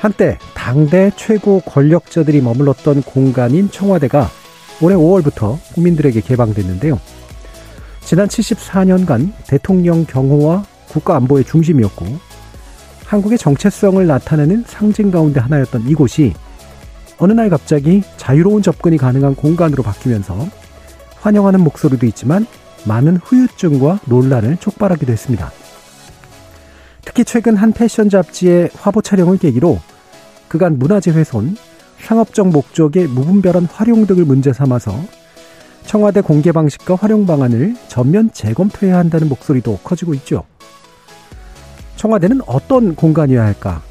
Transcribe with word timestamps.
한때 0.00 0.38
당대 0.54 1.10
최고 1.16 1.60
권력자들이 1.60 2.40
머물렀던 2.40 3.02
공간인 3.02 3.70
청와대가 3.70 4.28
올해 4.80 4.94
5월부터 4.94 5.58
국민들에게 5.74 6.20
개방됐는데요. 6.20 7.00
지난 8.00 8.28
74년간 8.28 9.32
대통령 9.46 10.04
경호와 10.04 10.64
국가 10.88 11.16
안보의 11.16 11.44
중심이었고 11.44 12.06
한국의 13.06 13.38
정체성을 13.38 14.06
나타내는 14.06 14.64
상징 14.66 15.10
가운데 15.10 15.40
하나였던 15.40 15.88
이곳이 15.88 16.34
어느 17.18 17.32
날 17.32 17.48
갑자기 17.48 18.02
자유로운 18.16 18.62
접근이 18.62 18.98
가능한 18.98 19.34
공간으로 19.34 19.82
바뀌면서 19.82 20.46
환영하는 21.20 21.60
목소리도 21.62 22.06
있지만 22.06 22.46
많은 22.84 23.16
후유증과 23.16 24.00
논란을 24.04 24.58
촉발하기도 24.58 25.12
했습니다. 25.12 25.50
특히 27.06 27.24
최근 27.24 27.56
한 27.56 27.72
패션 27.72 28.10
잡지의 28.10 28.68
화보 28.74 29.00
촬영을 29.00 29.38
계기로 29.38 29.80
그간 30.48 30.78
문화재 30.78 31.12
훼손, 31.12 31.56
상업적 32.00 32.48
목적의 32.48 33.06
무분별한 33.06 33.68
활용 33.72 34.06
등을 34.06 34.24
문제 34.24 34.52
삼아서 34.52 34.92
청와대 35.86 36.20
공개 36.20 36.52
방식과 36.52 36.96
활용 36.96 37.24
방안을 37.24 37.76
전면 37.86 38.30
재검토해야 38.32 38.98
한다는 38.98 39.28
목소리도 39.28 39.78
커지고 39.84 40.14
있죠. 40.14 40.44
청와대는 41.94 42.40
어떤 42.46 42.96
공간이어야 42.96 43.44
할까? 43.44 43.82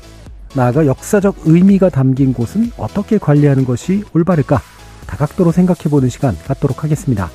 나아가 0.54 0.86
역사적 0.86 1.38
의미가 1.46 1.90
담긴 1.90 2.34
곳은 2.34 2.72
어떻게 2.78 3.18
관리하는 3.18 3.66
것이 3.66 4.04
올바를까? 4.14 4.62
다각도로 5.08 5.52
생각해보는 5.52 6.10
시간 6.10 6.38
갖도록 6.46 6.84
하겠습니다. 6.84 7.30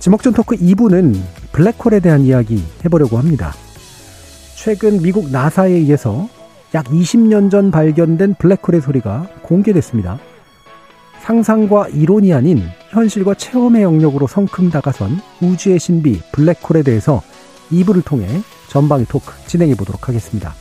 지목전 0.00 0.32
토크 0.34 0.56
2부는 0.56 1.16
블랙홀에 1.52 2.00
대한 2.00 2.22
이야기 2.22 2.62
해보려고 2.84 3.18
합니다. 3.18 3.54
최근 4.66 5.00
미국 5.00 5.30
나사에 5.30 5.70
의해서 5.70 6.28
약 6.74 6.86
20년 6.86 7.52
전 7.52 7.70
발견된 7.70 8.34
블랙홀의 8.34 8.80
소리가 8.80 9.28
공개됐습니다. 9.42 10.18
상상과 11.22 11.90
이론이 11.90 12.34
아닌 12.34 12.64
현실과 12.90 13.34
체험의 13.34 13.84
영역으로 13.84 14.26
성큼 14.26 14.70
다가선 14.70 15.20
우주의 15.40 15.78
신비 15.78 16.20
블랙홀에 16.32 16.82
대해서 16.82 17.22
2부를 17.70 18.04
통해 18.04 18.26
전방위 18.66 19.04
토크 19.04 19.32
진행해 19.46 19.76
보도록 19.76 20.08
하겠습니다. 20.08 20.52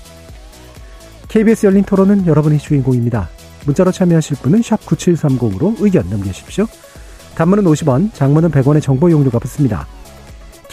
KBS 1.28 1.66
열린 1.66 1.84
토론은 1.84 2.28
여러분의 2.28 2.60
주인공입니다. 2.60 3.28
문자로 3.66 3.92
참여하실 3.92 4.38
분은 4.44 4.62
9730으로 4.62 5.78
의견 5.80 6.08
남겨주십시오. 6.12 6.68
단문은 7.34 7.64
50원, 7.64 8.14
장문은 8.14 8.52
100원의 8.52 8.84
정보 8.84 9.10
용료가 9.10 9.40
붙습니다. 9.40 9.88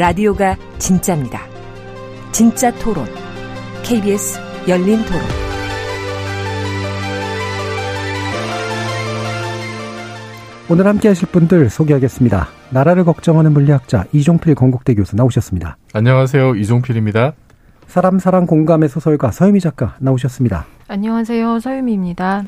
라디오가 0.00 0.56
진짜입니다. 0.78 1.42
진짜 2.32 2.72
토론, 2.78 3.04
KBS 3.82 4.40
열린 4.66 4.96
토론. 5.04 5.20
오늘 10.70 10.86
함께 10.86 11.08
하실 11.08 11.28
분들 11.28 11.68
소개하겠습니다. 11.68 12.48
나라를 12.70 13.04
걱정하는 13.04 13.52
물리학자 13.52 14.06
이종필 14.14 14.54
건국대 14.54 14.94
교수 14.94 15.16
나오셨습니다. 15.16 15.76
안녕하세요. 15.92 16.54
이종필입니다. 16.54 17.34
사람 17.86 18.18
사랑 18.18 18.46
공감의 18.46 18.88
소설가 18.88 19.30
서유미 19.30 19.60
작가 19.60 19.96
나오셨습니다. 19.98 20.64
안녕하세요. 20.88 21.60
서유미입니다. 21.60 22.44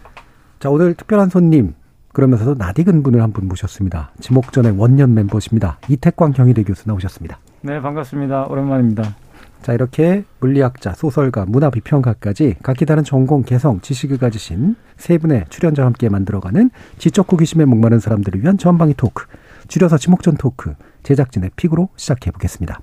자, 0.59 0.71
오늘 0.71 0.95
특별한 0.95 1.29
손님 1.29 1.75
그러면서도 2.13 2.55
낯익은 2.55 3.03
분을 3.03 3.23
한 3.23 3.33
분 3.33 3.49
모셨습니다. 3.49 4.11
지목전의 4.21 4.73
원년 4.77 5.15
멤버십니다. 5.15 5.79
이태광 5.89 6.33
경희대 6.33 6.65
교수 6.65 6.87
나오셨습니다. 6.87 7.39
네, 7.63 7.81
반갑습니다. 7.81 8.45
오랜만입니다. 8.49 9.17
자, 9.63 9.73
이렇게 9.73 10.25
물리학자, 10.41 10.93
소설가, 10.93 11.47
문화비평가까지 11.47 12.57
각기 12.63 12.85
다른 12.85 13.05
전공, 13.05 13.43
개성, 13.45 13.81
지식을 13.81 14.19
가지신 14.19 14.75
세 14.97 15.17
분의 15.19 15.47
출연자와 15.49 15.87
함께 15.87 16.09
만들어가는 16.09 16.71
지적 16.99 17.33
호기심에 17.33 17.65
목마른 17.65 18.01
사람들을 18.01 18.43
위한 18.43 18.59
전방위 18.59 18.95
토크, 18.95 19.25
줄여서 19.69 19.97
지목전 19.99 20.37
토크, 20.37 20.75
제작진의 21.05 21.53
픽으로 21.57 21.89
시작해 21.97 22.31
보겠습니다. 22.33 22.81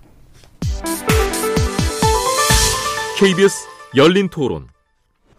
KBS 3.19 3.67
열린 3.97 4.29
토론 4.29 4.67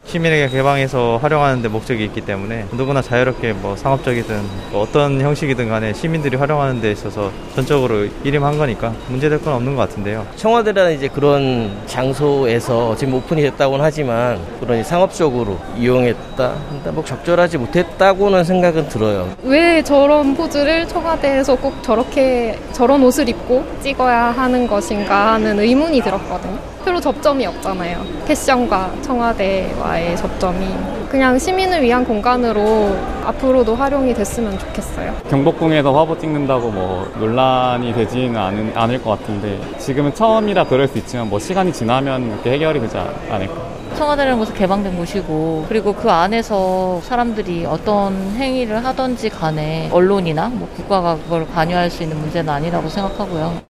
시민에게 0.07 0.49
개방해서 0.49 1.19
활용하는 1.23 1.63
데 1.63 1.69
목적이 1.69 2.05
있기 2.07 2.23
때문에 2.23 2.67
누구나 2.73 3.01
자유롭게 3.01 3.53
뭐 3.53 3.77
상업적이든 3.77 4.43
뭐 4.73 4.83
어떤 4.83 5.21
형식이든 5.21 5.69
간에 5.69 5.93
시민들이 5.93 6.37
활용하는 6.37 6.81
데 6.81 6.91
있어서 6.91 7.31
전적으로 7.55 8.07
일임한 8.25 8.59
거니까 8.59 8.93
문제될 9.09 9.41
건 9.41 9.55
없는 9.55 9.77
것 9.77 9.89
같은데요. 9.89 10.27
청와대라는 10.35 10.95
이제 10.97 11.07
그런 11.07 11.71
장소에서 11.87 12.97
지금 12.97 13.15
오픈이 13.15 13.43
됐다고는 13.43 13.85
하지만 13.85 14.41
그런 14.59 14.83
상업적으로 14.83 15.59
이용했다. 15.77 16.55
뭐 16.93 17.05
적절하지 17.05 17.59
못했다고는 17.59 18.43
생각은 18.43 18.89
들어요. 18.89 19.29
왜 19.45 19.81
저런 19.83 20.35
포즈를 20.35 20.89
청와대에서 20.89 21.55
꼭 21.57 21.81
저렇게 21.85 22.59
저런 22.73 23.03
옷을 23.05 23.29
입고 23.29 23.65
찍어야 23.81 24.33
하는 24.33 24.67
것인가 24.67 25.35
하는 25.35 25.61
의문이 25.61 26.01
들었거든요. 26.01 26.59
별로 26.85 27.01
접점이 27.01 27.47
없잖아요. 27.47 28.05
패션과 28.27 28.93
청와대와의 29.03 30.17
접점이. 30.17 30.67
그냥 31.09 31.39
시민을 31.39 31.83
위한 31.83 32.05
공간으로 32.05 32.97
앞으로도 33.25 33.75
활용이 33.75 34.15
됐으면 34.15 34.59
좋겠어요. 34.59 35.13
경복궁에서 35.29 35.93
화보 35.93 36.17
찍는다고 36.17 36.71
뭐 36.71 37.11
논란이 37.19 37.93
되지는 37.95 38.37
않은, 38.37 38.73
않을 38.77 39.03
것 39.03 39.19
같은데 39.19 39.61
지금은 39.79 40.15
처음이라 40.15 40.65
그럴 40.65 40.87
수 40.87 40.99
있지만 40.99 41.29
뭐 41.29 41.39
시간이 41.39 41.73
지나면 41.73 42.29
이렇게 42.29 42.53
해결이 42.53 42.81
되지 42.81 42.97
않을까. 42.97 43.71
청와대라는 43.97 44.39
곳은 44.39 44.55
개방된 44.55 44.97
곳이고 44.97 45.67
그리고 45.69 45.93
그 45.93 46.09
안에서 46.11 47.01
사람들이 47.03 47.67
어떤 47.67 48.15
행위를 48.37 48.85
하던지 48.85 49.29
간에 49.29 49.91
언론이나 49.93 50.49
뭐 50.49 50.69
국가가 50.77 51.17
그걸 51.17 51.47
관여할 51.49 51.91
수 51.91 52.05
있는 52.05 52.17
문제는 52.19 52.49
아니라고 52.53 52.89
생각하고요. 52.89 53.70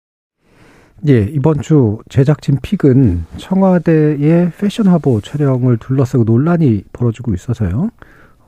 예, 1.07 1.21
이번 1.21 1.61
주 1.61 1.99
제작진 2.09 2.59
픽은 2.63 3.25
청와대의 3.37 4.53
패션 4.59 4.87
화보 4.87 5.21
촬영을 5.21 5.77
둘러싸고 5.77 6.25
논란이 6.25 6.85
벌어지고 6.93 7.35
있어서요. 7.35 7.91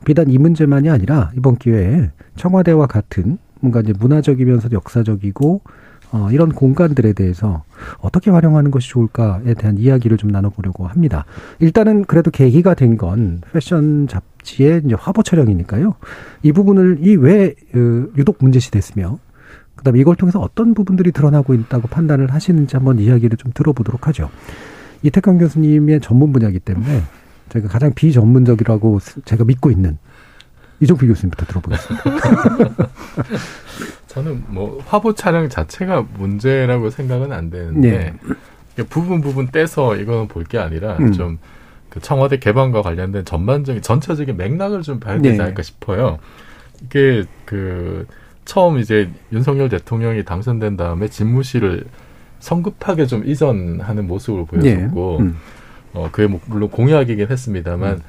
비단 0.05 0.29
이 0.29 0.37
문제만이 0.39 0.89
아니라 0.89 1.31
이번 1.37 1.57
기회에 1.57 2.09
청와대와 2.35 2.87
같은 2.87 3.37
뭔가 3.59 3.81
이제 3.81 3.93
문화적이면서 3.99 4.69
역사적이고 4.71 5.61
어, 6.13 6.29
이런 6.31 6.51
공간들에 6.53 7.13
대해서 7.13 7.63
어떻게 7.99 8.31
활용하는 8.31 8.71
것이 8.71 8.89
좋을까에 8.89 9.53
대한 9.55 9.77
이야기를 9.77 10.17
좀 10.17 10.29
나눠보려고 10.31 10.87
합니다. 10.87 11.25
일단은 11.59 12.05
그래도 12.05 12.31
계기가 12.31 12.73
된 12.73 12.97
건 12.97 13.41
패션 13.51 14.07
잡지의 14.07 14.83
이제 14.85 14.95
화보 14.97 15.21
촬영이니까요. 15.21 15.95
이 16.43 16.51
부분을 16.53 16.99
이왜 17.01 17.53
어, 17.75 17.77
유독 18.17 18.37
문제시 18.39 18.71
됐으며 18.71 19.19
그다음에 19.77 19.99
이걸 19.99 20.15
통해서 20.15 20.39
어떤 20.39 20.73
부분들이 20.73 21.11
드러나고 21.11 21.53
있다고 21.53 21.87
판단을 21.87 22.33
하시는지 22.33 22.75
한번 22.75 22.99
이야기를 22.99 23.37
좀 23.37 23.51
들어보도록 23.53 24.07
하죠. 24.07 24.29
이태강 25.03 25.37
교수님의 25.37 26.01
전문 26.01 26.33
분야이기 26.33 26.59
때문에 26.59 27.03
제가 27.49 27.67
가장 27.69 27.93
비전문적이라고 27.93 28.99
제가 29.25 29.45
믿고 29.45 29.71
있는 29.71 29.97
이종필 30.79 31.07
교수님부터 31.07 31.45
들어보겠습니다. 31.45 32.03
저는 34.07 34.43
뭐 34.47 34.81
화보 34.85 35.13
촬영 35.13 35.47
자체가 35.49 36.05
문제라고 36.17 36.89
생각은 36.89 37.31
안 37.31 37.49
되는데 37.49 38.13
네. 38.75 38.83
부분 38.83 39.21
부분 39.21 39.47
떼서 39.47 39.95
이거는 39.95 40.27
볼 40.27 40.43
게 40.47 40.57
아니라 40.59 40.97
음. 40.97 41.11
좀그 41.11 41.99
청와대 42.01 42.37
개방과 42.37 42.81
관련된 42.81 43.25
전반적인 43.25 43.81
전체적인 43.81 44.37
맥락을 44.37 44.81
좀 44.81 44.99
봐야 44.99 45.19
되지 45.19 45.37
네. 45.37 45.43
않을까 45.43 45.63
싶어요. 45.63 46.19
이게 46.83 47.23
그 47.45 48.05
처음 48.47 48.79
이제 48.79 49.09
윤석열 49.33 49.67
대통령이 49.67 50.23
당선된 50.23 50.77
다음에 50.77 51.09
집무실을 51.09 51.83
성급하게 52.39 53.05
좀 53.05 53.27
이전하는 53.27 54.07
모습을 54.07 54.45
보였었고 54.45 55.17
예. 55.19 55.23
음. 55.23 55.37
어 55.93 56.07
그게 56.11 56.27
뭐 56.27 56.39
물론 56.45 56.69
공약이긴 56.69 57.27
했습니다만 57.29 58.01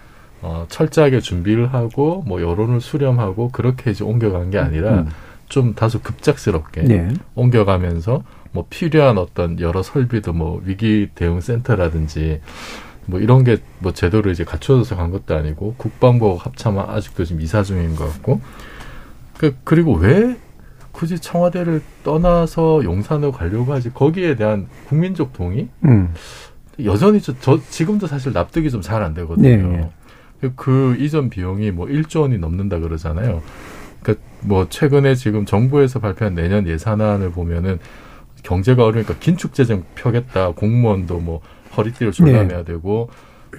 어 0.43 0.67
철저하게 0.69 1.21
준비를 1.21 1.75
하고 1.75 2.23
뭐 2.27 2.41
여론을 2.41 2.81
수렴하고 2.81 3.51
그렇게 3.51 3.91
이제 3.91 4.05
옮겨간 4.05 4.51
게 4.51 4.59
아니라 4.59 5.01
음. 5.01 5.09
좀 5.49 5.75
다소 5.75 6.01
급작스럽게 6.01 6.83
네. 6.83 7.09
옮겨가면서 7.35 8.23
뭐 8.53 8.67
필요한 8.71 9.19
어떤 9.19 9.59
여러 9.59 9.83
설비도 9.83 10.35
뭐 10.35 10.63
위기 10.65 11.09
대응 11.15 11.41
센터라든지 11.41 12.41
뭐 13.07 13.19
이런 13.19 13.43
게 13.43 13.59
뭐 13.81 13.93
제대로 13.93 14.31
이제 14.31 14.45
갖춰져서 14.45 14.97
간 14.97 15.11
것도 15.11 15.37
아니고 15.37 15.75
국방부가 15.77 16.45
합참 16.45 16.79
아직도 16.79 17.25
지금 17.25 17.41
이사 17.41 17.63
중인 17.63 17.97
것 17.97 18.07
같고 18.13 18.41
그 19.39 19.55
그리고 19.65 19.95
왜 19.95 20.37
굳이 20.93 21.19
청와대를 21.19 21.81
떠나서 22.05 22.83
용산으로 22.85 23.33
가려고 23.33 23.73
하지 23.73 23.91
거기에 23.91 24.35
대한 24.37 24.67
국민적 24.89 25.33
동의 25.33 25.69
음. 25.85 26.13
여전히 26.85 27.21
저, 27.21 27.33
저 27.41 27.61
지금도 27.71 28.07
사실 28.07 28.33
납득이 28.33 28.71
좀 28.71 28.83
잘 28.83 29.03
안 29.03 29.15
되거든요. 29.15 29.49
네. 29.69 29.91
그- 30.41 30.53
그 30.55 30.97
이전 30.99 31.31
비용이 31.31 31.71
뭐 31.73 31.87
1조 31.87 32.23
원이 32.23 32.39
넘는다 32.39 32.79
그러잖아요. 32.79 33.43
그러니까 34.03 34.25
뭐 34.43 34.69
최근에 34.69 35.15
지금 35.17 35.45
정부에서 35.45 35.99
발표한 35.99 36.35
내년 36.35 36.67
예산안을 36.69 37.31
보면은 37.33 37.79
경제가 38.45 38.85
어려우니까 38.85 39.15
긴축 39.19 39.53
재정 39.55 39.83
펴겠다. 39.97 40.53
공무원도 40.53 41.19
뭐 41.19 41.41
허리띠를 41.77 42.13
졸라매야 42.13 42.63
되고 42.65 43.11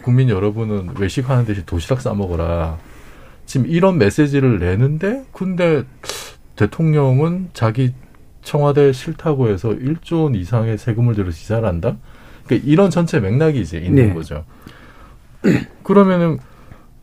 국민 0.03 0.29
여러분은 0.29 0.91
외식하는 0.97 1.45
대신 1.45 1.63
도시락 1.65 1.99
싸 2.01 2.13
먹어라. 2.13 2.77
지금 3.49 3.65
이런 3.65 3.97
메시지를 3.97 4.59
내는데 4.59 5.25
근데 5.31 5.83
대통령은 6.55 7.49
자기 7.53 7.93
청와대 8.43 8.93
싫다고 8.93 9.49
해서 9.49 9.69
1조 9.69 10.25
원 10.25 10.35
이상의 10.35 10.77
세금을 10.77 11.15
들여 11.15 11.31
시사를 11.31 11.67
한다? 11.67 11.97
그러니까 12.45 12.69
이런 12.69 12.91
전체 12.91 13.19
맥락이 13.19 13.59
이제 13.59 13.79
있는 13.79 14.09
네. 14.09 14.13
거죠. 14.13 14.45
그러면은 15.81 16.37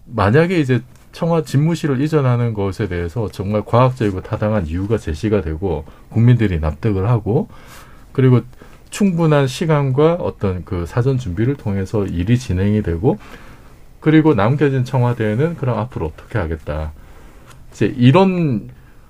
만약에 0.05 0.61
이제 0.61 0.83
청와 1.11 1.43
집무실을 1.43 2.01
이전하는 2.01 2.55
것에 2.55 2.87
대해서 2.87 3.29
정말 3.29 3.65
과학적이고 3.65 4.23
타당한 4.23 4.69
이유가 4.69 4.99
제시가 4.99 5.41
되고 5.41 5.85
국민들이 6.11 6.61
납득을 6.61 7.09
하고 7.09 7.49
그리고 8.13 8.43
충분한 8.91 9.49
시간과 9.49 10.15
어떤 10.15 10.65
그 10.65 10.87
사전 10.87 11.19
준비를 11.19 11.57
통해서 11.57 12.07
일이 12.07 12.39
진행이 12.39 12.85
되고 12.85 13.19
그리고 14.07 14.35
남겨진 14.35 14.85
청와대는 14.85 15.57
그럼 15.57 15.81
앞으로 15.81 16.07
어떻게 16.07 16.39
하겠다. 16.39 16.93
이제 17.73 17.93
이런 17.97 18.69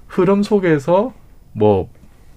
흐름 0.09 0.43
속에서 0.43 1.13
뭐 1.53 1.91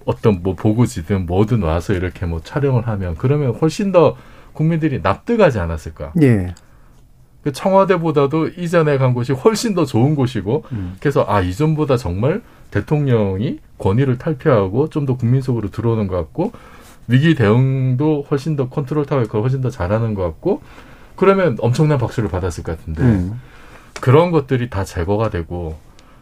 어떤 0.04 0.42
뭐 0.42 0.54
보고지든 0.54 1.24
뭐든 1.24 1.62
와서 1.62 1.94
이렇게 1.94 2.26
뭐 2.26 2.42
촬영을 2.44 2.86
하면 2.86 3.14
그러면 3.16 3.54
훨씬 3.54 3.92
더 3.92 4.14
국민들이 4.52 5.00
납득하지 5.02 5.58
않았을까. 5.58 6.12
예. 6.20 6.54
그 7.42 7.50
청와대보다도 7.50 8.48
이전에 8.48 8.98
간 8.98 9.14
곳이 9.14 9.32
훨씬 9.32 9.74
더 9.74 9.86
좋은 9.86 10.14
곳이고 10.14 10.64
음. 10.72 10.96
그래서 11.00 11.24
아 11.26 11.40
이전보다 11.40 11.96
정말 11.96 12.42
대통령이 12.70 13.58
권위를 13.78 14.18
탈피하고 14.18 14.90
좀 14.90 15.06
더 15.06 15.16
국민 15.16 15.40
속으로 15.40 15.70
들어오는 15.70 16.06
것 16.08 16.16
같고 16.16 16.52
위기 17.08 17.34
대응도 17.34 18.26
훨씬 18.30 18.56
더 18.56 18.68
컨트롤 18.68 19.06
타워에 19.06 19.24
훨씬 19.32 19.62
더 19.62 19.70
잘하는 19.70 20.12
것 20.12 20.24
같고 20.24 20.60
그러면 21.20 21.58
엄청난 21.60 21.98
박수를 21.98 22.30
받았을 22.30 22.64
것 22.64 22.78
같은데 22.78 23.02
음. 23.02 23.42
그런 24.00 24.30
것들이 24.30 24.70
다 24.70 24.84
제거가 24.84 25.28
되고 25.28 25.76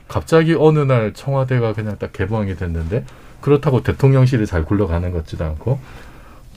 갑자기 0.09 0.57
어느 0.59 0.81
날 0.81 1.13
청와대가 1.13 1.73
그냥 1.73 1.97
딱 2.01 2.13
개방이 2.13 2.57
됐는데 2.57 3.05
그렇다고 3.41 3.85
대통령실이 3.85 4.45
잘 4.45 4.65
굴러가는 4.65 5.13
것 5.13 5.19
같지도 5.19 5.45
않고 5.45 5.79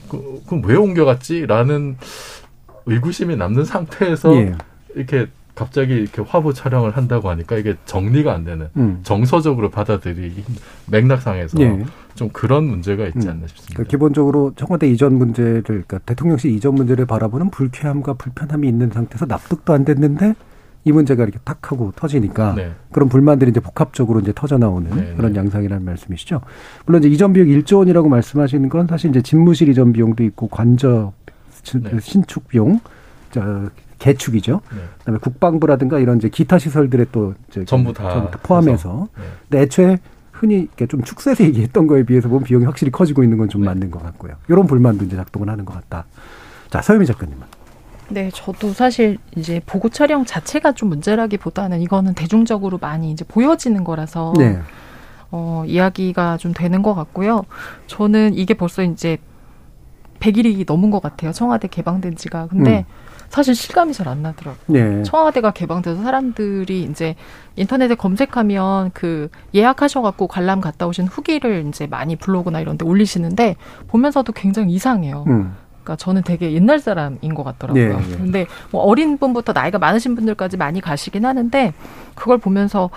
그, 0.08 0.42
그럼 0.48 0.64
왜 0.64 0.74
옮겨갔지?라는 0.74 1.96
의구심이 2.86 3.36
남는 3.36 3.64
상태에서 3.64 4.34
예. 4.34 4.54
이렇게 4.96 5.28
갑자기 5.54 5.94
이렇게 5.94 6.22
화보 6.22 6.52
촬영을 6.52 6.96
한다고 6.96 7.28
하니까 7.30 7.56
이게 7.56 7.76
정리가 7.84 8.32
안 8.32 8.44
되는 8.44 8.68
음. 8.76 9.00
정서적으로 9.02 9.70
받아들이기 9.70 10.40
힘- 10.40 10.56
맥락상에서 10.86 11.60
예. 11.60 11.84
좀 12.14 12.30
그런 12.32 12.64
문제가 12.64 13.06
있지 13.06 13.26
음. 13.26 13.30
않나 13.32 13.46
싶습니다. 13.48 13.74
그러니까 13.74 13.90
기본적으로 13.90 14.52
청와대 14.56 14.88
이전 14.90 15.14
문제를, 15.14 15.62
그러니까 15.62 15.98
대통령실 16.00 16.50
이전 16.52 16.74
문제를 16.74 17.04
바라보는 17.06 17.50
불쾌함과 17.50 18.14
불편함이 18.14 18.66
있는 18.66 18.90
상태에서 18.90 19.26
납득도 19.26 19.72
안 19.74 19.84
됐는데 19.84 20.34
이 20.84 20.90
문제가 20.92 21.22
이렇게 21.22 21.38
탁 21.44 21.70
하고 21.70 21.92
터지니까 21.94 22.54
네. 22.54 22.72
그런 22.90 23.08
불만들이 23.08 23.50
이제 23.50 23.60
복합적으로 23.60 24.20
이제 24.20 24.32
터져 24.34 24.58
나오는 24.58 24.90
네, 24.90 25.14
그런 25.16 25.32
네. 25.32 25.38
양상이라는 25.38 25.84
말씀이시죠. 25.84 26.40
물론 26.86 27.02
이제 27.04 27.08
이전 27.08 27.32
비용 27.32 27.46
1조 27.48 27.78
원이라고 27.78 28.08
말씀하시는 28.08 28.68
건 28.68 28.86
사실 28.88 29.10
이제 29.10 29.22
집무실 29.22 29.68
이전 29.68 29.92
비용도 29.92 30.24
있고 30.24 30.48
관저 30.48 31.12
진- 31.62 31.82
네. 31.84 31.92
신축 32.00 32.48
비용, 32.48 32.80
저 33.30 33.70
개축이죠. 34.02 34.60
네. 34.72 34.78
그다음에 34.98 35.18
국방부라든가 35.20 36.00
이런 36.00 36.18
이제 36.18 36.28
기타 36.28 36.58
시설들에 36.58 37.06
또 37.12 37.34
이제 37.48 37.64
전부 37.64 37.92
다 37.92 38.30
포함해서. 38.42 38.72
해서. 38.72 39.08
네. 39.16 39.22
근데 39.48 39.62
애초에 39.62 39.98
흔히 40.32 40.56
이렇게 40.56 40.86
좀 40.86 41.02
축소해서 41.02 41.44
얘기했던 41.44 41.86
거에 41.86 42.02
비해서 42.02 42.28
보면 42.28 42.42
비용이 42.42 42.64
확실히 42.64 42.90
커지고 42.90 43.22
있는 43.22 43.38
건좀 43.38 43.60
네. 43.60 43.68
맞는 43.68 43.92
것 43.92 44.02
같고요. 44.02 44.34
이런 44.48 44.66
불만도 44.66 45.04
이제 45.04 45.14
작동을 45.14 45.48
하는 45.48 45.64
것 45.64 45.74
같다. 45.74 46.04
자, 46.68 46.82
서유미 46.82 47.06
작가님은. 47.06 47.42
네, 48.08 48.30
저도 48.34 48.72
사실 48.72 49.18
이제 49.36 49.60
보고 49.64 49.88
촬영 49.88 50.24
자체가 50.24 50.72
좀 50.72 50.88
문제라기보다는 50.88 51.80
이거는 51.80 52.14
대중적으로 52.14 52.78
많이 52.78 53.12
이제 53.12 53.24
보여지는 53.24 53.84
거라서 53.84 54.32
네. 54.36 54.58
어, 55.30 55.62
이야기가 55.66 56.38
좀 56.38 56.52
되는 56.52 56.82
것 56.82 56.94
같고요. 56.94 57.44
저는 57.86 58.34
이게 58.34 58.54
벌써 58.54 58.82
이제 58.82 59.18
100일이 60.18 60.64
넘은 60.66 60.90
것 60.90 61.00
같아요. 61.00 61.32
청와대 61.32 61.68
개방된 61.68 62.16
지가. 62.16 62.48
근데 62.48 62.84
사실 63.32 63.54
실감이 63.54 63.94
잘 63.94 64.02
안 64.08 64.20
나더라고요. 64.20 64.64
네. 64.66 65.02
청와대가 65.04 65.52
개방돼서 65.52 66.02
사람들이 66.02 66.82
이제 66.82 67.14
인터넷에 67.56 67.94
검색하면 67.94 68.90
그 68.92 69.30
예약하셔갖고 69.54 70.26
관람 70.26 70.60
갔다 70.60 70.86
오신 70.86 71.06
후기를 71.06 71.64
이제 71.68 71.86
많이 71.86 72.16
블로그나 72.16 72.60
이런 72.60 72.76
데 72.76 72.84
올리시는데 72.84 73.56
보면서도 73.88 74.32
굉장히 74.32 74.74
이상해요. 74.74 75.24
음. 75.28 75.56
그러니까 75.82 75.96
저는 75.96 76.22
되게 76.22 76.52
옛날 76.52 76.78
사람인 76.78 77.34
것 77.34 77.42
같더라고요. 77.42 77.98
네, 77.98 78.06
네. 78.08 78.16
근데 78.16 78.46
뭐 78.70 78.82
어린 78.82 79.18
분부터 79.18 79.52
나이가 79.52 79.78
많으신 79.78 80.14
분들까지 80.14 80.56
많이 80.56 80.80
가시긴 80.80 81.24
하는데 81.26 81.74
그걸 82.14 82.38
보면서 82.38 82.88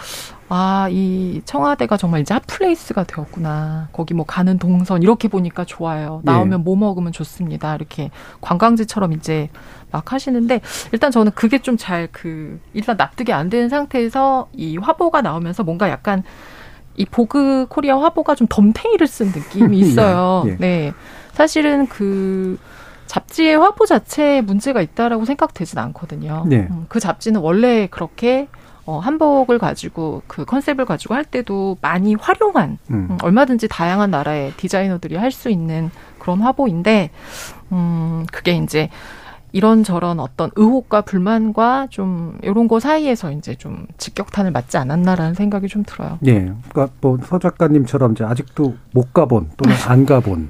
아, 0.47 0.87
이 0.91 1.41
청와대가 1.45 1.97
정말 1.97 2.21
이제 2.21 2.33
hot 2.35 2.56
place가 2.56 3.05
되었구나. 3.05 3.87
거기 3.91 4.13
뭐 4.13 4.25
가는 4.25 4.59
동선 4.59 5.01
이렇게 5.01 5.27
보니까 5.27 5.65
좋아요. 5.65 6.21
나오면 6.23 6.49
네. 6.59 6.63
뭐 6.63 6.75
먹으면 6.75 7.11
좋습니다. 7.11 7.73
이렇게 7.75 8.11
관광지처럼 8.41 9.13
이제 9.13 9.49
막 9.91 10.13
하시는데 10.13 10.61
일단 10.91 11.09
저는 11.11 11.31
그게 11.33 11.57
좀 11.59 11.77
잘 11.77 12.07
그 12.11 12.59
일단 12.73 12.95
납득이 12.97 13.33
안 13.33 13.49
되는 13.49 13.69
상태에서 13.69 14.47
이 14.53 14.77
화보가 14.77 15.21
나오면서 15.21 15.63
뭔가 15.63 15.89
약간 15.89 16.21
이 16.97 17.05
보그 17.05 17.65
코리아 17.69 17.99
화보가 17.99 18.35
좀 18.35 18.47
덤탱이를 18.47 19.07
쓴 19.07 19.27
느낌이 19.27 19.79
있어요. 19.81 20.43
예, 20.45 20.51
예. 20.51 20.55
네. 20.57 20.93
사실은 21.35 21.87
그 21.87 22.57
잡지의 23.07 23.57
화보 23.57 23.85
자체에 23.85 24.41
문제가 24.41 24.81
있다라고 24.81 25.25
생각되진 25.25 25.77
않거든요. 25.77 26.45
네. 26.47 26.67
음, 26.71 26.85
그 26.89 26.99
잡지는 26.99 27.41
원래 27.41 27.87
그렇게 27.91 28.47
어, 28.87 28.99
한복을 28.99 29.57
가지고 29.59 30.21
그 30.27 30.45
컨셉을 30.45 30.85
가지고 30.85 31.15
할 31.15 31.23
때도 31.25 31.77
많이 31.81 32.15
활용한 32.15 32.77
음. 32.91 33.07
음, 33.11 33.17
얼마든지 33.21 33.67
다양한 33.67 34.11
나라의 34.11 34.53
디자이너들이 34.57 35.15
할 35.15 35.31
수 35.31 35.49
있는 35.49 35.89
그런 36.19 36.41
화보인데 36.41 37.09
음, 37.71 38.25
그게 38.31 38.53
이제 38.57 38.89
이런저런 39.51 40.19
어떤 40.19 40.51
의혹과 40.55 41.01
불만과 41.01 41.87
좀 41.89 42.37
이런 42.43 42.67
거 42.67 42.79
사이에서 42.79 43.31
이제 43.31 43.55
좀 43.55 43.87
직격탄을 43.97 44.51
맞지 44.51 44.77
않았나라는 44.77 45.33
생각이 45.33 45.67
좀 45.67 45.83
들어요. 45.85 46.19
예. 46.25 46.51
그러니까 46.69 46.89
뭐 47.01 47.17
서 47.25 47.39
작가님처럼 47.39 48.11
이제 48.13 48.23
아직도 48.25 48.75
못 48.91 49.13
가본 49.13 49.51
또는 49.57 49.75
안 49.87 50.05
가본 50.05 50.49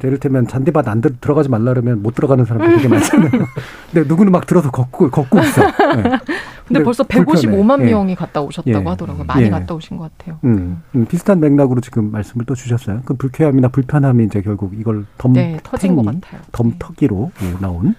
저 0.00 0.08
예를 0.08 0.18
들면 0.18 0.48
잔디밭 0.48 0.88
안 0.88 1.00
들, 1.00 1.16
들어가지 1.20 1.48
말라 1.48 1.72
그러면 1.72 2.02
못 2.02 2.14
들어가는 2.14 2.44
사람들 2.44 2.76
되게 2.76 2.88
많잖아요. 2.88 3.30
근데 3.92 4.08
누구는 4.08 4.32
막 4.32 4.46
들어서 4.46 4.70
걷고 4.70 5.10
걷고 5.10 5.38
있어. 5.40 5.62
예. 5.98 6.18
근데 6.66 6.82
벌써 6.82 7.02
불편해. 7.02 7.40
155만 7.40 7.80
예. 7.80 7.90
명이 7.90 8.14
갔다 8.14 8.42
오셨다고 8.42 8.78
예. 8.78 8.84
하더라고요. 8.84 9.24
많이 9.24 9.44
예. 9.44 9.50
갔다 9.50 9.74
오신 9.74 9.96
것 9.96 10.10
같아요. 10.18 10.38
음, 10.44 10.82
음, 10.94 11.06
비슷한 11.06 11.40
맥락으로 11.40 11.80
지금 11.80 12.10
말씀을 12.10 12.44
또 12.44 12.54
주셨어요. 12.54 13.00
그 13.04 13.14
불쾌함이나 13.14 13.68
불편함이 13.68 14.24
이제 14.24 14.42
결국 14.42 14.72
이걸 14.78 15.06
덤 15.16 15.32
네, 15.32 15.58
터진 15.62 15.96
것 15.96 16.04
같아요. 16.04 16.40
덤터기로 16.52 17.32
예, 17.42 17.54
나온. 17.60 17.94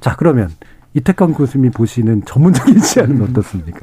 자, 0.00 0.16
그러면 0.16 0.50
이태강 0.94 1.34
교수님이 1.34 1.70
보시는 1.70 2.22
전문적인 2.24 2.80
시야는 2.80 3.20
어떻습니까? 3.22 3.80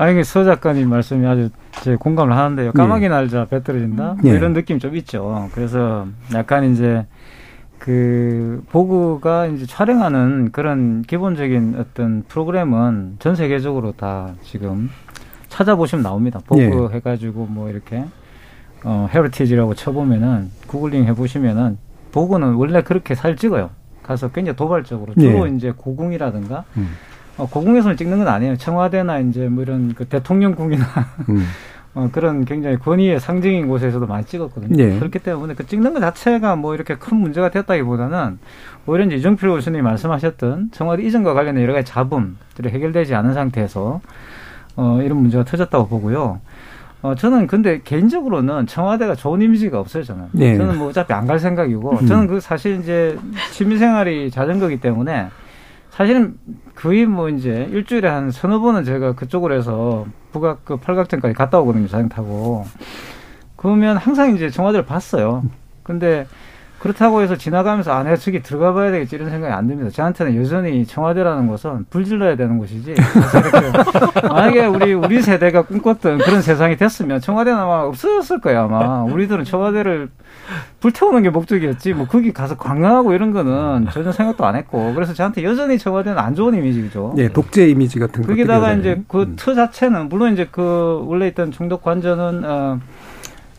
아, 0.00 0.08
이게 0.08 0.22
서 0.22 0.44
작가님 0.44 0.88
말씀이 0.88 1.26
아주 1.26 1.50
제 1.82 1.94
공감을 1.94 2.34
하는데요. 2.34 2.72
까마귀 2.72 3.10
날자 3.10 3.44
배 3.44 3.62
떨어진다? 3.62 4.16
뭐 4.22 4.32
예. 4.32 4.34
이런 4.34 4.54
느낌이 4.54 4.80
좀 4.80 4.96
있죠. 4.96 5.50
그래서 5.52 6.06
약간 6.32 6.72
이제 6.72 7.04
그 7.78 8.64
보고가 8.70 9.48
이제 9.48 9.66
촬영하는 9.66 10.52
그런 10.52 11.02
기본적인 11.02 11.76
어떤 11.78 12.24
프로그램은 12.28 13.16
전 13.18 13.36
세계적으로 13.36 13.92
다 13.92 14.32
지금 14.42 14.88
찾아보시면 15.50 16.02
나옵니다. 16.02 16.40
Vogue 16.46 16.62
예. 16.62 16.96
해가지고 16.96 17.44
뭐 17.44 17.68
이렇게 17.68 18.02
어 18.82 19.06
heritage라고 19.12 19.74
쳐보면은 19.74 20.50
구글링 20.66 21.04
해보시면은 21.08 21.76
Vogue는 22.12 22.54
원래 22.54 22.82
그렇게 22.82 23.14
사진 23.14 23.36
찍어요. 23.36 23.68
가서 24.02 24.30
굉장히 24.30 24.56
도발적으로 24.56 25.12
주로 25.12 25.46
예. 25.46 25.54
이제 25.54 25.74
고궁이라든가 25.76 26.64
음. 26.78 26.88
어, 27.40 27.48
고궁에서는 27.48 27.96
찍는 27.96 28.18
건 28.18 28.28
아니에요. 28.28 28.56
청와대나 28.56 29.18
이제 29.20 29.48
뭐 29.48 29.62
이런 29.62 29.94
그 29.94 30.04
대통령궁이나 30.06 30.84
음. 31.28 31.46
어, 31.94 32.08
그런 32.12 32.44
굉장히 32.44 32.76
권위의 32.78 33.18
상징인 33.18 33.66
곳에서도 33.66 34.06
많이 34.06 34.24
찍었거든요. 34.24 34.76
예. 34.78 34.96
그렇기 34.98 35.18
때문에 35.18 35.54
그 35.54 35.66
찍는 35.66 35.92
것 35.92 35.98
자체가 36.00 36.54
뭐 36.54 36.74
이렇게 36.74 36.94
큰 36.94 37.16
문제가 37.16 37.50
됐다기보다는 37.50 38.38
오히려 38.86 39.06
이제 39.06 39.16
이정필 39.16 39.48
교수님이 39.48 39.82
말씀하셨던 39.82 40.70
청와대 40.72 41.02
이전과 41.02 41.34
관련된 41.34 41.62
여러 41.64 41.72
가지 41.72 41.90
잡음들이 41.90 42.68
해결되지 42.68 43.14
않은 43.16 43.34
상태에서 43.34 44.00
어, 44.76 45.00
이런 45.02 45.18
문제가 45.18 45.44
터졌다고 45.44 45.88
보고요. 45.88 46.40
어, 47.02 47.14
저는 47.14 47.46
근데 47.48 47.80
개인적으로는 47.82 48.66
청와대가 48.66 49.14
좋은 49.16 49.40
이미지가 49.42 49.80
없어요, 49.80 50.04
저는. 50.04 50.26
네. 50.32 50.56
저는 50.58 50.78
뭐 50.78 50.88
어차피 50.90 51.12
안 51.14 51.26
갈 51.26 51.38
생각이고, 51.38 51.98
음. 51.98 52.06
저는 52.06 52.26
그 52.26 52.40
사실 52.40 52.78
이제 52.78 53.18
취미생활이 53.52 54.30
자전거기 54.30 54.80
때문에 54.80 55.28
사실은 55.90 56.38
거의 56.74 57.06
뭐 57.06 57.28
이제 57.28 57.68
일주일에 57.70 58.08
한 58.08 58.30
서너 58.30 58.60
번은 58.60 58.84
제가 58.84 59.14
그쪽으로 59.14 59.54
해서 59.54 60.06
북악 60.32 60.64
그 60.64 60.76
팔각정까지 60.76 61.34
갔다 61.34 61.60
오거든요, 61.60 61.88
자전거 61.88 62.14
타고. 62.14 62.64
그러면 63.56 63.96
항상 63.96 64.34
이제 64.34 64.48
청와대를 64.48 64.86
봤어요. 64.86 65.44
근데 65.82 66.26
그렇다고 66.80 67.20
해서 67.20 67.36
지나가면서 67.36 67.92
아, 67.92 68.02
내가 68.02 68.16
저기 68.16 68.42
들어가 68.42 68.72
봐야 68.72 68.90
되겠지 68.90 69.14
이런 69.14 69.28
생각이 69.28 69.52
안 69.52 69.68
듭니다. 69.68 69.90
저한테는 69.90 70.34
여전히 70.36 70.86
청와대라는 70.86 71.46
곳은 71.46 71.84
불질러야 71.90 72.36
되는 72.36 72.56
곳이지. 72.56 72.94
만약에 74.26 74.64
우리, 74.64 74.94
우리 74.94 75.20
세대가 75.20 75.60
꿈꿨던 75.62 76.18
그런 76.18 76.40
세상이 76.40 76.76
됐으면 76.78 77.20
청와대는 77.20 77.58
아마 77.58 77.82
없어졌을 77.82 78.40
거예요, 78.40 78.62
아마. 78.62 79.02
우리들은 79.02 79.44
청와대를 79.44 80.08
불태우는 80.80 81.22
게 81.22 81.28
목적이었지. 81.28 81.92
뭐 81.92 82.06
거기 82.06 82.32
가서 82.32 82.56
관광하고 82.56 83.12
이런 83.12 83.32
거는 83.32 83.88
전혀 83.92 84.10
생각도 84.10 84.46
안 84.46 84.56
했고. 84.56 84.94
그래서 84.94 85.12
저한테 85.12 85.44
여전히 85.44 85.78
청와대는 85.78 86.18
안 86.18 86.34
좋은 86.34 86.54
이미지죠. 86.54 87.14
예, 87.18 87.28
독재 87.28 87.68
이미지 87.68 87.98
같은 87.98 88.22
거. 88.22 88.28
거기다가 88.28 88.72
이제 88.72 89.02
그터 89.06 89.54
자체는 89.54 90.08
물론 90.08 90.32
이제 90.32 90.48
그 90.50 91.04
원래 91.06 91.28
있던 91.28 91.52
총독 91.52 91.82
관저는 91.82 92.42
어, 92.44 92.80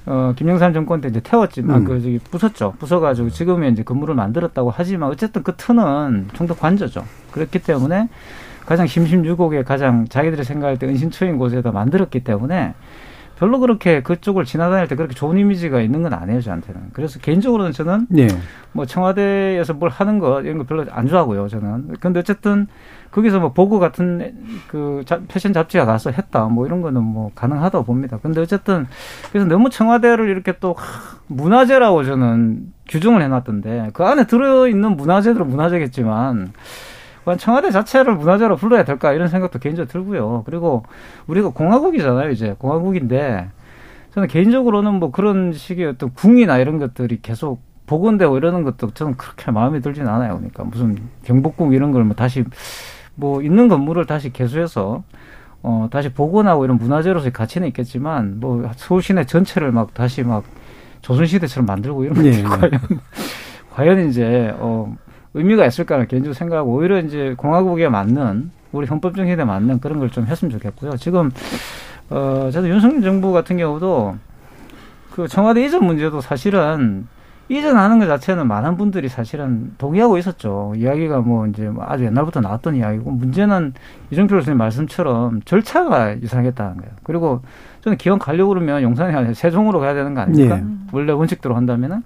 어 0.06 0.34
김영삼 0.36 0.74
정권 0.74 1.00
때 1.02 1.10
이제 1.10 1.20
태웠지만 1.20 1.82
음. 1.82 1.86
그 1.86 2.02
저기 2.02 2.20
부쉈죠. 2.20 2.74
부숴가지고 2.80 3.32
지금은 3.32 3.74
이제 3.74 3.84
건물을 3.84 4.16
만들었다고 4.16 4.74
하지만 4.76 5.10
어쨌든 5.10 5.44
그 5.44 5.54
터는 5.56 6.30
총독 6.34 6.60
관저죠. 6.60 7.06
그렇기 7.32 7.60
때문에 7.60 8.10
가장 8.66 8.88
심심유곡에 8.88 9.64
가장 9.64 10.08
자기들이 10.08 10.44
생각할 10.44 10.78
때 10.78 10.88
은신처인 10.88 11.38
곳에다 11.38 11.72
만들었기 11.72 12.24
때문에 12.24 12.74
별로 13.42 13.60
그렇게 13.60 14.04
그쪽을 14.04 14.46
지나다닐 14.46 14.88
때 14.88 14.96
그렇게 14.96 15.16
좋은 15.16 15.36
이미지가 15.36 15.82
있는 15.82 16.04
건 16.04 16.14
아니에요 16.14 16.42
저한테는. 16.42 16.92
그래서 16.94 17.18
개인적으로는 17.20 17.72
저는 17.72 18.06
예. 18.16 18.28
뭐 18.72 18.86
청와대에서 18.86 19.74
뭘 19.74 19.90
하는 19.90 20.20
거 20.20 20.42
이런 20.42 20.60
거 20.60 20.64
별로 20.66 20.86
안 20.92 21.08
좋아하고요 21.08 21.48
저는. 21.48 21.96
근데 22.00 22.20
어쨌든 22.20 22.68
거기서 23.10 23.40
뭐 23.40 23.52
보고 23.52 23.80
같은 23.80 24.36
그 24.68 25.02
자- 25.08 25.22
패션 25.28 25.54
잡지가 25.54 25.86
가서 25.86 26.12
했다 26.12 26.46
뭐 26.46 26.68
이런 26.68 26.84
거는 26.84 27.02
뭐 27.02 27.32
가능하다고 27.34 27.84
봅니다. 27.84 28.20
근데 28.22 28.42
어쨌든 28.42 28.86
그래서 29.32 29.48
너무 29.48 29.72
청와대를 29.72 30.30
이렇게 30.30 30.54
또 30.60 30.74
하, 30.74 31.18
문화재라고 31.26 32.04
저는 32.04 32.72
규정을 32.90 33.24
해놨던데 33.24 33.90
그 33.94 34.04
안에 34.06 34.26
들어있는 34.28 34.98
문화재들은 34.98 35.48
문화재겠지만 35.50 36.54
청와대 37.38 37.72
자체를 37.72 38.16
문화재로 38.16 38.56
불러야 38.56 38.84
될까 38.84 39.14
이런 39.14 39.28
생각도 39.28 39.60
개인적으로 39.60 39.92
들고요. 39.92 40.44
그리고 40.46 40.84
우리가 41.28 41.50
공화국이잖아요 41.50 42.32
이제 42.32 42.56
공화국인데 42.58 43.50
저는 44.14 44.28
개인적으로는 44.28 44.96
뭐 44.96 45.12
그런 45.12 45.54
식의 45.54 45.86
어떤 45.86 46.14
궁이나 46.14 46.58
이런 46.58 46.80
것들이 46.80 47.20
계속 47.22 47.62
복원되고 47.86 48.38
이러는 48.38 48.64
것도 48.64 48.92
저는 48.92 49.16
그렇게 49.18 49.52
마음에 49.52 49.80
들진 49.82 50.08
않아요. 50.08 50.36
그러니까 50.38 50.64
무슨 50.64 50.98
경복궁 51.24 51.74
이런 51.74 51.92
걸 51.92 52.04
뭐 52.04 52.16
다시 52.16 52.44
뭐 53.16 53.42
있는 53.42 53.68
건물을 53.68 54.06
다시 54.06 54.32
개수해서 54.34 55.04
어 55.64 55.88
다시 55.92 56.10
복원하고 56.10 56.66
이런 56.66 56.78
문화재로서의 56.78 57.34
가치는 57.34 57.68
있겠지만 57.68 58.40
뭐 58.40 58.70
서울 58.76 59.02
시내 59.04 59.26
전체를 59.26 59.72
막 59.72 59.94
다시 59.94 60.24
막 60.24 60.44
조선시대처럼 61.02 61.66
만들고 61.66 62.04
이런 62.06 62.16
것들이 62.16 62.40
예. 62.40 62.44
과연 62.44 62.72
과연 63.72 64.10
이제 64.10 64.54
어 64.58 64.96
의미가 65.34 65.66
있을까를 65.66 66.08
개인적으로 66.08 66.34
생각하고 66.34 66.74
오히려 66.74 67.00
이제 67.00 67.34
공화국에 67.38 67.90
맞는 67.90 68.52
우리 68.72 68.88
헌법적 68.88 69.26
시대에 69.26 69.46
맞는 69.46 69.80
그런 69.80 70.00
걸 70.00 70.10
좀 70.10 70.26
했으면 70.26 70.52
좋겠고요. 70.52 70.98
지금 70.98 71.32
어 72.10 72.50
저도 72.52 72.68
윤석열 72.70 73.02
정부 73.02 73.32
같은 73.32 73.58
경우도 73.58 74.16
그 75.12 75.28
청와대 75.28 75.64
이전 75.66 75.86
문제도 75.86 76.20
사실은 76.22 77.08
이전하는 77.50 78.00
것 78.00 78.08
자체는 78.08 78.48
많은 78.48 78.78
분들이 78.78 79.10
사실은 79.10 79.74
동의하고 79.78 80.18
있었죠. 80.18 80.74
이야기가 80.78 81.20
뭐 81.20 81.48
이제 81.48 81.68
뭐 81.68 81.84
아주 81.86 82.06
옛날부터 82.06 82.40
나왔던 82.40 82.76
이야기고 82.76 83.12
문제는 83.12 83.74
이정표 84.10 84.36
교수님 84.36 84.58
말씀처럼 84.58 85.42
절차가 85.44 86.14
이상했다는 86.14 86.78
거예요. 86.78 86.92
그리고 87.04 87.42
저는 87.82 87.98
기왕 87.98 88.20
가려고 88.20 88.50
그러면 88.54 88.82
용산이 88.84 89.14
아니라 89.14 89.34
세종으로 89.34 89.80
가야 89.82 89.94
되는 89.94 90.14
거 90.14 90.22
아닙니까? 90.22 90.58
예. 90.60 90.64
원래 90.94 91.12
원칙대로 91.12 91.56
한다면은 91.56 92.04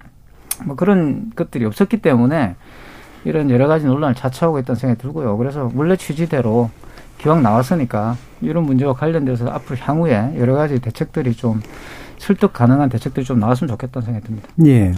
뭐 0.64 0.74
그런 0.74 1.30
것들이 1.36 1.64
없었기 1.64 1.98
때문에 1.98 2.56
이런 3.24 3.50
여러 3.50 3.66
가지 3.66 3.86
논란을 3.86 4.14
자초하고 4.14 4.58
있다는 4.60 4.78
생각이 4.78 5.00
들고요. 5.02 5.36
그래서 5.36 5.70
원래 5.74 5.96
취지대로 5.96 6.70
기왕 7.18 7.42
나왔으니까 7.42 8.16
이런 8.40 8.64
문제와 8.64 8.92
관련돼서 8.92 9.48
앞으로 9.48 9.76
향후에 9.78 10.34
여러 10.38 10.54
가지 10.54 10.78
대책들이 10.80 11.34
좀 11.34 11.60
설득 12.18 12.52
가능한 12.52 12.88
대책들이 12.88 13.24
좀 13.24 13.40
나왔으면 13.40 13.68
좋겠다는 13.68 14.04
생각이 14.04 14.26
듭니다. 14.26 14.48
예. 14.66 14.92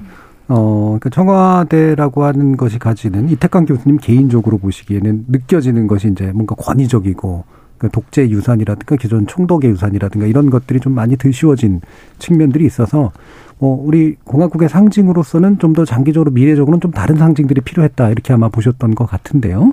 어, 0.48 0.96
그 1.00 1.10
청와대라고 1.10 2.24
하는 2.24 2.56
것이 2.56 2.78
가지는 2.78 3.28
이태강 3.28 3.66
교수님 3.66 3.98
개인적으로 3.98 4.58
보시기에는 4.58 5.26
느껴지는 5.28 5.86
것이 5.86 6.08
이제 6.08 6.32
뭔가 6.32 6.54
권위적이고 6.54 7.44
그 7.44 7.57
독재 7.86 8.28
유산이라든가 8.30 8.96
기존 8.96 9.28
총독의 9.28 9.70
유산이라든가 9.70 10.26
이런 10.26 10.50
것들이 10.50 10.80
좀 10.80 10.94
많이 10.94 11.16
드시워진 11.16 11.80
측면들이 12.18 12.64
있어서 12.66 13.12
뭐 13.60 13.80
우리 13.84 14.16
공화국의 14.24 14.68
상징으로서는 14.68 15.58
좀 15.60 15.74
더 15.74 15.84
장기적으로 15.84 16.32
미래적으로는 16.32 16.80
좀 16.80 16.90
다른 16.90 17.16
상징들이 17.16 17.60
필요했다 17.60 18.10
이렇게 18.10 18.32
아마 18.32 18.48
보셨던 18.48 18.94
것 18.96 19.06
같은데요. 19.06 19.72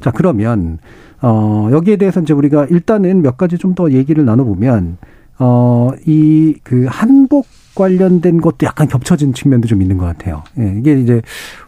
자 0.00 0.10
그러면 0.10 0.78
어 1.20 1.68
여기에 1.72 1.96
대해서 1.96 2.20
이제 2.20 2.32
우리가 2.32 2.66
일단은 2.70 3.20
몇 3.22 3.36
가지 3.36 3.58
좀 3.58 3.74
더 3.74 3.90
얘기를 3.90 4.24
나눠보면 4.24 4.96
어 5.38 5.90
이 6.06 6.54
그 6.62 6.86
한복 6.88 7.46
관련된 7.74 8.40
것도 8.40 8.64
약간 8.64 8.88
겹쳐진 8.88 9.34
측면도 9.34 9.68
좀 9.68 9.82
있는 9.82 9.98
것 9.98 10.06
같아요. 10.06 10.42
예, 10.58 10.74
이게 10.78 10.98
이제 10.98 11.20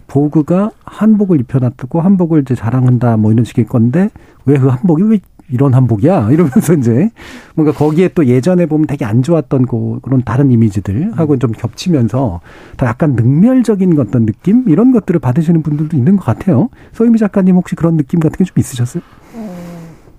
보그가 0.06 0.70
한복을 0.87 1.40
입혀놨고 1.40 2.00
한복을 2.00 2.40
이제 2.42 2.54
자랑한다 2.54 3.18
뭐 3.18 3.30
이런 3.32 3.44
식의 3.44 3.66
건데 3.66 4.08
왜 4.46 4.56
그 4.58 4.68
한복이 4.68 5.02
왜 5.04 5.20
이런 5.50 5.74
한복이야 5.74 6.30
이러면서 6.32 6.74
이제 6.74 7.10
뭔가 7.54 7.72
거기에 7.72 8.08
또 8.08 8.26
예전에 8.26 8.66
보면 8.66 8.86
되게 8.86 9.04
안 9.04 9.22
좋았던 9.22 9.66
그 9.66 9.98
그런 10.02 10.22
다른 10.22 10.50
이미지들하고 10.50 11.38
좀 11.38 11.52
겹치면서 11.52 12.40
더 12.76 12.86
약간 12.86 13.14
능멸적인 13.14 13.98
어떤 13.98 14.26
느낌 14.26 14.64
이런 14.68 14.92
것들을 14.92 15.18
받으시는 15.20 15.62
분들도 15.62 15.96
있는 15.96 16.16
것 16.16 16.24
같아요. 16.24 16.68
서유미 16.92 17.18
작가님 17.18 17.56
혹시 17.56 17.74
그런 17.76 17.96
느낌 17.96 18.20
같은 18.20 18.36
게 18.36 18.44
좀 18.44 18.54
있으셨어요? 18.58 19.02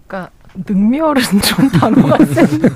그러니까 0.08 0.32
능멸은 0.68 1.22
좀 1.44 1.70
단어가 1.70 2.24
센데 2.26 2.70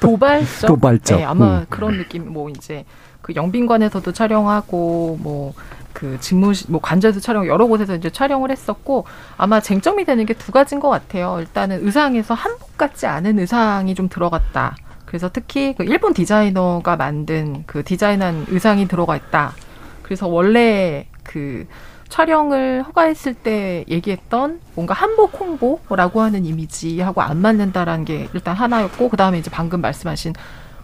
도발적. 0.00 0.68
도발적. 0.68 1.18
네, 1.18 1.24
아마 1.24 1.60
음. 1.60 1.66
그런 1.68 1.96
느낌. 1.98 2.32
뭐 2.32 2.48
이제 2.50 2.84
그 3.26 3.34
영빈관에서도 3.34 4.12
촬영하고 4.12 5.18
뭐. 5.20 5.52
그 5.92 6.20
집무실 6.20 6.66
뭐 6.70 6.78
관저에서 6.78 7.20
촬영 7.20 7.46
여러 7.46 7.66
곳에서 7.66 7.94
이제 7.94 8.10
촬영을 8.10 8.50
했었고 8.50 9.06
아마 9.38 9.60
쟁점이 9.60 10.04
되는 10.04 10.26
게 10.26 10.34
두 10.34 10.52
가지인 10.52 10.78
것 10.78 10.90
같아요. 10.90 11.38
일단은 11.40 11.86
의상에서 11.86 12.34
한복 12.34 12.76
같지 12.76 13.06
않은 13.06 13.38
의상이 13.38 13.94
좀 13.94 14.10
들어갔다. 14.10 14.76
그래서 15.06 15.30
특히 15.32 15.74
그 15.74 15.84
일본 15.84 16.12
디자이너가 16.12 16.96
만든 16.96 17.64
그 17.66 17.82
디자인한 17.82 18.44
의상이 18.50 18.86
들어가 18.88 19.16
있다. 19.16 19.54
그래서 20.02 20.28
원래 20.28 21.06
그 21.22 21.66
촬영을 22.10 22.82
허가했을 22.82 23.32
때 23.32 23.86
얘기했던 23.88 24.60
뭔가 24.74 24.92
한복 24.92 25.40
홍보라고 25.40 26.20
하는 26.20 26.44
이미지하고 26.44 27.22
안 27.22 27.38
맞는다라는 27.38 28.04
게 28.04 28.28
일단 28.34 28.54
하나였고 28.54 29.08
그 29.08 29.16
다음에 29.16 29.38
이제 29.38 29.50
방금 29.50 29.80
말씀하신 29.80 30.34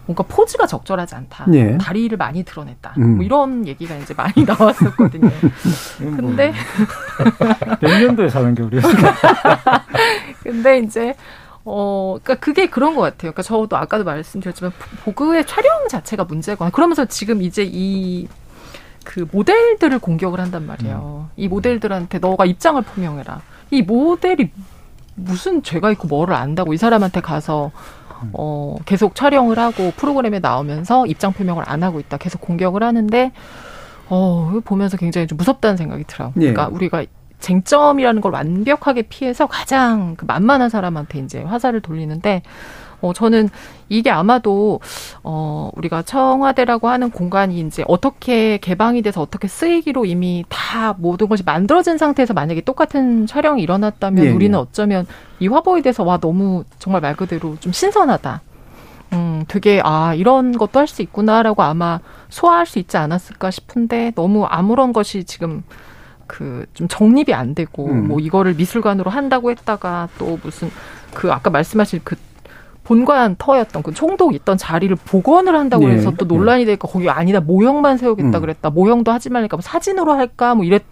뭔가 0.05 0.23
포즈가 0.23 0.67
적절하지 0.67 1.15
않다. 1.15 1.45
예. 1.53 1.77
다리를 1.77 2.17
많이 2.17 2.43
드러냈다. 2.43 2.95
음. 2.97 3.15
뭐 3.15 3.25
이런 3.25 3.65
얘기가 3.67 3.95
이제 3.95 4.13
많이 4.13 4.33
나왔었거든요. 4.45 5.29
근데 5.97 6.53
몇 7.81 7.99
년도에 7.99 8.29
사는 8.29 8.53
게 8.53 8.63
우리가 8.63 8.87
근데 10.43 10.79
이제 10.79 11.15
어, 11.65 12.17
그니까 12.21 12.39
그게 12.43 12.67
그런 12.67 12.95
것 12.95 13.01
같아요. 13.01 13.31
그니까 13.31 13.41
저도 13.41 13.77
아까도 13.77 14.03
말씀드렸지만 14.03 14.73
보그의 15.05 15.45
촬영 15.45 15.87
자체가 15.87 16.25
문제거나 16.25 16.71
그러면서 16.71 17.05
지금 17.05 17.41
이제 17.41 17.63
이 17.65 18.27
그 19.03 19.27
모델들을 19.31 19.99
공격을 19.99 20.39
한단 20.39 20.65
말이에요. 20.65 21.29
이 21.35 21.47
모델들한테 21.47 22.19
너가 22.19 22.45
입장을 22.45 22.81
표명해라. 22.81 23.41
이 23.71 23.81
모델이 23.81 24.51
무슨 25.15 25.61
죄가 25.61 25.91
있고 25.91 26.07
뭐를 26.07 26.33
안다고 26.33 26.73
이 26.73 26.77
사람한테 26.77 27.21
가서 27.21 27.71
어, 28.33 28.77
계속 28.85 29.15
촬영을 29.15 29.59
하고 29.59 29.91
프로그램에 29.95 30.39
나오면서 30.39 31.05
입장 31.05 31.33
표명을 31.33 31.63
안 31.67 31.83
하고 31.83 31.99
있다. 31.99 32.17
계속 32.17 32.41
공격을 32.41 32.83
하는데 32.83 33.31
어, 34.09 34.59
보면서 34.63 34.97
굉장히 34.97 35.27
좀 35.27 35.37
무섭다는 35.37 35.77
생각이 35.77 36.03
들어요. 36.05 36.33
예. 36.37 36.51
그러니까 36.51 36.67
우리가 36.67 37.05
쟁점이라는 37.39 38.21
걸 38.21 38.31
완벽하게 38.31 39.03
피해서 39.03 39.47
가장 39.47 40.15
그 40.15 40.25
만만한 40.25 40.69
사람한테 40.69 41.19
이제 41.19 41.41
화살을 41.41 41.81
돌리는데 41.81 42.41
어, 43.03 43.11
저는 43.13 43.49
이게 43.89 44.09
아마도, 44.09 44.79
어, 45.23 45.69
우리가 45.75 46.03
청와대라고 46.03 46.87
하는 46.87 47.09
공간이 47.11 47.59
이제 47.59 47.83
어떻게 47.87 48.57
개방이 48.57 49.01
돼서 49.01 49.21
어떻게 49.21 49.47
쓰이기로 49.47 50.05
이미 50.05 50.45
다 50.47 50.95
모든 50.97 51.27
것이 51.27 51.43
만들어진 51.43 51.97
상태에서 51.97 52.33
만약에 52.33 52.61
똑같은 52.61 53.27
촬영이 53.27 53.61
일어났다면 53.61 54.25
예, 54.25 54.31
우리는 54.31 54.57
예. 54.57 54.61
어쩌면 54.61 55.05
이 55.39 55.47
화보에 55.47 55.81
대해서 55.81 56.03
와, 56.03 56.17
너무 56.17 56.63
정말 56.79 57.01
말 57.01 57.15
그대로 57.15 57.57
좀 57.59 57.73
신선하다. 57.73 58.41
음, 59.11 59.43
되게, 59.47 59.81
아, 59.83 60.13
이런 60.15 60.53
것도 60.53 60.79
할 60.79 60.87
수 60.87 61.01
있구나라고 61.01 61.61
아마 61.61 61.99
소화할 62.29 62.65
수 62.65 62.79
있지 62.79 62.97
않았을까 62.97 63.51
싶은데 63.51 64.13
너무 64.15 64.45
아무런 64.45 64.93
것이 64.93 65.23
지금 65.25 65.63
그 66.25 66.65
좀 66.73 66.87
정립이 66.87 67.33
안 67.33 67.53
되고 67.53 67.85
음. 67.85 68.07
뭐 68.07 68.19
이거를 68.19 68.53
미술관으로 68.55 69.11
한다고 69.11 69.51
했다가 69.51 70.07
또 70.17 70.39
무슨 70.41 70.71
그 71.13 71.31
아까 71.31 71.49
말씀하신 71.49 71.99
그 72.03 72.15
본관 72.83 73.37
터였던 73.37 73.81
그 73.81 73.93
총독 73.93 74.35
있던 74.35 74.57
자리를 74.57 74.95
복원을 74.95 75.55
한다고 75.55 75.89
예. 75.89 75.93
해서 75.93 76.11
또 76.11 76.25
논란이 76.25 76.65
되니까 76.65 76.87
거기 76.87 77.09
아니다 77.09 77.39
모형만 77.39 77.97
세우겠다 77.97 78.39
음. 78.39 78.41
그랬다 78.41 78.69
모형도 78.69 79.11
하지 79.11 79.29
말니까 79.29 79.57
뭐 79.57 79.61
사진으로 79.61 80.13
할까 80.13 80.53
뭐 80.53 80.65
이랬 80.65 80.83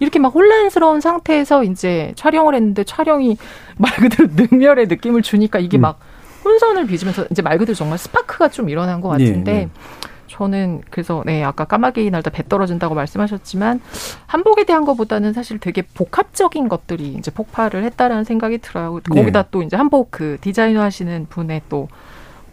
이렇게 0.00 0.18
막 0.18 0.34
혼란스러운 0.34 1.00
상태에서 1.00 1.64
이제 1.64 2.12
촬영을 2.16 2.54
했는데 2.54 2.84
촬영이 2.84 3.36
말 3.78 3.92
그대로 3.96 4.28
능멸의 4.34 4.86
느낌을 4.88 5.22
주니까 5.22 5.58
이게 5.58 5.78
음. 5.78 5.82
막 5.82 5.98
혼선을 6.44 6.86
빚으면서 6.86 7.26
이제 7.30 7.40
말 7.40 7.56
그대로 7.56 7.74
정말 7.74 7.96
스파크가 7.96 8.48
좀 8.48 8.68
일어난 8.68 9.00
것 9.00 9.08
같은데 9.08 9.52
예, 9.52 9.56
예. 9.60 9.68
저는 10.34 10.82
그래서 10.90 11.22
네 11.24 11.44
아까 11.44 11.64
까마귀 11.64 12.10
날다 12.10 12.30
배 12.30 12.42
떨어진다고 12.48 12.96
말씀하셨지만 12.96 13.80
한복에 14.26 14.64
대한 14.64 14.84
것보다는 14.84 15.32
사실 15.32 15.60
되게 15.60 15.82
복합적인 15.82 16.68
것들이 16.68 17.14
이제 17.14 17.30
폭발을 17.30 17.84
했다라는 17.84 18.24
생각이 18.24 18.58
들어요. 18.58 19.00
네. 19.10 19.20
거기다 19.20 19.44
또 19.52 19.62
이제 19.62 19.76
한복 19.76 20.10
그 20.10 20.36
디자이너 20.40 20.80
하시는 20.80 21.26
분의 21.28 21.62
또 21.68 21.88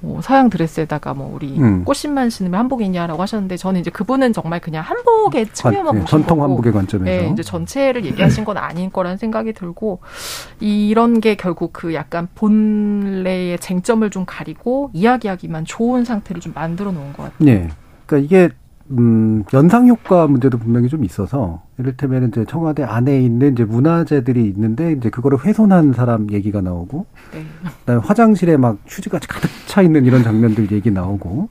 뭐 0.02 0.20
서양 0.22 0.50
드레스에다가 0.50 1.14
뭐 1.14 1.32
우리 1.34 1.60
음. 1.60 1.86
꽃신만 1.86 2.30
신으면 2.30 2.60
한복이냐라고 2.60 3.22
하셨는데 3.22 3.56
저는 3.56 3.80
이제 3.82 3.92
그분은 3.92 4.34
정말 4.34 4.60
그냥 4.60 4.84
한복의 4.84 5.48
측면만 5.54 6.02
보신 6.02 6.08
전통 6.08 6.44
한복의 6.44 6.74
관점에서. 6.74 7.06
네, 7.06 7.30
이제 7.32 7.44
전체를 7.44 8.04
얘기하신 8.06 8.44
건 8.44 8.58
아닌 8.58 8.92
거라는 8.92 9.18
생각이 9.18 9.54
들고 9.54 10.00
이런 10.60 11.22
게 11.22 11.36
결국 11.36 11.72
그 11.72 11.94
약간 11.94 12.28
본래의 12.34 13.60
쟁점을 13.60 14.10
좀 14.10 14.26
가리고 14.26 14.90
이야기하기만 14.94 15.66
좋은 15.66 16.04
상태를 16.04 16.42
좀 16.42 16.54
만들어 16.54 16.92
놓은 16.92 17.14
것 17.14 17.24
같아요. 17.24 17.48
예. 17.48 17.70
그러니까 18.06 18.26
이게 18.26 18.50
음, 18.92 19.44
연상 19.54 19.88
효과 19.88 20.28
문제도 20.28 20.58
분명히 20.58 20.90
좀 20.90 21.04
있어서 21.04 21.64
이를테면 21.78 22.28
이제 22.28 22.46
청와대 22.46 22.84
안에 22.84 23.22
있는 23.22 23.54
이제 23.54 23.64
문화재들이 23.64 24.44
있는데 24.46 24.92
이제 24.94 25.10
그거를 25.10 25.44
훼손한 25.44 25.94
사람 25.94 26.30
얘기가 26.32 26.62
나오고 26.62 27.06
네. 27.34 27.44
그다음에 27.80 28.02
화장실에 28.06 28.58
막 28.58 28.78
휴지가 28.88 29.20
가득 29.28 29.50
차 29.68 29.82
있는 29.82 30.06
이런 30.06 30.24
장면들 30.24 30.72
얘기 30.72 30.92
나오고 30.92 31.50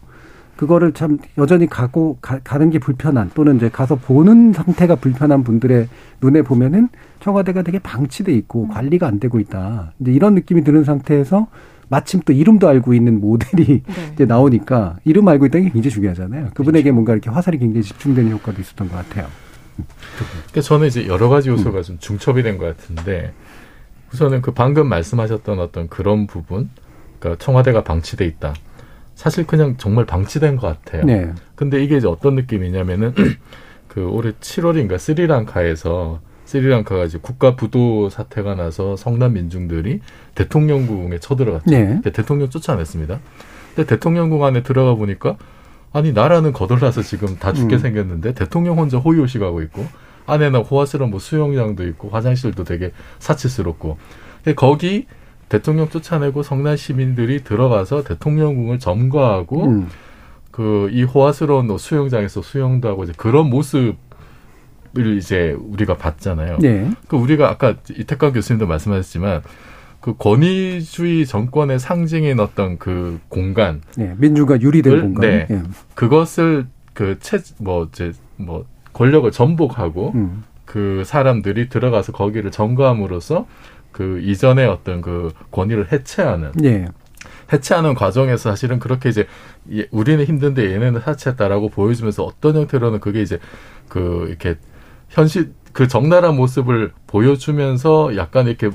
그거를 0.56 0.92
참 0.92 1.16
여전히 1.38 1.66
가고 1.66 2.18
가, 2.20 2.38
가는 2.40 2.68
게 2.68 2.78
불편한 2.78 3.30
또는 3.34 3.56
이제 3.56 3.70
가서 3.70 3.96
보는 3.96 4.52
상태가 4.52 4.96
불편한 4.96 5.42
분들의 5.42 5.88
눈에 6.20 6.42
보면은 6.42 6.90
청와대가 7.20 7.62
되게 7.62 7.78
방치돼 7.78 8.32
있고 8.34 8.68
관리가 8.68 9.06
안 9.06 9.18
되고 9.18 9.40
있다. 9.40 9.94
이제 10.00 10.12
이런 10.12 10.34
느낌이 10.34 10.62
드는 10.62 10.84
상태에서 10.84 11.46
마침 11.90 12.20
또 12.24 12.32
이름도 12.32 12.68
알고 12.68 12.94
있는 12.94 13.20
모델이 13.20 13.82
이제 14.14 14.24
나오니까 14.24 14.96
이름 15.04 15.28
알고 15.28 15.46
있다는 15.46 15.66
게 15.66 15.72
굉장히 15.72 15.92
중요하잖아요. 15.92 16.50
그분에게 16.54 16.92
뭔가 16.92 17.12
이렇게 17.12 17.28
화살이 17.30 17.58
굉장히 17.58 17.82
집중되는 17.82 18.30
효과도 18.30 18.60
있었던 18.60 18.88
것 18.88 18.96
같아요. 18.96 19.26
그러니까 20.46 20.60
저는 20.62 20.86
이제 20.86 21.06
여러 21.06 21.28
가지 21.28 21.48
요소가 21.50 21.82
좀 21.82 21.98
중첩이 21.98 22.42
된 22.42 22.58
것 22.58 22.66
같은데 22.76 23.32
우선은 24.12 24.40
그 24.42 24.52
방금 24.52 24.88
말씀하셨던 24.88 25.58
어떤 25.60 25.88
그런 25.88 26.26
부분, 26.26 26.70
그러니까 27.18 27.42
청와대가 27.44 27.82
방치돼 27.84 28.24
있다. 28.26 28.54
사실 29.14 29.46
그냥 29.46 29.76
정말 29.76 30.04
방치된 30.06 30.56
것 30.56 30.66
같아요. 30.66 31.04
네. 31.04 31.32
근데 31.54 31.82
이게 31.82 31.96
이제 31.96 32.06
어떤 32.08 32.34
느낌이냐면은 32.36 33.14
그 33.88 34.04
올해 34.08 34.32
7월인가 34.32 34.98
스리랑카에서 34.98 36.20
스리랑카가 36.50 37.04
이제 37.04 37.16
국가 37.22 37.54
부도 37.54 38.10
사태가 38.10 38.56
나서 38.56 38.96
성남 38.96 39.34
민중들이 39.34 40.00
대통령궁에 40.34 41.20
쳐들어갔죠. 41.20 41.70
네. 41.70 42.00
대통령 42.02 42.50
쫓아냈습니다. 42.50 43.20
근데 43.74 43.88
대통령궁 43.88 44.42
안에 44.44 44.64
들어가 44.64 44.96
보니까 44.96 45.36
아니 45.92 46.12
나라는 46.12 46.52
거덜나서 46.52 47.02
지금 47.02 47.36
다 47.38 47.52
죽게 47.52 47.76
음. 47.76 47.78
생겼는데 47.78 48.34
대통령 48.34 48.78
혼자 48.78 48.98
호요식하고 48.98 49.62
있고 49.62 49.86
안에는 50.26 50.62
호화스러운 50.62 51.10
뭐 51.10 51.20
수영장도 51.20 51.86
있고 51.86 52.08
화장실도 52.08 52.64
되게 52.64 52.90
사치스럽고 53.20 53.98
거기 54.56 55.06
대통령 55.48 55.88
쫓아내고 55.88 56.42
성남 56.42 56.76
시민들이 56.76 57.44
들어가서 57.44 58.02
대통령궁을 58.02 58.80
점거하고 58.80 59.66
음. 59.66 59.88
그이 60.50 61.04
호화스러운 61.04 61.68
뭐 61.68 61.78
수영장에서 61.78 62.42
수영도 62.42 62.88
하고 62.88 63.04
이제 63.04 63.12
그런 63.16 63.48
모습 63.48 63.94
을 64.98 65.16
이제 65.16 65.56
우리가 65.58 65.96
봤잖아요. 65.96 66.58
네. 66.58 66.90
그 67.06 67.16
우리가 67.16 67.48
아까 67.48 67.76
이태강 67.90 68.32
교수님도 68.32 68.66
말씀하셨지만 68.66 69.42
그 70.00 70.14
권위주의 70.16 71.26
정권의 71.26 71.78
상징인 71.78 72.40
어떤 72.40 72.78
그 72.78 73.20
공간 73.28 73.82
네. 73.96 74.14
민주가 74.18 74.60
유리된 74.60 74.92
을- 74.92 75.00
공간. 75.02 75.20
네. 75.20 75.46
예. 75.50 75.62
그것을 75.94 76.66
그체뭐 76.94 77.88
이제 77.92 78.12
뭐 78.36 78.64
권력을 78.92 79.30
전복하고 79.30 80.12
음. 80.16 80.42
그 80.64 81.02
사람들이 81.06 81.68
들어가서 81.68 82.12
거기를 82.12 82.50
점거함으로써 82.50 83.46
그 83.92 84.20
이전의 84.24 84.66
어떤 84.66 85.00
그 85.02 85.32
권위를 85.52 85.92
해체하는 85.92 86.52
예. 86.64 86.86
해체하는 87.52 87.94
과정에서 87.94 88.50
사실은 88.50 88.78
그렇게 88.78 89.08
이제 89.08 89.26
예, 89.72 89.86
우리는 89.90 90.24
힘든데 90.24 90.72
얘네는 90.72 91.00
사치했다라고 91.02 91.68
보여주면서 91.68 92.24
어떤 92.24 92.56
형태로는 92.56 93.00
그게 93.00 93.22
이제 93.22 93.38
그 93.88 94.26
이렇게 94.28 94.56
현실 95.10 95.52
그 95.72 95.86
적나라한 95.86 96.36
모습을 96.36 96.92
보여주면서 97.06 98.16
약간 98.16 98.46
이렇게 98.46 98.70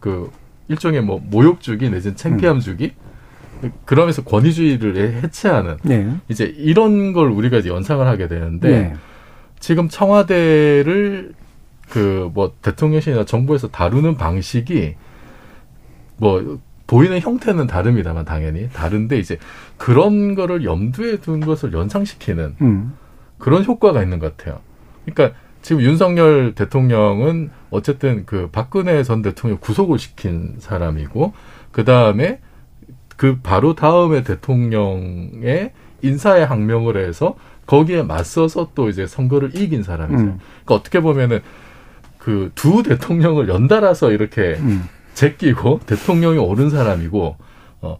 그 0.00 0.30
일종의 0.68 1.02
뭐 1.02 1.20
모욕 1.22 1.60
주기 1.60 1.90
내지는 1.90 2.16
창피함 2.16 2.60
주기 2.60 2.92
그러면서 3.84 4.22
권위주의를 4.22 5.22
해체하는 5.24 5.78
네. 5.82 6.14
이제 6.28 6.44
이런 6.44 7.12
걸 7.12 7.30
우리가 7.30 7.58
이제 7.58 7.68
연상을 7.68 8.06
하게 8.06 8.28
되는데 8.28 8.68
네. 8.70 8.96
지금 9.58 9.88
청와대를 9.88 11.34
그 11.90 12.30
뭐 12.32 12.52
대통령실이나 12.62 13.24
정부에서 13.24 13.68
다루는 13.68 14.16
방식이 14.16 14.94
뭐 16.18 16.60
보이는 16.86 17.18
형태는 17.20 17.66
다릅니다만 17.66 18.24
당연히 18.24 18.68
다른데 18.70 19.18
이제 19.18 19.38
그런 19.76 20.34
거를 20.34 20.64
염두에 20.64 21.16
둔 21.18 21.40
것을 21.40 21.72
연상시키는 21.72 22.56
음. 22.60 22.94
그런 23.38 23.64
효과가 23.64 24.02
있는 24.02 24.18
것 24.18 24.36
같아요. 24.36 24.60
그러니까 25.04 25.38
지금 25.62 25.82
윤석열 25.82 26.54
대통령은 26.54 27.50
어쨌든 27.70 28.24
그 28.26 28.48
박근혜 28.50 29.02
전 29.02 29.22
대통령 29.22 29.58
구속을 29.60 29.98
시킨 29.98 30.56
사람이고 30.58 31.32
그 31.72 31.84
다음에 31.84 32.40
그 33.16 33.38
바로 33.42 33.74
다음에 33.74 34.22
대통령의 34.22 35.72
인사에 36.02 36.42
항명을 36.44 36.96
해서 36.96 37.36
거기에 37.66 38.02
맞서서 38.02 38.70
또 38.74 38.88
이제 38.88 39.06
선거를 39.06 39.54
이긴 39.54 39.82
사람이죠. 39.82 40.22
음. 40.22 40.38
그러니까 40.64 40.74
어떻게 40.74 41.00
보면은 41.00 41.40
그 42.18 42.50
두 42.54 42.82
대통령을 42.82 43.48
연달아서 43.48 44.12
이렇게 44.12 44.56
음. 44.58 44.86
제끼고 45.14 45.80
대통령이 45.86 46.38
오른 46.38 46.68
사람이고 46.68 47.36
어 47.80 47.98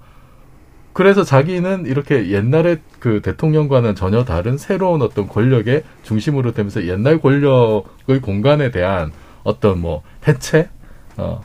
그래서 0.98 1.22
자기는 1.22 1.86
이렇게 1.86 2.30
옛날에 2.30 2.78
그 2.98 3.22
대통령과는 3.22 3.94
전혀 3.94 4.24
다른 4.24 4.58
새로운 4.58 5.00
어떤 5.00 5.28
권력의 5.28 5.84
중심으로 6.02 6.50
되면서 6.50 6.88
옛날 6.88 7.20
권력의 7.20 8.20
공간에 8.20 8.72
대한 8.72 9.12
어떤 9.44 9.78
뭐 9.78 10.02
해체 10.26 10.68
어 11.16 11.40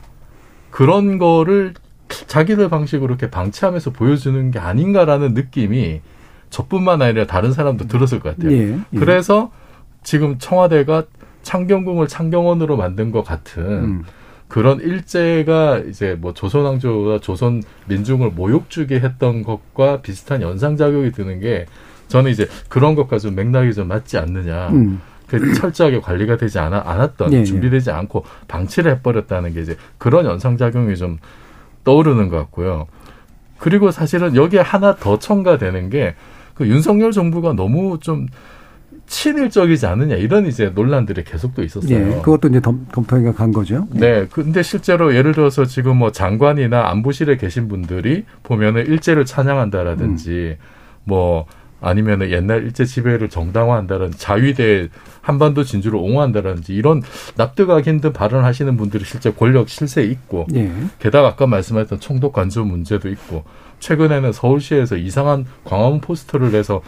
그런 0.72 1.18
거를 1.18 1.72
자기들 2.08 2.68
방식으로 2.68 3.06
이렇게 3.14 3.30
방치하면서 3.30 3.92
보여주는 3.92 4.50
게 4.50 4.58
아닌가라는 4.58 5.34
느낌이 5.34 6.00
저뿐만 6.50 7.00
아니라 7.00 7.24
다른 7.24 7.52
사람도 7.52 7.86
들었을 7.86 8.18
것 8.18 8.36
같아요. 8.36 8.50
예, 8.50 8.72
예. 8.72 8.98
그래서 8.98 9.52
지금 10.02 10.36
청와대가 10.40 11.04
창경궁을 11.42 12.08
창경원으로 12.08 12.76
만든 12.76 13.12
것 13.12 13.22
같은 13.22 13.62
음. 13.62 14.04
그런 14.54 14.78
일제가 14.78 15.78
이제 15.88 16.16
뭐 16.16 16.32
조선 16.32 16.64
왕조가 16.64 17.18
조선 17.18 17.60
민중을 17.88 18.30
모욕주게 18.36 19.00
했던 19.00 19.42
것과 19.42 20.00
비슷한 20.00 20.42
연상 20.42 20.76
작용이 20.76 21.10
드는 21.10 21.40
게 21.40 21.66
저는 22.06 22.30
이제 22.30 22.46
그런 22.68 22.94
것과 22.94 23.18
좀 23.18 23.34
맥락이 23.34 23.74
좀 23.74 23.88
맞지 23.88 24.16
않느냐. 24.16 24.68
음. 24.68 25.00
그 25.26 25.54
철저하게 25.54 25.98
관리가 26.00 26.36
되지 26.36 26.60
않아, 26.60 26.84
않았던, 26.86 27.32
예, 27.32 27.38
예. 27.38 27.44
준비되지 27.44 27.90
않고 27.90 28.24
방치를 28.46 28.92
해버렸다는 28.92 29.54
게 29.54 29.60
이제 29.60 29.76
그런 29.98 30.24
연상 30.24 30.56
작용이 30.56 30.94
좀 30.94 31.18
떠오르는 31.82 32.28
것 32.28 32.36
같고요. 32.36 32.86
그리고 33.58 33.90
사실은 33.90 34.36
여기에 34.36 34.60
하나 34.60 34.94
더 34.94 35.18
첨가되는 35.18 35.90
게 35.90 36.14
그 36.54 36.68
윤석열 36.68 37.12
정부가 37.12 37.52
너무 37.52 37.98
좀 38.00 38.26
친일적이지 39.06 39.86
않느냐 39.86 40.16
이런 40.16 40.46
이제 40.46 40.70
논란들이 40.74 41.24
계속 41.24 41.54
또 41.54 41.62
있었어요. 41.62 41.94
예, 41.94 42.20
그것도 42.22 42.48
이제 42.48 42.60
덤, 42.60 42.86
덤터기가 42.92 43.32
간 43.32 43.52
거죠. 43.52 43.86
네. 43.90 44.26
근데 44.30 44.62
실제로 44.62 45.14
예를 45.14 45.32
들어서 45.32 45.64
지금 45.64 45.96
뭐 45.96 46.10
장관이나 46.12 46.88
안보실에 46.88 47.36
계신 47.36 47.68
분들이 47.68 48.24
보면은 48.42 48.86
일제를 48.86 49.24
찬양한다라든지 49.24 50.56
뭐 51.04 51.46
아니면은 51.80 52.30
옛날 52.30 52.64
일제 52.64 52.86
지배를 52.86 53.28
정당화한다는 53.28 54.12
자위대 54.12 54.88
한반도 55.20 55.64
진주를 55.64 55.98
옹호한다라든지 55.98 56.74
이런 56.74 57.02
납득하기 57.36 57.88
힘든 57.88 58.12
발언을 58.12 58.44
하시는 58.44 58.74
분들이 58.76 59.04
실제 59.04 59.30
권력 59.30 59.68
실세에 59.68 60.04
있고 60.04 60.46
예. 60.54 60.70
게다가 60.98 61.28
아까 61.28 61.46
말씀하셨던 61.46 62.00
총독 62.00 62.32
관저 62.32 62.64
문제도 62.64 63.08
있고 63.10 63.44
최근에는 63.80 64.32
서울시에서 64.32 64.96
이상한 64.96 65.44
광화문 65.64 66.00
포스터를 66.00 66.52
내서 66.52 66.80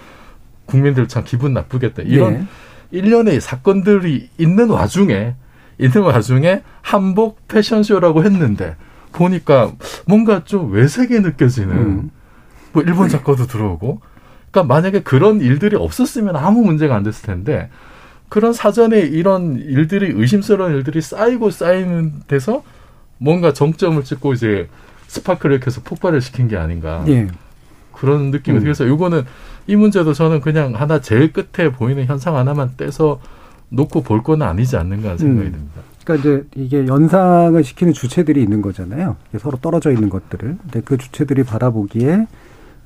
국민들 0.66 1.08
참 1.08 1.24
기분 1.24 1.54
나쁘겠다 1.54 2.02
이런 2.02 2.32
네. 2.34 2.44
일련의 2.90 3.40
사건들이 3.40 4.28
있는 4.38 4.68
와중에 4.68 5.34
있는 5.78 6.02
와중에 6.02 6.62
한복 6.82 7.48
패션쇼라고 7.48 8.24
했는데 8.24 8.76
보니까 9.12 9.72
뭔가 10.06 10.44
좀 10.44 10.72
외색이 10.72 11.20
느껴지는 11.20 11.76
음. 11.76 12.10
뭐 12.72 12.82
일본 12.82 13.08
작가도 13.08 13.46
들어오고 13.46 14.00
그러니까 14.50 14.74
만약에 14.74 15.02
그런 15.02 15.40
일들이 15.40 15.76
없었으면 15.76 16.36
아무 16.36 16.62
문제가 16.62 16.94
안 16.94 17.02
됐을 17.02 17.26
텐데 17.26 17.70
그런 18.28 18.52
사전에 18.52 19.00
이런 19.00 19.56
일들이 19.56 20.12
의심스러운 20.14 20.74
일들이 20.74 21.00
쌓이고 21.00 21.50
쌓이는 21.50 22.22
데서 22.26 22.62
뭔가 23.18 23.52
정점을 23.52 24.02
찍고 24.04 24.34
이제 24.34 24.68
스파크를 25.06 25.60
켜서 25.60 25.80
폭발을 25.82 26.20
시킨 26.20 26.48
게 26.48 26.56
아닌가 26.56 27.04
예. 27.08 27.28
그런 27.98 28.30
느낌이 28.30 28.58
음. 28.58 28.62
그래서 28.62 28.84
이거는 28.84 29.22
이 29.66 29.76
문제도 29.76 30.12
저는 30.12 30.40
그냥 30.40 30.74
하나 30.74 31.00
제일 31.00 31.32
끝에 31.32 31.70
보이는 31.72 32.04
현상 32.06 32.36
하나만 32.36 32.72
떼서 32.76 33.20
놓고 33.70 34.02
볼 34.02 34.22
건 34.22 34.42
아니지 34.42 34.76
않는가 34.76 35.16
생각이 35.16 35.48
음. 35.48 35.52
듭니다. 35.52 35.80
그러니까 36.04 36.28
이제 36.30 36.44
이게 36.54 36.86
연상을 36.86 37.62
시키는 37.64 37.92
주체들이 37.92 38.40
있는 38.42 38.62
거잖아요. 38.62 39.16
서로 39.40 39.58
떨어져 39.58 39.90
있는 39.90 40.08
것들을. 40.08 40.56
근데 40.62 40.80
그 40.84 40.96
주체들이 40.96 41.42
바라보기에 41.42 42.26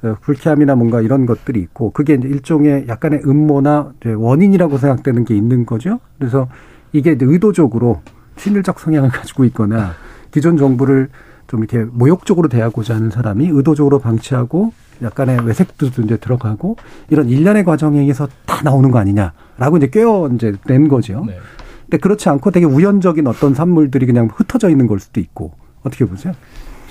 어, 0.02 0.16
불쾌함이나 0.22 0.74
뭔가 0.76 1.02
이런 1.02 1.26
것들이 1.26 1.60
있고 1.60 1.90
그게 1.90 2.14
이제 2.14 2.26
일종의 2.26 2.86
약간의 2.88 3.20
음모나 3.26 3.92
원인이라고 4.16 4.78
생각되는 4.78 5.26
게 5.26 5.36
있는 5.36 5.66
거죠. 5.66 6.00
그래서 6.18 6.48
이게 6.92 7.16
의도적으로 7.20 8.00
친일적 8.36 8.80
성향을 8.80 9.10
가지고 9.12 9.44
있거나 9.44 9.92
기존 10.30 10.56
정부를 10.56 11.10
좀 11.50 11.64
이렇게 11.64 11.84
모욕적으로 11.90 12.48
대하고자 12.48 12.94
하는 12.94 13.10
사람이 13.10 13.48
의도적으로 13.48 13.98
방치하고 13.98 14.72
약간의 15.02 15.44
외색도 15.44 15.86
이제 16.04 16.16
들어가고 16.16 16.76
이런 17.08 17.28
일련의 17.28 17.64
과정에 17.64 17.98
의해서 17.98 18.28
다 18.46 18.60
나오는 18.62 18.90
거 18.92 19.00
아니냐라고 19.00 19.78
이제 19.78 19.88
꿰어 19.88 20.30
이제 20.32 20.54
낸 20.66 20.86
거죠. 20.86 21.24
네. 21.26 21.36
근데 21.82 21.96
그렇지 21.98 22.28
않고 22.28 22.52
되게 22.52 22.66
우연적인 22.66 23.26
어떤 23.26 23.54
산물들이 23.54 24.06
그냥 24.06 24.28
흩어져 24.32 24.70
있는 24.70 24.86
걸 24.86 25.00
수도 25.00 25.18
있고 25.18 25.52
어떻게 25.82 26.04
보세요? 26.04 26.34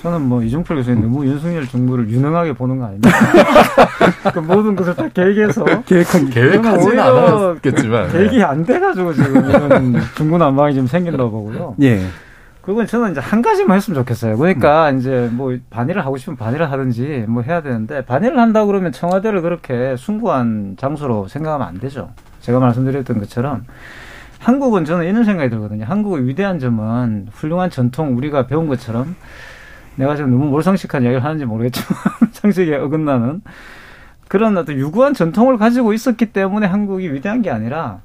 저는 0.02 0.22
뭐 0.22 0.42
이종필 0.42 0.76
교수님 0.76 1.02
너무 1.02 1.24
윤석열 1.24 1.66
정부를 1.66 2.10
유능하게 2.10 2.52
보는 2.52 2.78
거 2.78 2.84
아닙니까? 2.84 3.10
그 4.32 4.38
모든 4.40 4.76
것을 4.76 4.94
다 4.94 5.08
계획해서 5.08 5.64
계획한 5.86 6.28
계획하지는 6.28 6.98
않았겠지만 6.98 8.12
계획이 8.12 8.42
안 8.42 8.64
돼가지고 8.64 9.14
지금 9.14 9.48
이런 9.48 10.00
중구난방이 10.16 10.74
지금 10.74 10.86
생긴다고 10.86 11.30
보고요. 11.30 11.76
예. 11.82 12.02
그건 12.62 12.86
저는 12.86 13.12
이제 13.12 13.20
한 13.20 13.42
가지만 13.42 13.76
했으면 13.76 13.98
좋겠어요. 14.00 14.36
그러니까 14.36 14.90
이제 14.90 15.28
뭐 15.32 15.56
반일을 15.70 16.04
하고 16.04 16.16
싶으면 16.16 16.36
반일을 16.36 16.70
하든지 16.70 17.24
뭐 17.28 17.42
해야 17.42 17.62
되는데 17.62 18.04
반일을 18.04 18.38
한다 18.38 18.64
그러면 18.66 18.92
청와대를 18.92 19.42
그렇게 19.42 19.96
숭고한 19.96 20.76
장소로 20.78 21.28
생각하면 21.28 21.66
안 21.66 21.78
되죠. 21.78 22.10
제가 22.40 22.60
말씀드렸던 22.60 23.18
것처럼 23.18 23.64
한국은 24.40 24.84
저는 24.84 25.06
이런 25.06 25.24
생각이 25.24 25.50
들거든요. 25.50 25.84
한국의 25.84 26.26
위대한 26.26 26.58
점은 26.58 27.28
훌륭한 27.32 27.70
전통 27.70 28.16
우리가 28.16 28.46
배운 28.46 28.68
것처럼 28.68 29.16
내가 29.96 30.16
지금 30.16 30.30
너무 30.30 30.46
몰상식한 30.46 31.02
이야기를 31.02 31.24
하는지 31.24 31.44
모르겠지만 31.44 32.02
상식에 32.32 32.74
어긋나는 32.76 33.42
그런 34.28 34.56
어떤 34.56 34.76
유구한 34.76 35.12
전통을 35.12 35.58
가지고 35.58 35.92
있었기 35.92 36.26
때문에 36.26 36.66
한국이 36.66 37.12
위대한 37.12 37.42
게 37.42 37.50
아니라 37.50 38.00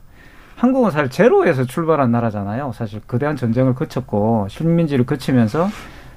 한국은 0.56 0.92
사실 0.92 1.10
제로에서 1.10 1.66
출발한 1.66 2.12
나라잖아요. 2.12 2.72
사실 2.74 3.02
거대한 3.02 3.36
전쟁을 3.36 3.76
거쳤고 3.76 4.48
식민지를 4.50 5.06
거치면서 5.06 5.68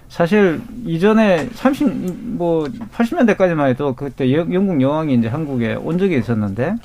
사실 0.08 0.60
이전에 0.84 1.48
30, 1.52 2.36
뭐 2.36 2.64
80년대까지만 2.94 3.68
해도 3.68 3.94
그때 3.94 4.32
여- 4.34 4.46
영국 4.52 4.80
여왕이 4.80 5.14
이제 5.14 5.28
한국에 5.28 5.74
온 5.74 5.98
적이 5.98 6.18
있었는데 6.18 6.76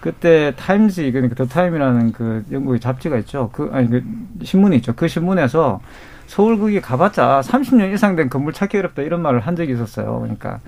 그때 0.00 0.52
Times 0.56 1.10
그러니까 1.12 1.34
The 1.34 1.46
Time이라는 1.46 2.12
그 2.12 2.44
영국의 2.52 2.78
잡지가 2.80 3.16
있죠. 3.18 3.48
그 3.52 3.70
아니 3.72 3.88
그 3.88 4.02
신문이 4.42 4.76
있죠. 4.76 4.92
그 4.94 5.08
신문에서 5.08 5.80
서울 6.26 6.58
거기 6.58 6.80
가봤자 6.80 7.40
30년 7.42 7.92
이상 7.94 8.14
된 8.14 8.28
건물 8.28 8.52
찾기 8.52 8.76
어렵다 8.78 9.02
이런 9.02 9.22
말을 9.22 9.40
한 9.40 9.56
적이 9.56 9.72
있었어요. 9.72 10.20
그러니까 10.20 10.60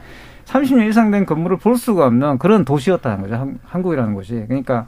30년 0.47 0.89
이상 0.89 1.11
된 1.11 1.27
건물을 1.27 1.59
볼 1.59 1.77
수가 1.77 2.07
없는 2.07 2.39
그런 2.39 2.65
도시였다는 2.65 3.21
거죠. 3.23 3.35
한, 3.35 3.59
한국이라는 3.65 4.15
곳이. 4.15 4.45
그러니까 4.49 4.87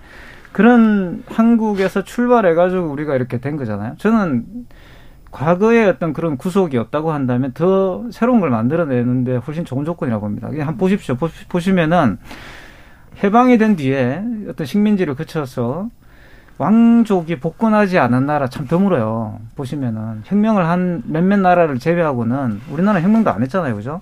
그런 0.53 1.23
한국에서 1.29 2.05
출발해가지고 2.05 2.89
우리가 2.91 3.15
이렇게 3.15 3.39
된 3.39 3.57
거잖아요. 3.57 3.95
저는 3.99 4.45
과거에 5.31 5.85
어떤 5.87 6.13
그런 6.15 6.37
구속이 6.37 6.79
없다고 6.79 7.13
한다면 7.13 7.53
더 7.53 8.05
새로운 8.11 8.41
걸 8.41 8.51
만들어내는데 8.51 9.37
훨씬 9.37 9.65
좋은 9.65 9.85
조건이라고 9.85 10.23
봅니다. 10.23 10.49
그냥 10.49 10.69
한번 10.69 10.79
보십시오. 10.79 11.17
보- 11.17 11.29
보시 11.49 11.73
면은 11.73 12.19
해방이 13.23 13.59
된 13.59 13.77
뒤에 13.77 14.23
어떤 14.49 14.67
식민지를 14.67 15.15
거쳐서 15.17 15.89
왕족이 16.57 17.39
복권하지 17.41 17.99
않은 17.99 18.27
나라 18.27 18.49
참 18.49 18.67
드물어요. 18.67 19.39
보시면은 19.55 20.23
혁명을 20.25 20.67
한 20.67 21.03
몇몇 21.07 21.39
나라를 21.39 21.79
제외하고는 21.79 22.61
우리나라 22.71 23.01
혁명도 23.01 23.31
안 23.31 23.43
했잖아요, 23.43 23.77
그죠? 23.77 24.01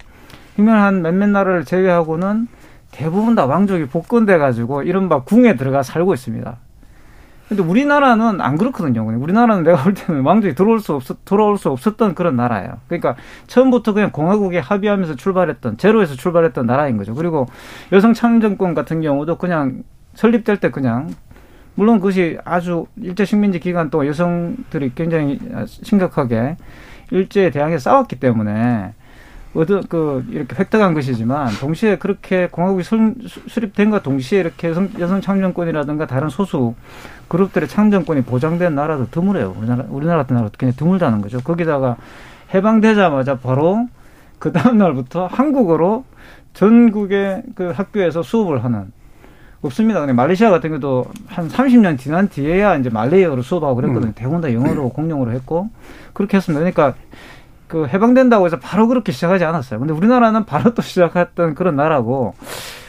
혁명을 0.57 0.81
한 0.81 1.03
몇몇 1.03 1.27
나라를 1.29 1.65
제외하고는 1.67 2.49
대부분 2.91 3.35
다 3.35 3.47
왕족이 3.47 3.87
복권돼 3.87 4.39
가지고 4.39 4.83
이른바 4.83 5.23
궁에 5.23 5.57
들어가 5.57 5.83
살고 5.83 6.15
있습니다. 6.15 6.57
근데 7.49 7.63
우리나라는 7.63 8.41
안 8.41 8.57
그렇거든요. 8.57 9.07
우리나라는 9.07 9.63
내가 9.63 9.83
볼 9.83 9.95
때는 9.95 10.23
왕족이 10.23 10.57
들어올 10.57 10.81
수 10.81 10.95
없었, 10.95 11.25
돌아올 11.25 11.59
수 11.59 11.71
없었던 11.71 12.17
그런 12.17 12.35
나라예요. 12.35 12.79
그러니까 12.89 13.15
처음부터 13.47 13.93
그냥 13.93 14.11
공화국에 14.11 14.59
합의하면서 14.59 15.15
출발했던, 15.15 15.77
제로에서 15.77 16.15
출발했던 16.15 16.67
나라인 16.67 16.97
거죠. 16.97 17.15
그리고 17.15 17.47
여성 17.93 18.15
참정권 18.15 18.75
같은 18.75 19.01
경우도 19.01 19.39
그냥 19.39 19.85
설립될 20.15 20.57
때 20.57 20.71
그냥 20.73 21.15
물론 21.77 21.99
그것이 21.99 22.39
아주 22.45 22.87
일제 22.97 23.25
식민지 23.25 23.61
기간 23.61 23.91
동안 23.91 24.09
여성들이 24.09 24.93
굉장히 24.97 25.39
심각하게 25.67 26.57
일제에 27.13 27.51
대항해서 27.51 27.91
싸웠기 27.91 28.19
때문에 28.19 28.95
얻어 29.57 29.81
그 29.89 30.25
이렇게 30.31 30.55
획득한 30.59 30.93
것이지만 30.95 31.49
동시에 31.61 31.97
그렇게 31.97 32.49
공화국이 32.49 32.83
수- 32.85 33.15
수립된과 33.49 34.03
동시에 34.03 34.41
이렇게 34.41 34.69
여성, 34.69 35.21
참정권이라든가 35.21 36.07
다른 36.07 36.29
소수 36.29 36.75
그룹들의 37.29 37.69
참정권이 37.69 38.23
보장된 38.23 38.75
나라도 38.75 39.09
드물어요. 39.11 39.55
우리나라 39.59 39.85
우리나라 39.89 40.19
같은 40.23 40.37
나라도 40.37 40.53
굉장히 40.59 40.77
드물다는 40.77 41.21
거죠. 41.23 41.41
거기다가 41.41 41.97
해방되자마자 42.55 43.37
바로 43.39 43.89
그 44.39 44.53
다음 44.53 44.79
날부터 44.79 45.27
한국어로 45.27 46.05
전국의 46.53 47.43
그 47.55 47.71
학교에서 47.75 48.23
수업을 48.23 48.65
하는 48.65 48.93
없습니다. 49.63 50.01
그냥 50.01 50.17
말레이시아 50.17 50.51
같은 50.51 50.71
경우도 50.71 51.07
한 51.27 51.49
30년 51.49 51.99
지난 51.99 52.29
뒤에야 52.29 52.77
이제 52.77 52.91
말레이어로 52.91 53.43
수업하고 53.43 53.75
그랬거든요. 53.77 54.13
대부분 54.15 54.41
다 54.41 54.53
영어로 54.53 54.91
공용으로 54.91 55.33
했고 55.33 55.69
그렇게 56.13 56.37
했습니다. 56.37 56.61
그러니까 56.61 56.95
그 57.69 57.87
해방된다고 57.87 58.47
해서 58.47 58.59
바로 58.59 58.87
그렇게 58.89 59.13
시작하지 59.13 59.45
않았어요. 59.45 59.81
근데 59.81 59.93
우리나라는 59.93 60.45
바로 60.45 60.75
또 60.75 60.83
시작했던 60.83 61.55
그런 61.55 61.77
나라고 61.77 62.35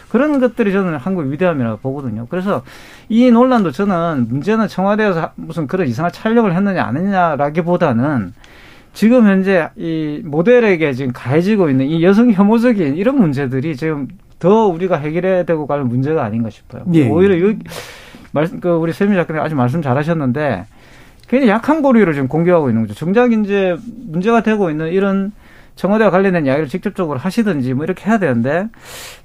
그런 0.10 0.40
것들이 0.40 0.72
저는 0.72 0.98
한국의 0.98 1.32
위대함이라고 1.32 1.78
보거든요. 1.80 2.28
그래서 2.30 2.64
이 3.10 3.30
논란도 3.30 3.72
저는 3.72 4.28
문제는 4.30 4.68
청와대에서 4.68 5.32
무슨 5.36 5.68
그런 5.68 5.88
이상한 5.88 6.12
촬영을 6.12 6.56
했느냐 6.56 6.84
안 6.84 6.96
했냐라기보다는 6.98 8.34
지금 8.94 9.28
현재 9.28 9.70
이 9.76 10.22
모델에게 10.24 10.94
지금 10.94 11.12
가해지고 11.14 11.70
있는 11.70 11.88
이 11.88 12.04
여성 12.04 12.32
혐오적인 12.32 12.96
이런 12.96 13.18
문제들이 13.18 13.76
지금 13.76 14.08
더 14.40 14.68
우리가 14.68 14.98
해결해야 14.98 15.44
되고 15.44 15.68
가는 15.68 15.88
문제가 15.88 16.24
아닌가 16.24 16.50
싶어요. 16.50 16.84
예. 16.94 17.08
오히려 17.10 17.40
여기 17.42 17.60
말씀 18.32 18.60
그 18.60 18.70
우리 18.70 18.94
세미 18.94 19.16
작가님 19.16 19.42
아주 19.42 19.56
말씀 19.56 19.82
잘하셨는데 19.82 20.66
굉장히 21.28 21.52
약한 21.52 21.82
고리를 21.82 22.12
지금 22.14 22.28
공격하고 22.28 22.70
있는 22.70 22.84
거죠. 22.84 22.94
정작 22.94 23.32
이제 23.34 23.78
문제가 24.08 24.42
되고 24.42 24.70
있는 24.70 24.92
이런 24.92 25.32
청와대와 25.76 26.10
관련된 26.10 26.46
이야기를 26.46 26.68
직접적으로 26.68 27.20
하시든지 27.20 27.74
뭐 27.74 27.84
이렇게 27.86 28.10
해야 28.10 28.18
되는데 28.18 28.68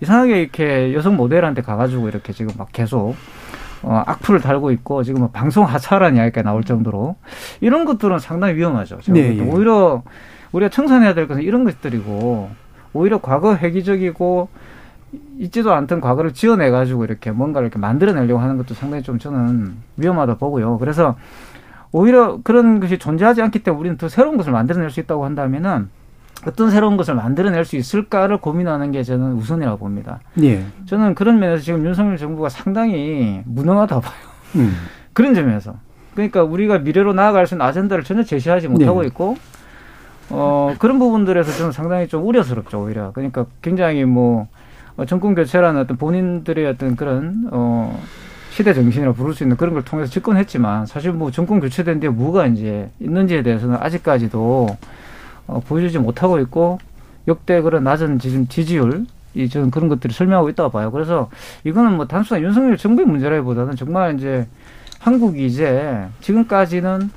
이상하게 0.01 0.41
이렇게 0.43 0.95
여성 0.95 1.17
모델한테 1.17 1.63
가가지고 1.63 2.09
이렇게 2.09 2.33
지금 2.33 2.53
막 2.59 2.69
계속 2.73 3.15
어, 3.83 4.03
악플을 4.07 4.41
달고 4.41 4.71
있고 4.73 5.03
지금 5.03 5.21
뭐 5.21 5.31
방송 5.31 5.65
하차라는 5.65 6.17
이야기가 6.17 6.43
나올 6.43 6.63
정도로 6.63 7.17
이런 7.61 7.85
것들은 7.85 8.19
상당히 8.19 8.55
위험하죠. 8.55 8.99
네. 9.09 9.39
예. 9.39 9.41
오히려 9.41 10.03
우리가 10.53 10.69
청산해야 10.69 11.15
될 11.15 11.27
것은 11.27 11.43
이런 11.43 11.65
것들이고 11.65 12.51
오히려 12.93 13.21
과거 13.21 13.57
회기적이고 13.57 14.49
있지도 15.39 15.73
않던 15.73 16.01
과거를 16.01 16.33
지어내 16.33 16.71
가지고 16.71 17.05
이렇게 17.05 17.31
뭔가를 17.31 17.67
이렇게 17.67 17.79
만들어내려고 17.79 18.41
하는 18.41 18.57
것도 18.57 18.75
상당히 18.75 19.03
좀 19.03 19.19
저는 19.19 19.75
위험하다 19.97 20.37
보고요. 20.37 20.79
그래서 20.79 21.17
오히려 21.93 22.41
그런 22.43 22.81
것이 22.81 22.99
존재하지 22.99 23.43
않기 23.43 23.61
때문에 23.61 23.79
우리는 23.81 23.97
더 23.99 24.09
새로운 24.09 24.37
것을 24.37 24.53
만들어낼 24.53 24.91
수 24.91 25.01
있다고 25.01 25.25
한다면은 25.25 25.89
어떤 26.47 26.71
새로운 26.71 26.97
것을 26.97 27.15
만들어낼 27.15 27.65
수 27.65 27.77
있을까를 27.77 28.39
고민하는 28.39 28.91
게 28.91 29.03
저는 29.03 29.35
우선이라고 29.35 29.79
봅니다. 29.79 30.21
예. 30.43 30.65
저는 30.87 31.15
그런 31.15 31.39
면에서 31.39 31.63
지금 31.63 31.85
윤석열 31.85 32.17
정부가 32.17 32.49
상당히 32.49 33.43
무능하다 33.45 34.01
봐요. 34.01 34.15
음. 34.57 34.75
그런 35.13 35.35
점에서. 35.35 35.75
그러니까 36.15 36.43
우리가 36.43 36.79
미래로 36.79 37.13
나아갈 37.13 37.47
수 37.47 37.55
있는 37.55 37.65
아젠다를 37.65 38.03
전혀 38.05 38.23
제시하지 38.23 38.69
못하고 38.69 39.03
네. 39.03 39.07
있고, 39.07 39.37
어, 40.31 40.75
그런 40.79 40.99
부분들에서 40.99 41.53
저는 41.53 41.73
상당히 41.73 42.09
좀 42.09 42.27
우려스럽죠, 42.27 42.83
오히려. 42.83 43.13
그러니까 43.13 43.47
굉장히 43.63 44.05
뭐, 44.05 44.49
어, 44.97 45.05
정권 45.07 45.35
교체라는 45.35 45.81
어떤 45.81 45.97
본인들의 45.97 46.67
어떤 46.67 46.97
그런, 46.97 47.49
어, 47.51 47.99
시대 48.53 48.75
정신이라 48.75 49.13
부를 49.13 49.33
수 49.33 49.43
있는 49.45 49.57
그런 49.57 49.73
걸 49.73 49.83
통해서 49.83 50.11
집권했지만, 50.11 50.85
사실 50.85 51.11
뭐 51.13 51.31
정권 51.31 51.59
교체된 51.59 52.01
뒤에 52.01 52.11
뭐가 52.11 52.47
이제 52.47 52.91
있는지에 53.01 53.43
대해서는 53.43 53.79
아직까지도, 53.81 54.77
어, 55.47 55.61
보여주지 55.67 55.99
못하고 55.99 56.39
있고, 56.41 56.79
역대 57.29 57.63
그런 57.63 57.83
낮은 57.85 58.19
지금 58.19 58.47
지지율, 58.49 59.07
이 59.35 59.49
저는 59.49 59.71
그런 59.71 59.89
것들이 59.89 60.13
설명하고 60.13 60.51
있다고 60.51 60.69
봐요. 60.71 60.91
그래서 60.91 61.31
이거는 61.65 61.97
뭐 61.97 62.07
단순한 62.07 62.45
윤석열 62.45 62.77
정부의 62.77 63.07
문제라기보다는 63.07 63.77
정말 63.77 64.17
이제 64.19 64.47
한국이 65.01 65.47
이제 65.47 66.05
지금까지는 66.21 67.11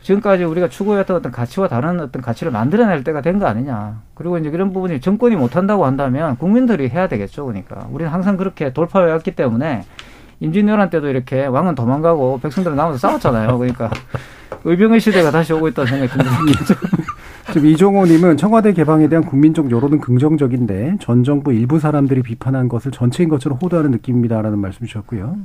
지금까지 0.00 0.44
우리가 0.44 0.70
추구했던 0.70 1.14
어떤 1.18 1.30
가치와 1.30 1.68
다른 1.68 2.00
어떤 2.00 2.22
가치를 2.22 2.50
만들어낼 2.52 3.04
때가 3.04 3.20
된 3.20 3.38
거 3.38 3.44
아니냐. 3.44 4.00
그리고 4.14 4.38
이제 4.38 4.48
그런 4.50 4.72
부분이 4.72 5.02
정권이 5.02 5.36
못한다고 5.36 5.84
한다면 5.84 6.38
국민들이 6.38 6.88
해야 6.88 7.06
되겠죠. 7.06 7.44
그러니까 7.44 7.86
우리는 7.90 8.10
항상 8.10 8.38
그렇게 8.38 8.72
돌파해왔기 8.72 9.32
때문에 9.32 9.82
임진왜란 10.40 10.90
때도 10.90 11.08
이렇게 11.08 11.46
왕은 11.46 11.74
도망가고 11.74 12.40
백성들은 12.40 12.76
남아서 12.76 12.98
싸웠잖아요. 12.98 13.58
그러니까 13.58 13.90
의병의 14.64 15.00
시대가 15.00 15.30
다시 15.30 15.52
오고 15.52 15.68
있다는 15.68 15.90
생각이 15.90 16.10
듭니다. 16.10 16.60
지금 17.52 17.66
이종호님은 17.66 18.36
청와대 18.36 18.72
개방에 18.72 19.08
대한 19.08 19.24
국민적 19.24 19.70
여론은 19.70 20.00
긍정적인데 20.00 20.96
전 21.00 21.24
정부 21.24 21.52
일부 21.52 21.78
사람들이 21.78 22.22
비판한 22.22 22.68
것을 22.68 22.90
전체인 22.92 23.28
것처럼 23.28 23.58
호도하는 23.60 23.90
느낌입니다라는 23.92 24.58
말씀 24.58 24.86
주셨고요. 24.86 25.36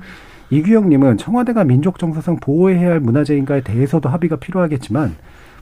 이규영님은 0.52 1.18
청와대가 1.18 1.64
민족 1.64 1.98
정서상 1.98 2.38
보호해야 2.40 2.92
할 2.92 3.00
문화재인가에 3.00 3.62
대해서도 3.62 4.10
합의가 4.10 4.36
필요하겠지만 4.36 5.16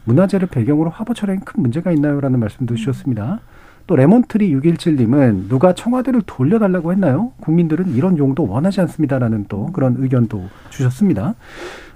문화재를 0.04 0.48
배경으로 0.50 0.90
화보 0.90 1.14
촬영에 1.14 1.40
큰 1.46 1.62
문제가 1.62 1.92
있나요라는 1.92 2.40
말씀도 2.40 2.76
주셨습니다. 2.76 3.40
또 3.86 3.96
레몬트리 3.96 4.56
617님은 4.56 5.50
누가 5.50 5.74
청와대를 5.74 6.22
돌려달라고 6.26 6.92
했나요? 6.92 7.32
국민들은 7.42 7.96
이런 7.96 8.18
용도 8.18 8.48
원하지 8.48 8.82
않습니다라는 8.82 9.46
또 9.50 9.68
그런 9.68 9.96
의견도 10.00 10.46
주셨습니다. 10.70 11.36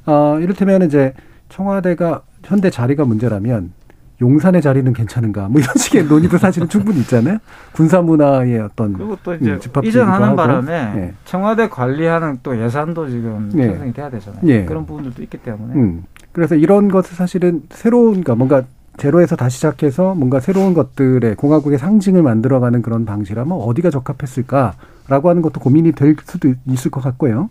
어, 0.05 0.37
이를테면 0.39 0.83
이제 0.83 1.13
청와대가 1.49 2.21
현대 2.43 2.69
자리가 2.69 3.05
문제라면 3.05 3.71
용산의 4.19 4.61
자리는 4.61 4.91
괜찮은가? 4.93 5.47
뭐 5.47 5.61
이런 5.61 5.75
식의 5.77 6.05
논의도 6.05 6.37
사실은 6.37 6.67
충분히 6.67 6.99
있잖아요. 7.01 7.37
군사 7.71 8.01
문화의 8.01 8.59
어떤 8.59 8.93
그리고 8.93 9.15
또 9.23 9.35
이제 9.35 9.51
음, 9.51 9.59
집합 9.59 9.85
이전하는. 9.85 10.35
바람에 10.35 10.73
예. 10.73 11.13
청와대 11.25 11.69
관리하는 11.69 12.39
또 12.41 12.59
예산도 12.59 13.09
지금 13.09 13.51
예. 13.57 13.67
편성이 13.67 13.93
돼야 13.93 14.09
되잖아요. 14.09 14.41
예. 14.47 14.65
그런 14.65 14.85
부분들도 14.85 15.21
있기 15.21 15.37
때문에 15.37 15.75
음. 15.75 16.03
그래서 16.31 16.55
이런 16.55 16.87
것을 16.87 17.15
사실은 17.15 17.63
새로운, 17.69 18.23
그러니까 18.23 18.35
뭔가 18.35 18.63
제로에서 18.97 19.35
다시 19.35 19.57
시작해서 19.57 20.15
뭔가 20.15 20.39
새로운 20.39 20.73
것들의 20.73 21.35
공화국의 21.35 21.77
상징을 21.77 22.23
만들어가는 22.23 22.81
그런 22.81 23.05
방식이라면 23.05 23.51
어디가 23.55 23.91
적합했을까라고 23.91 25.29
하는 25.29 25.41
것도 25.41 25.59
고민이 25.59 25.91
될 25.93 26.15
수도 26.25 26.53
있을 26.65 26.89
것 26.91 27.01
같고요. 27.01 27.49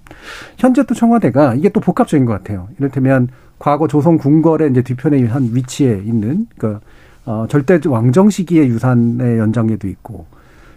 현재 0.59 0.85
또 0.85 0.95
청와대가 0.95 1.55
이게 1.55 1.69
또 1.69 1.81
복합적인 1.81 2.27
것 2.27 2.33
같아요. 2.33 2.69
이를테면 2.79 3.29
과거 3.59 3.87
조선 3.89 4.19
궁궐의 4.19 4.71
이제 4.71 4.83
뒤편에 4.83 5.25
한 5.27 5.51
위치에 5.55 6.03
있는 6.05 6.47
그 6.59 6.79
어, 7.25 7.47
절대 7.49 7.81
왕정 7.87 8.31
시기의 8.31 8.69
유산의 8.69 9.39
연장에도 9.39 9.89
있고 9.89 10.27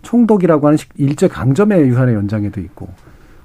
총독이라고 0.01 0.65
하는 0.67 0.77
식- 0.77 0.89
일제 0.97 1.27
강점의 1.27 1.87
유산의 1.89 2.15
연장에도 2.15 2.61
있고 2.61 2.87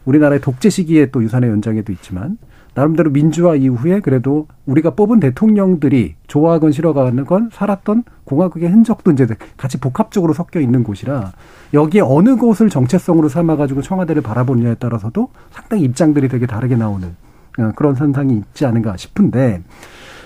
우리나라의 0.04 0.40
독재 0.40 0.70
시기의 0.70 1.10
또 1.10 1.22
유산의 1.22 1.50
연장에도 1.50 1.90
있지만 1.92 2.38
나름대로 2.74 3.10
민주화 3.10 3.54
이후에 3.54 4.00
그래도 4.00 4.48
우리가 4.66 4.90
뽑은 4.90 5.20
대통령들이 5.20 6.16
좋아하건 6.26 6.72
싫어하건 6.72 7.24
건 7.24 7.48
살았던 7.52 8.04
공화국의 8.24 8.68
흔적도 8.68 9.12
이제 9.12 9.26
같이 9.56 9.78
복합적으로 9.78 10.32
섞여 10.32 10.60
있는 10.60 10.82
곳이라 10.82 11.32
여기에 11.72 12.02
어느 12.02 12.36
곳을 12.36 12.68
정체성으로 12.68 13.28
삼아가지고 13.28 13.82
청와대를 13.82 14.22
바라보느냐에 14.22 14.74
따라서도 14.74 15.28
상당히 15.50 15.84
입장들이 15.84 16.28
되게 16.28 16.46
다르게 16.46 16.76
나오는 16.76 17.14
어, 17.58 17.72
그런 17.76 17.94
현상이 17.94 18.34
있지 18.36 18.66
않은가 18.66 18.96
싶은데 18.96 19.62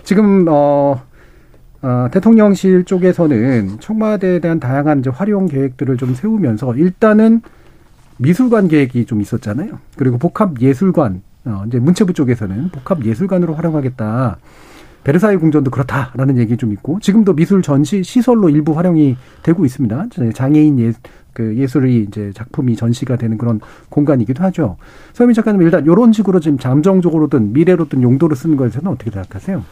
지금 0.03 0.47
어, 0.49 1.03
어, 1.83 2.09
대통령실 2.11 2.85
쪽에서는 2.85 3.79
청와대에 3.81 4.41
대한 4.41 4.59
다양한 4.59 5.01
이제 5.01 5.11
활용 5.11 5.47
계획들을 5.47 5.97
좀 5.99 6.15
세우면서 6.15 6.75
일단은 6.75 7.43
미술관 8.19 8.69
계획이 8.69 9.05
좀 9.07 9.21
있었잖아요. 9.21 9.79
그리고 9.97 10.19
복합 10.19 10.61
예술관, 10.61 11.23
어, 11.49 11.65
이제 11.67 11.79
문체부 11.79 12.13
쪽에서는 12.13 12.69
복합 12.69 13.05
예술관으로 13.05 13.55
활용하겠다. 13.55 14.39
베르사유 15.05 15.41
궁전도 15.41 15.71
그렇다라는 15.71 16.39
얘기 16.39 16.57
좀 16.57 16.73
있고 16.73 16.99
지금도 17.01 17.35
미술 17.35 17.63
전시 17.63 18.03
시설로 18.03 18.51
일부 18.51 18.77
활용이 18.77 19.17
되고 19.43 19.65
있습니다. 19.65 20.07
장애인 20.35 20.81
예, 20.81 20.93
그 21.33 21.57
예술이 21.57 22.07
이제 22.09 22.33
작품이 22.35 22.77
전시가 22.77 23.17
되는 23.17 23.39
그런 23.39 23.61
공간이기도 23.89 24.43
하죠. 24.45 24.77
서민 25.13 25.35
작가님 25.35 25.63
일단 25.63 25.85
이런 25.85 26.13
식으로 26.13 26.41
지금 26.41 26.59
잠정적으로든 26.59 27.53
미래로든 27.53 28.03
용도를 28.03 28.37
쓰는 28.37 28.57
것에 28.57 28.71
대해서는 28.71 28.93
어떻게 28.93 29.11
생각하세요? 29.11 29.65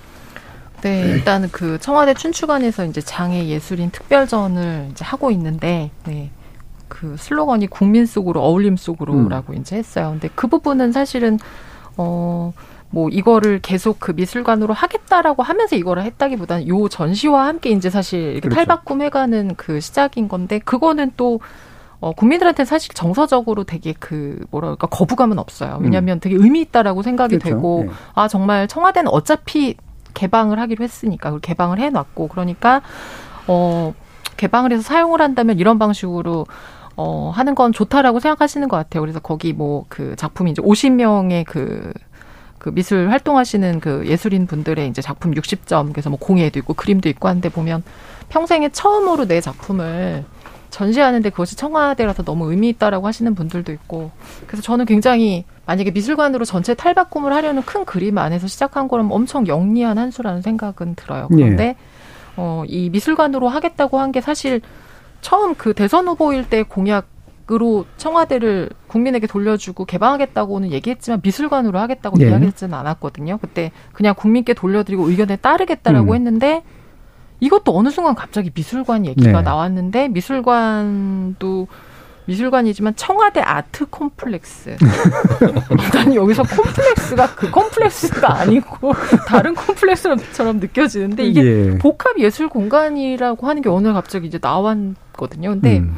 네, 0.82 1.00
일단 1.10 1.48
그 1.50 1.78
청와대 1.80 2.14
춘추관에서 2.14 2.84
이제 2.84 3.00
장애 3.00 3.46
예술인 3.48 3.90
특별전을 3.90 4.88
이제 4.92 5.04
하고 5.04 5.30
있는데, 5.32 5.90
네. 6.06 6.30
그 6.88 7.16
슬로건이 7.18 7.66
국민 7.68 8.06
속으로 8.06 8.40
어울림 8.42 8.76
속으로라고 8.76 9.52
음. 9.52 9.58
이제 9.58 9.76
했어요. 9.76 10.10
근데 10.12 10.28
그 10.34 10.46
부분은 10.46 10.92
사실은 10.92 11.38
어. 11.96 12.52
뭐 12.88 13.08
이거를 13.08 13.58
계속 13.60 13.98
그 13.98 14.12
미술관으로 14.12 14.72
하겠다라고 14.72 15.42
하면서 15.42 15.74
이거를 15.74 16.04
했다기보다는 16.04 16.68
요 16.68 16.88
전시와 16.88 17.46
함께 17.46 17.70
이제 17.70 17.90
사실 17.90 18.40
그렇죠. 18.40 18.54
탈바꿈해가는 18.54 19.56
그 19.56 19.80
시작인 19.80 20.28
건데 20.28 20.60
그거는 20.60 21.10
또 21.16 21.40
어, 21.98 22.12
국민들한테 22.12 22.64
사실 22.64 22.94
정서적으로 22.94 23.64
되게 23.64 23.92
그 23.98 24.44
뭐랄까 24.50 24.86
거부감은 24.86 25.38
없어요. 25.38 25.78
왜냐하면 25.80 26.20
되게 26.20 26.36
의미 26.36 26.60
있다라고 26.60 27.02
생각이 27.02 27.38
그렇죠. 27.38 27.56
되고 27.56 27.84
네. 27.86 27.92
아 28.14 28.28
정말 28.28 28.68
청와대는 28.68 29.10
어차피 29.10 29.74
개방을 30.14 30.58
하기로 30.60 30.84
했으니까 30.84 31.30
그걸 31.30 31.40
개방을 31.40 31.78
해놨고 31.78 32.28
그러니까 32.28 32.82
어 33.48 33.94
개방을 34.36 34.72
해서 34.72 34.82
사용을 34.82 35.20
한다면 35.20 35.58
이런 35.58 35.78
방식으로 35.78 36.46
어 36.96 37.30
하는 37.34 37.54
건 37.54 37.72
좋다라고 37.72 38.20
생각하시는 38.20 38.66
것 38.68 38.76
같아요. 38.76 39.02
그래서 39.02 39.20
거기 39.20 39.52
뭐 39.52 39.84
그 39.88 40.16
작품이 40.16 40.50
이제 40.52 40.62
50명의 40.62 41.44
그 41.44 41.92
그 42.58 42.72
미술 42.74 43.10
활동하시는 43.10 43.78
그 43.80 44.04
예술인 44.06 44.46
분들의 44.48 44.88
이제 44.88 45.00
작품 45.00 45.32
60점 45.32 45.92
그래서 45.92 46.10
뭐 46.10 46.18
공예도 46.18 46.58
있고 46.58 46.74
그림도 46.74 47.08
있고 47.10 47.28
하는데 47.28 47.48
보면 47.48 47.84
평생에 48.28 48.70
처음으로 48.70 49.26
내 49.26 49.40
작품을 49.40 50.24
전시하는데 50.70 51.30
그것이 51.30 51.54
청와대라서 51.54 52.24
너무 52.24 52.50
의미 52.50 52.70
있다라고 52.70 53.06
하시는 53.06 53.34
분들도 53.36 53.70
있고 53.72 54.10
그래서 54.48 54.62
저는 54.62 54.84
굉장히 54.86 55.44
만약에 55.66 55.92
미술관으로 55.92 56.44
전체 56.44 56.74
탈바꿈을 56.74 57.32
하려는 57.32 57.62
큰 57.62 57.84
그림 57.84 58.18
안에서 58.18 58.48
시작한 58.48 58.88
거라면 58.88 59.12
엄청 59.12 59.46
영리한 59.46 59.96
한 59.96 60.10
수라는 60.10 60.42
생각은 60.42 60.96
들어요. 60.96 61.28
그런데 61.30 61.64
예. 61.64 61.76
어, 62.36 62.64
이 62.66 62.90
미술관으로 62.90 63.48
하겠다고 63.48 64.00
한 64.00 64.10
게 64.10 64.20
사실 64.20 64.60
처음 65.20 65.54
그 65.54 65.74
대선 65.74 66.08
후보일 66.08 66.48
때 66.48 66.62
공약 66.62 67.08
으로 67.48 67.86
청와대를 67.96 68.70
국민에게 68.88 69.28
돌려주고 69.28 69.84
개방하겠다고는 69.84 70.72
얘기했지만 70.72 71.20
미술관으로 71.22 71.78
하겠다고 71.78 72.20
예. 72.20 72.28
이야기하지는 72.28 72.74
않았거든요. 72.74 73.38
그때 73.38 73.70
그냥 73.92 74.16
국민께 74.16 74.52
돌려드리고 74.52 75.08
의견에 75.08 75.36
따르겠다라고 75.36 76.10
음. 76.10 76.14
했는데 76.16 76.64
이것도 77.38 77.76
어느 77.78 77.90
순간 77.90 78.16
갑자기 78.16 78.50
미술관 78.52 79.06
얘기가 79.06 79.30
네. 79.30 79.42
나왔는데 79.42 80.08
미술관도 80.08 81.68
미술관이지만 82.26 82.96
청와대 82.96 83.40
art 83.40 83.86
complex. 83.86 84.76
난 85.94 86.14
여기서 86.14 86.42
콤플렉스가 86.42 87.34
그 87.34 87.50
콤플렉스가 87.50 88.40
아니고 88.40 88.92
다른 89.26 89.54
콤플렉스처럼 89.54 90.58
느껴지는데 90.60 91.24
이게 91.24 91.44
예. 91.44 91.78
복합 91.78 92.18
예술 92.18 92.48
공간이라고 92.48 93.46
하는 93.46 93.62
게 93.62 93.68
오늘 93.68 93.92
갑자기 93.94 94.26
이제 94.26 94.38
나왔거든요. 94.42 95.50
근데 95.50 95.78
음. 95.78 95.96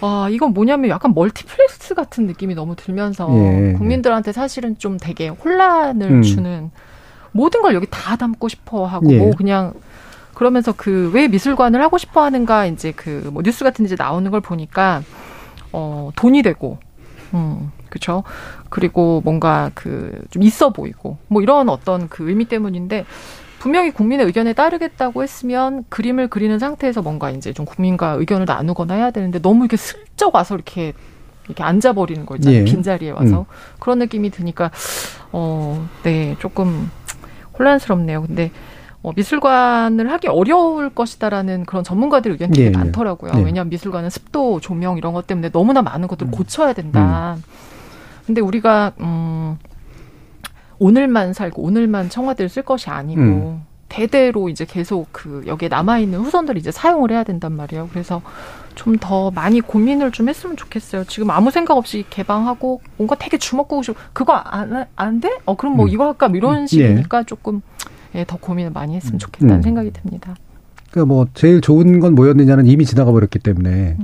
아, 0.00 0.28
이건 0.30 0.54
뭐냐면 0.54 0.88
약간 0.90 1.12
멀티플렉스 1.14 1.94
같은 1.94 2.26
느낌이 2.26 2.54
너무 2.54 2.74
들면서 2.76 3.28
예. 3.30 3.74
국민들한테 3.76 4.32
사실은 4.32 4.78
좀 4.78 4.96
되게 4.98 5.28
혼란을 5.28 6.10
음. 6.10 6.22
주는 6.22 6.70
모든 7.32 7.60
걸 7.60 7.74
여기 7.74 7.86
다 7.90 8.16
담고 8.16 8.48
싶어 8.48 8.86
하고 8.86 9.12
예. 9.12 9.18
뭐 9.18 9.32
그냥 9.36 9.74
그러면서 10.32 10.72
그 10.72 11.10
왜 11.12 11.28
미술관을 11.28 11.82
하고 11.82 11.98
싶어 11.98 12.22
하는가 12.22 12.64
이제 12.66 12.92
그 12.92 13.28
뭐 13.32 13.42
뉴스 13.42 13.64
같은 13.64 13.84
데 13.84 13.86
이제 13.88 13.96
나오는 13.98 14.30
걸 14.30 14.40
보니까 14.40 15.02
어 15.76 16.10
돈이 16.16 16.40
되고 16.42 16.78
음 17.34 17.70
그렇죠. 17.90 18.24
그리고 18.70 19.20
뭔가 19.24 19.70
그 19.74 20.10
좀 20.30 20.42
있어 20.42 20.70
보이고 20.72 21.18
뭐 21.28 21.42
이런 21.42 21.68
어떤 21.68 22.08
그 22.08 22.28
의미 22.28 22.46
때문인데 22.46 23.04
분명히 23.58 23.90
국민의 23.90 24.26
의견에 24.26 24.52
따르겠다고 24.52 25.22
했으면 25.22 25.84
그림을 25.88 26.28
그리는 26.28 26.58
상태에서 26.58 27.02
뭔가 27.02 27.30
이제 27.30 27.52
좀 27.52 27.64
국민과 27.66 28.12
의견을 28.12 28.46
나누거나 28.46 28.94
해야 28.94 29.10
되는데 29.10 29.40
너무 29.40 29.64
이렇게 29.64 29.76
슬쩍 29.76 30.34
와서 30.34 30.54
이렇게 30.54 30.92
이렇게 31.46 31.62
앉아버리는 31.62 32.26
거 32.26 32.36
있잖아요. 32.36 32.60
예. 32.60 32.64
빈 32.64 32.82
자리에 32.82 33.10
와서. 33.10 33.40
음. 33.40 33.44
그런 33.78 33.98
느낌이 34.00 34.30
드니까, 34.30 34.70
어, 35.30 35.88
네, 36.02 36.34
조금 36.40 36.90
혼란스럽네요. 37.58 38.22
근데, 38.22 38.50
어, 39.06 39.12
미술관을 39.14 40.10
하기 40.10 40.26
어려울 40.26 40.90
것이다라는 40.90 41.64
그런 41.64 41.84
전문가들 41.84 42.32
의견이 42.32 42.50
되게 42.50 42.62
예, 42.62 42.66
예. 42.66 42.70
많더라고요. 42.70 43.30
예. 43.36 43.38
왜냐하면 43.38 43.70
미술관은 43.70 44.10
습도, 44.10 44.58
조명 44.58 44.98
이런 44.98 45.12
것 45.12 45.28
때문에 45.28 45.50
너무나 45.50 45.80
많은 45.80 46.06
음. 46.06 46.08
것들을 46.08 46.32
고쳐야 46.32 46.72
된다. 46.72 47.36
근데 48.26 48.40
우리가, 48.40 48.94
음, 48.98 49.58
오늘만 50.80 51.34
살고 51.34 51.62
오늘만 51.62 52.10
청와대를 52.10 52.48
쓸 52.48 52.64
것이 52.64 52.90
아니고, 52.90 53.20
음. 53.20 53.62
대대로 53.88 54.48
이제 54.48 54.64
계속 54.64 55.06
그 55.12 55.44
여기에 55.46 55.68
남아 55.68 56.00
있는 56.00 56.18
후손들이 56.18 56.58
이제 56.58 56.72
사용을 56.72 57.12
해야 57.12 57.22
된단 57.22 57.52
말이에요. 57.52 57.88
그래서 57.92 58.22
좀 58.74 58.96
더 58.98 59.30
많이 59.30 59.60
고민을 59.60 60.10
좀 60.10 60.28
했으면 60.28 60.56
좋겠어요. 60.56 61.04
지금 61.04 61.30
아무 61.30 61.50
생각 61.50 61.76
없이 61.76 62.04
개방하고 62.10 62.80
뭔가 62.96 63.14
되게 63.14 63.38
주먹구구 63.38 63.94
그거 64.12 64.32
안, 64.34 64.86
안 64.96 65.20
돼? 65.20 65.30
어, 65.44 65.56
그럼 65.56 65.76
뭐 65.76 65.86
음. 65.86 65.90
이거 65.90 66.06
할까? 66.06 66.28
뭐 66.28 66.34
음, 66.34 66.36
이런 66.36 66.66
식이니까 66.66 67.22
조금 67.22 67.56
예, 67.56 67.75
더 68.26 68.36
고민을 68.38 68.70
많이 68.72 68.96
했으면 68.96 69.18
좋겠다는 69.18 69.56
음. 69.56 69.62
생각이 69.62 69.90
듭니다. 69.92 70.34
그러니까 70.90 71.12
뭐 71.14 71.26
제일 71.34 71.60
좋은 71.60 72.00
건 72.00 72.14
뭐였느냐는 72.14 72.66
이미 72.66 72.84
지나가 72.86 73.10
버렸기 73.12 73.38
때문에 73.38 73.96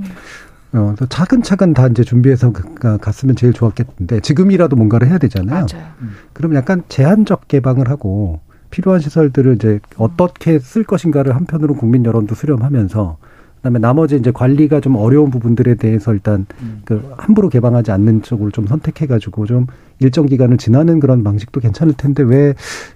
어, 0.73 0.95
또 0.97 1.05
차근차근 1.07 1.73
다 1.73 1.87
이제 1.87 2.03
준비해서 2.03 2.51
가- 2.51 2.63
가- 2.75 2.97
갔으면 2.97 3.35
제일 3.35 3.53
좋았겠는데 3.53 4.21
지금이라도 4.21 4.75
뭔가를 4.75 5.07
해야 5.07 5.17
되잖아요. 5.19 5.65
맞아요. 5.71 5.87
그럼 6.33 6.55
약간 6.55 6.83
제한적 6.89 7.47
개방을 7.47 7.89
하고 7.89 8.39
필요한 8.71 8.99
시설들을 8.99 9.55
이제 9.55 9.79
어떻게 9.97 10.57
쓸 10.59 10.83
것인가를 10.83 11.35
한편으로 11.35 11.75
국민 11.75 12.03
여론도 12.05 12.33
수렴하면서 12.33 13.17
그다음에 13.63 13.79
나머지 13.79 14.17
이제 14.17 14.29
관리가 14.29 14.81
좀 14.81 14.97
어려운 14.97 15.31
부분들에 15.31 15.75
대해서 15.75 16.13
일단 16.13 16.45
그 16.83 17.13
함부로 17.17 17.47
개방하지 17.47 17.91
않는 17.91 18.21
쪽을 18.21 18.51
좀 18.51 18.67
선택해가지고 18.67 19.45
좀 19.45 19.67
일정 19.99 20.25
기간을 20.25 20.57
지나는 20.57 20.99
그런 20.99 21.23
방식도 21.23 21.61
괜찮을 21.61 21.93
텐데 21.93 22.23
왜 22.23 22.55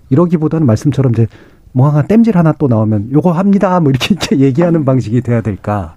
이러기보다는 0.10 0.68
말씀처럼 0.68 1.14
이제 1.14 1.26
뭐 1.72 1.88
하나 1.88 2.02
땜질 2.02 2.38
하나 2.38 2.52
또 2.52 2.68
나오면 2.68 3.14
요거 3.14 3.32
합니다 3.32 3.80
뭐 3.80 3.92
이렇게, 3.92 4.14
이렇게 4.14 4.40
얘기하는 4.44 4.84
방식이 4.84 5.22
돼야 5.22 5.40
될까? 5.40 5.96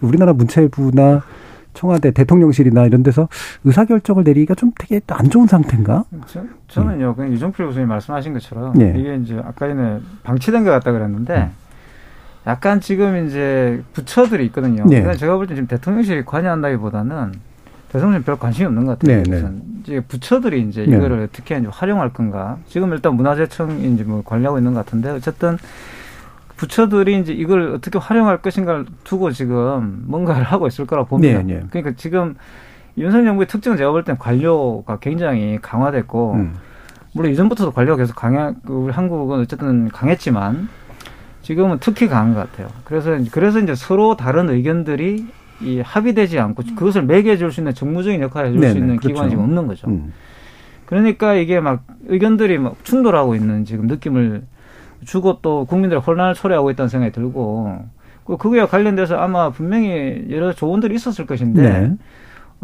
우리나라 0.00 0.32
문체부나 0.32 1.22
청와대 1.72 2.12
대통령실이나 2.12 2.86
이런 2.86 3.02
데서 3.02 3.28
의사 3.64 3.84
결정을 3.84 4.22
내리기가 4.22 4.54
좀 4.54 4.70
되게 4.78 5.00
안 5.08 5.28
좋은 5.28 5.48
상태인가? 5.48 6.04
저, 6.26 6.40
저는요, 6.68 7.16
그냥 7.16 7.32
유정필 7.32 7.66
교수님 7.66 7.88
말씀하신 7.88 8.32
것처럼 8.34 8.80
예. 8.80 8.94
이게 8.96 9.16
이제 9.16 9.34
아까 9.44 9.66
전에 9.66 9.98
방치된 10.22 10.62
것 10.62 10.70
같다 10.70 10.92
그랬는데 10.92 11.50
약간 12.46 12.80
지금 12.80 13.26
이제 13.26 13.82
부처들이 13.92 14.44
있거든요. 14.46 14.84
네. 14.86 15.02
근데 15.02 15.16
제가 15.16 15.36
볼 15.36 15.46
때 15.46 15.54
지금 15.54 15.66
대통령실이 15.66 16.24
관여한다기보다는 16.24 17.32
대통령 17.90 18.22
별 18.22 18.38
관심이 18.38 18.66
없는 18.66 18.84
것 18.86 18.98
같아요. 18.98 19.22
네, 19.22 19.30
네. 19.40 19.48
이제 19.82 20.00
부처들이 20.00 20.62
이제 20.62 20.84
네. 20.86 20.96
이거를 20.96 21.20
어떻게 21.22 21.56
이제 21.56 21.68
활용할 21.70 22.12
건가. 22.12 22.58
지금 22.66 22.92
일단 22.92 23.14
문화재청이 23.14 23.94
이제 23.94 24.04
뭐 24.04 24.22
관리하고 24.24 24.58
있는 24.58 24.74
것 24.74 24.84
같은데 24.84 25.10
어쨌든 25.10 25.56
부처들이 26.56 27.18
이제 27.20 27.32
이걸 27.32 27.72
어떻게 27.74 27.98
활용할 27.98 28.38
것인가를 28.38 28.86
두고 29.04 29.30
지금 29.30 30.02
뭔가를 30.06 30.42
하고 30.44 30.66
있을 30.66 30.86
거라 30.86 31.04
봅니다. 31.04 31.42
네, 31.42 31.54
네. 31.54 31.62
그러니까 31.70 31.94
지금 31.96 32.34
윤석열 32.96 33.26
정부의 33.26 33.46
특징은 33.48 33.76
제가 33.76 33.90
볼 33.90 34.04
때는 34.04 34.18
관료가 34.18 34.98
굉장히 34.98 35.58
강화됐고 35.60 36.32
음. 36.34 36.54
물론 37.12 37.32
이전부터도 37.32 37.72
관료가 37.72 37.96
계속 37.98 38.14
강해 38.16 38.54
그 38.66 38.72
우리 38.72 38.92
한국은 38.92 39.40
어쨌든 39.40 39.88
강했지만 39.88 40.68
지금은 41.44 41.76
특히 41.78 42.08
강한 42.08 42.34
것 42.34 42.40
같아요. 42.50 42.68
그래서 42.84 43.16
그래서 43.30 43.60
이제 43.60 43.74
서로 43.74 44.16
다른 44.16 44.48
의견들이 44.48 45.26
이 45.60 45.80
합의되지 45.80 46.38
않고 46.38 46.62
그것을 46.74 47.02
매개해 47.04 47.36
줄수 47.36 47.60
있는 47.60 47.74
정무적인 47.74 48.20
역할을 48.22 48.48
해줄 48.48 48.60
수 48.62 48.68
네네, 48.68 48.78
있는 48.78 48.96
그렇죠. 48.96 49.08
기관이 49.08 49.30
지금 49.30 49.44
없는 49.44 49.66
거죠. 49.66 49.88
음. 49.88 50.12
그러니까 50.86 51.34
이게 51.34 51.60
막 51.60 51.84
의견들이 52.06 52.58
막 52.58 52.82
충돌하고 52.82 53.34
있는 53.34 53.64
지금 53.66 53.86
느낌을 53.86 54.42
주고 55.04 55.40
또 55.42 55.66
국민들의 55.66 56.00
혼란을 56.00 56.32
초래하고 56.32 56.70
있다는 56.70 56.88
생각이 56.88 57.12
들고 57.12 57.84
그 58.24 58.38
그거와 58.38 58.66
관련돼서 58.66 59.16
아마 59.16 59.50
분명히 59.50 60.24
여러 60.30 60.52
조언들이 60.54 60.94
있었을 60.94 61.26
것인데 61.26 61.62
네. 61.62 61.96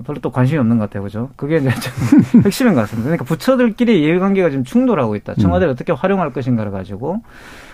별로 0.05 0.21
또 0.21 0.31
관심이 0.31 0.59
없는 0.59 0.79
것 0.79 0.85
같아요, 0.89 1.03
그죠? 1.03 1.29
그게 1.37 1.59
이제 1.59 1.69
좀 1.71 2.41
핵심인 2.45 2.73
것 2.73 2.81
같습니다. 2.81 3.05
그러니까 3.09 3.25
부처들끼리 3.27 4.03
이해관계가 4.03 4.49
지금 4.49 4.65
충돌하고 4.65 5.17
있다. 5.17 5.35
청와대를 5.35 5.71
어떻게 5.75 5.93
활용할 5.93 6.33
것인가를 6.33 6.73
가지고. 6.73 7.23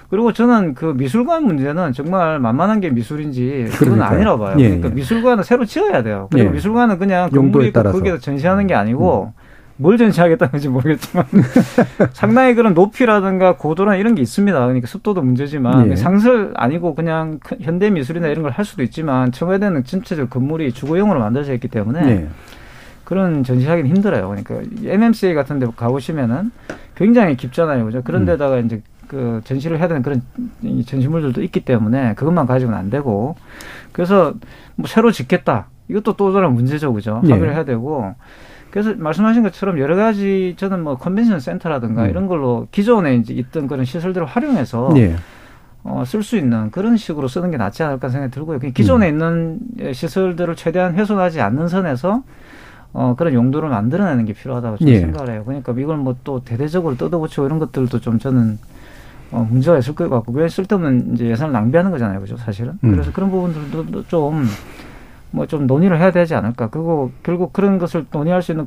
그리고 0.09 0.33
저는 0.33 0.75
그 0.75 0.95
미술관 0.97 1.45
문제는 1.45 1.92
정말 1.92 2.38
만만한 2.38 2.81
게 2.81 2.90
미술인지 2.90 3.66
그건 3.73 3.95
그러니까요. 3.97 4.14
아니라 4.16 4.37
봐요. 4.38 4.57
예, 4.59 4.64
그러니까 4.69 4.90
예. 4.90 4.95
미술관은 4.95 5.42
새로 5.42 5.64
지어야 5.64 6.03
돼요. 6.03 6.29
그리고 6.31 6.49
예. 6.49 6.53
미술관은 6.53 6.99
그냥 6.99 7.29
건물이 7.31 7.69
있고. 7.69 7.81
음. 7.81 7.92
거기에서 7.92 8.19
전시하는 8.19 8.66
게 8.66 8.75
아니고 8.75 9.33
뭘 9.79 9.99
전시하겠다는 9.99 10.53
건지 10.53 10.69
모르겠지만 10.69 11.27
상당히 12.12 12.55
그런 12.55 12.73
높이라든가 12.75 13.57
고도나 13.57 13.97
이런 13.97 14.14
게 14.14 14.23
있습니다. 14.23 14.59
그러니까 14.59 14.87
습도도 14.87 15.23
문제지만 15.23 15.90
예. 15.90 15.97
상설 15.97 16.53
아니고 16.55 16.95
그냥 16.95 17.38
큰 17.42 17.59
현대 17.61 17.90
미술이나 17.90 18.29
이런 18.29 18.42
걸 18.42 18.53
할 18.53 18.64
수도 18.64 18.83
있지만 18.83 19.33
청와대는 19.33 19.85
전체적 19.85 20.31
건물이 20.31 20.73
주거용으로 20.73 21.19
만들어져 21.21 21.53
있기 21.55 21.69
때문에 21.69 22.01
네. 22.07 22.29
그런 23.05 23.45
전시하기는 23.45 23.90
힘들어요. 23.95 24.29
그러니까 24.29 24.55
MMCA 24.85 25.35
같은 25.35 25.59
데 25.59 25.66
가보시면은 25.77 26.51
굉장히 26.95 27.37
깊잖아요. 27.37 27.85
그죠? 27.85 28.03
그런 28.03 28.23
음. 28.23 28.27
데다가 28.27 28.59
이제 28.59 28.81
그 29.09 29.40
전시를 29.45 29.79
해야 29.79 29.88
되는 29.88 30.03
그런 30.03 30.23
이 30.62 30.85
전시물들도 30.85 31.42
있기 31.42 31.61
때문에 31.61 32.14
그것만 32.14 32.47
가지고는 32.47 32.79
안 32.79 32.90
되고 32.90 33.37
그래서 33.92 34.35
뭐 34.75 34.87
새로 34.87 35.12
짓겠다. 35.12 35.69
이것도 35.88 36.14
또 36.14 36.33
다른 36.33 36.53
문제죠. 36.53 36.92
그죠? 36.92 37.21
예. 37.27 37.33
합의를 37.33 37.55
해야 37.55 37.64
되고 37.64 38.14
그래서 38.71 38.95
말씀하신 38.97 39.42
것처럼 39.42 39.79
여러 39.79 39.97
가지 39.97 40.55
저는 40.59 40.83
뭐 40.83 40.97
컨벤션 40.97 41.40
센터라든가 41.40 42.05
음. 42.05 42.11
이런 42.11 42.27
걸로 42.27 42.66
기존에 42.73 43.16
이제 43.16 43.33
있던 43.35 43.69
그런 43.69 43.85
시설들을 43.85 44.27
활용해서 44.27 44.92
예. 44.97 45.16
어, 45.85 46.03
쓸 46.05 46.23
수 46.25 46.37
있는 46.37 46.71
그런 46.73 46.97
식으로 46.97 47.29
쓰는 47.29 47.53
게 47.53 47.57
낫지 47.57 47.85
않을까 47.85 48.09
생각이 48.09 48.33
들고요. 48.33 48.59
기존에 48.59 49.09
있는 49.09 49.61
시설들을 49.92 50.57
최대한 50.57 50.95
훼손하지 50.95 51.40
않는 51.40 51.69
선에서 51.69 52.23
어, 52.92 53.14
그런 53.16 53.35
용도를 53.35 53.69
만들어내는 53.69 54.25
게 54.25 54.33
필요하다고 54.33 54.79
저는 54.79 54.92
예. 54.92 55.01
생각을 55.01 55.33
해요. 55.33 55.42
그러니까 55.47 55.73
이걸 55.79 55.97
뭐 55.99 56.16
또 56.25 56.42
대대적으로 56.42 56.97
뜯어고치고 56.97 57.47
이런 57.47 57.59
것들도 57.61 58.01
좀 58.01 58.19
저는 58.19 58.59
어, 59.33 59.47
문제가 59.51 59.79
있을 59.79 59.95
것 59.95 60.09
같고, 60.09 60.33
왜 60.33 60.49
쓸데없는 60.49 61.15
이제 61.15 61.27
예산을 61.27 61.53
낭비하는 61.53 61.91
거잖아요. 61.91 62.21
그죠, 62.21 62.37
사실은. 62.37 62.75
음. 62.85 62.93
그래서 62.93 63.12
그런 63.12 63.31
부분들도 63.31 64.05
좀, 64.09 64.45
뭐 65.33 65.47
좀 65.47 65.67
논의를 65.67 65.99
해야 65.99 66.11
되지 66.12 66.35
않을까. 66.35 66.69
그리고 66.71 67.11
결국 67.23 67.53
그런 67.53 67.79
것을 67.79 68.07
논의할 68.12 68.43
수 68.43 68.53
있는 68.53 68.67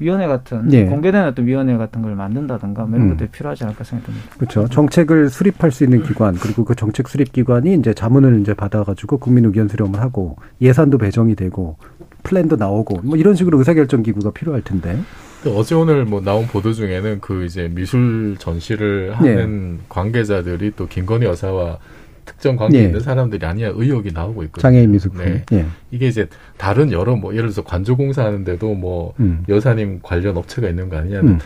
위원회 0.00 0.26
같은, 0.26 0.72
예. 0.72 0.86
공개된 0.86 1.24
어떤 1.24 1.46
위원회 1.46 1.76
같은 1.76 2.02
걸 2.02 2.14
만든다든가, 2.14 2.84
뭐 2.84 2.96
이런 2.96 3.08
음. 3.08 3.10
것들이 3.10 3.28
필요하지 3.30 3.64
않을까 3.64 3.84
생각이 3.84 4.06
듭니다. 4.10 4.30
그렇죠. 4.36 4.66
정책을 4.68 5.28
수립할 5.28 5.70
수 5.70 5.84
있는 5.84 6.02
기관 6.02 6.34
그리고 6.34 6.64
그 6.64 6.74
정책 6.74 7.08
수립 7.08 7.32
기관이 7.32 7.74
이제 7.74 7.92
자문을 7.94 8.40
이제 8.40 8.54
받아가지고 8.54 9.18
국민 9.18 9.44
의견 9.44 9.68
수렴을 9.68 10.00
하고 10.00 10.36
예산도 10.60 10.98
배정이 10.98 11.34
되고 11.36 11.76
플랜도 12.22 12.56
나오고 12.56 13.00
뭐 13.04 13.16
이런 13.16 13.34
식으로 13.34 13.58
의사결정 13.58 14.02
기구가 14.02 14.30
필요할 14.32 14.62
텐데. 14.62 14.98
어제 15.46 15.74
오늘 15.74 16.04
뭐 16.04 16.20
나온 16.20 16.46
보도 16.46 16.72
중에는 16.72 17.20
그 17.20 17.44
이제 17.44 17.68
미술 17.72 18.36
전시를 18.38 19.14
하는 19.14 19.78
관계자들이 19.88 20.72
또 20.76 20.86
김건희 20.86 21.24
여사와 21.26 21.78
특정 22.26 22.56
관계 22.56 22.78
예. 22.80 22.84
있는 22.84 23.00
사람들이 23.00 23.44
아니야 23.46 23.72
의혹이 23.74 24.12
나오고 24.12 24.42
있거든요. 24.44 24.62
장애인 24.62 24.92
미술품. 24.92 25.24
네. 25.24 25.44
예. 25.52 25.66
이게 25.90 26.08
이제 26.08 26.28
다른 26.58 26.92
여러 26.92 27.16
뭐 27.16 27.32
예를 27.32 27.44
들어서 27.48 27.64
관조공사 27.64 28.24
하는데도 28.24 28.74
뭐 28.74 29.14
음. 29.18 29.42
여사님 29.48 30.00
관련 30.02 30.36
업체가 30.36 30.68
있는 30.68 30.88
거 30.90 30.98
아니냐는 30.98 31.28
음. 31.34 31.38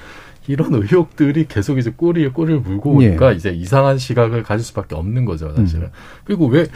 이런 0.47 0.75
의혹들이 0.75 1.47
계속 1.49 1.79
이제 1.79 1.91
꼬리에 1.97 2.29
꼬리를 2.29 2.61
물고 2.61 3.01
예. 3.03 3.09
오니까 3.09 3.33
이제 3.33 3.51
이상한 3.51 3.97
시각을 3.97 4.43
가질 4.43 4.63
수밖에 4.67 4.95
없는 4.95 5.25
거죠, 5.25 5.55
사실은. 5.57 5.89
그리고 6.25 6.49
왜, 6.49 6.67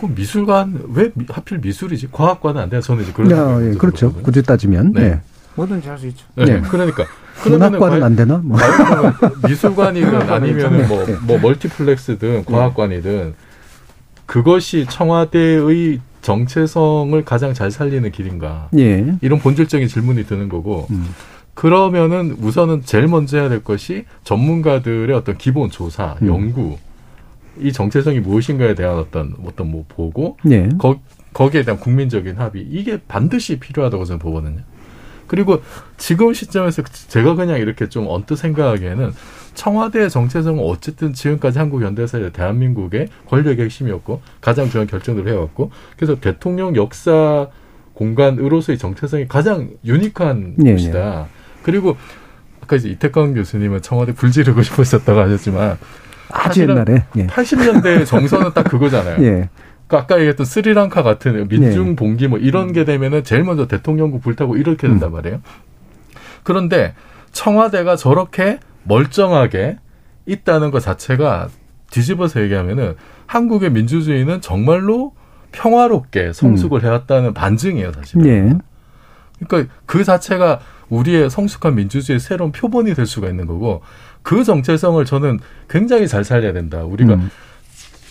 그 0.00 0.06
미술관, 0.06 0.84
왜 0.94 1.10
미- 1.14 1.26
하필 1.28 1.58
미술이지? 1.58 2.08
과학관은 2.10 2.62
안 2.62 2.70
돼요. 2.70 2.80
저는 2.80 3.02
이제 3.02 3.12
그런 3.12 3.30
야, 3.32 3.36
생각이 3.36 3.66
예. 3.66 3.72
그렇죠. 3.74 4.12
굳이 4.14 4.42
따지면. 4.42 4.92
네. 4.92 5.00
네. 5.10 5.20
뭐든지 5.58 5.88
할 5.88 5.98
수 5.98 6.06
있죠. 6.06 6.24
네. 6.36 6.44
네. 6.44 6.60
그러니까. 6.60 7.04
문학관은 7.44 8.02
안 8.02 8.16
되나? 8.16 8.38
뭐. 8.38 8.56
그러면 8.58 9.14
미술관이든 9.46 10.22
아니면은 10.30 10.88
뭐, 10.88 11.04
네. 11.04 11.16
뭐 11.22 11.38
멀티플렉스든 11.38 12.44
과학관이든 12.44 13.34
그것이 14.26 14.86
청와대의 14.88 16.00
정체성을 16.22 17.24
가장 17.24 17.54
잘 17.54 17.70
살리는 17.70 18.10
길인가. 18.10 18.68
예. 18.76 19.14
이런 19.20 19.38
본질적인 19.38 19.88
질문이 19.88 20.24
드는 20.26 20.48
거고. 20.48 20.86
음. 20.90 21.06
그러면은 21.54 22.36
우선은 22.40 22.82
제일 22.84 23.08
먼저 23.08 23.38
해야 23.38 23.48
될 23.48 23.64
것이 23.64 24.04
전문가들의 24.24 25.14
어떤 25.16 25.38
기본 25.38 25.70
조사, 25.70 26.16
음. 26.22 26.28
연구. 26.28 26.76
이 27.60 27.72
정체성이 27.72 28.20
무엇인가에 28.20 28.74
대한 28.74 28.96
어떤 28.98 29.34
어떤 29.44 29.70
뭐 29.70 29.84
보고 29.88 30.36
네. 30.44 30.68
거, 30.78 31.00
거기에 31.32 31.64
대한 31.64 31.80
국민적인 31.80 32.36
합의 32.36 32.64
이게 32.70 32.98
반드시 33.08 33.58
필요하다고 33.58 34.04
저는 34.04 34.18
보거든요. 34.20 34.60
그리고 35.28 35.62
지금 35.96 36.32
시점에서 36.32 36.82
제가 36.82 37.34
그냥 37.34 37.58
이렇게 37.58 37.88
좀 37.88 38.06
언뜻 38.08 38.36
생각하기에는 38.36 39.12
청와대의 39.54 40.10
정체성은 40.10 40.62
어쨌든 40.64 41.12
지금까지 41.12 41.58
한국 41.58 41.82
현대사의 41.82 42.32
대한민국의 42.32 43.08
권력의 43.28 43.64
핵심이었고 43.64 44.22
가장 44.40 44.68
중요한 44.68 44.86
결정들을 44.88 45.30
해왔고 45.30 45.70
그래서 45.96 46.18
대통령 46.20 46.76
역사 46.76 47.48
공간으로서의 47.94 48.78
정체성이 48.78 49.26
가장 49.26 49.70
유니크한 49.84 50.54
네, 50.56 50.72
곳이다. 50.72 51.26
그리고 51.62 51.96
아까 52.62 52.76
이제 52.76 52.88
이태강 52.88 53.34
교수님은 53.34 53.82
청와대 53.82 54.12
불지르고 54.12 54.62
싶으셨다고 54.62 55.18
하셨지만 55.20 55.78
아주 56.30 56.62
옛날에 56.62 57.04
예. 57.16 57.26
80년대 57.26 58.06
정서는 58.06 58.52
딱 58.54 58.64
그거잖아요. 58.64 59.24
예. 59.24 59.48
그 59.88 59.96
아까 59.96 60.16
얘기했던 60.16 60.46
스리랑카 60.46 61.02
같은 61.02 61.48
민중 61.48 61.96
봉기 61.96 62.28
뭐 62.28 62.38
이런 62.38 62.72
게 62.72 62.84
되면은 62.84 63.24
제일 63.24 63.42
먼저 63.42 63.66
대통령국 63.66 64.22
불타고 64.22 64.56
이렇게 64.56 64.86
된단 64.86 65.10
말이에요. 65.10 65.40
그런데 66.42 66.94
청와대가 67.32 67.96
저렇게 67.96 68.60
멀쩡하게 68.84 69.78
있다는 70.26 70.70
것 70.70 70.80
자체가 70.80 71.48
뒤집어서 71.90 72.42
얘기하면은 72.42 72.94
한국의 73.26 73.70
민주주의는 73.70 74.42
정말로 74.42 75.12
평화롭게 75.52 76.32
성숙을 76.34 76.84
해왔다는 76.84 77.32
반증이에요, 77.32 77.92
사실은. 77.92 78.26
예. 78.26 78.58
그러니까 79.46 79.72
그 79.86 80.04
자체가 80.04 80.60
우리의 80.90 81.30
성숙한 81.30 81.74
민주주의의 81.74 82.20
새로운 82.20 82.52
표본이 82.52 82.94
될 82.94 83.06
수가 83.06 83.28
있는 83.28 83.46
거고 83.46 83.82
그 84.22 84.44
정체성을 84.44 85.02
저는 85.04 85.38
굉장히 85.68 86.08
잘 86.08 86.24
살려야 86.24 86.52
된다. 86.52 86.82
우리가 86.82 87.14
음. 87.14 87.30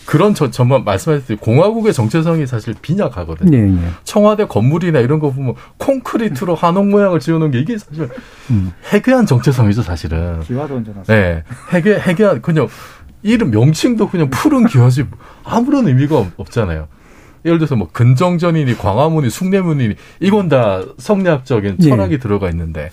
그런 0.08 0.32
저, 0.32 0.50
저만 0.50 0.84
말씀하셨듯이 0.84 1.38
공화국의 1.38 1.92
정체성이 1.92 2.46
사실 2.46 2.74
빈약하거든요. 2.80 3.54
예, 3.54 3.62
예. 3.70 3.90
청와대 4.04 4.46
건물이나 4.46 5.00
이런 5.00 5.18
거 5.18 5.30
보면 5.30 5.54
콘크리트로 5.76 6.54
한옥 6.54 6.88
모양을 6.88 7.20
지어놓은 7.20 7.50
게 7.50 7.60
이게 7.60 7.76
사실 7.76 8.08
음. 8.50 8.72
해괴한 8.90 9.26
정체성이죠, 9.26 9.82
사실은. 9.82 10.40
기와도 10.40 10.76
얹어놨어. 10.76 11.12
네. 11.12 11.44
해괴, 11.74 11.98
해괴한, 11.98 12.40
그냥, 12.40 12.68
이름, 13.22 13.50
명칭도 13.50 14.08
그냥 14.08 14.30
푸른 14.30 14.66
기와지 14.66 15.04
아무런 15.44 15.86
의미가 15.88 16.16
없- 16.16 16.32
없잖아요. 16.40 16.88
예를 17.44 17.58
들어서 17.58 17.76
뭐 17.76 17.90
근정전이니 17.92 18.78
광화문이 18.78 19.28
숭례문이니 19.28 19.94
이건 20.20 20.48
다 20.48 20.80
성리학적인 20.96 21.76
예. 21.82 21.86
철학이 21.86 22.18
들어가 22.18 22.48
있는데 22.48 22.90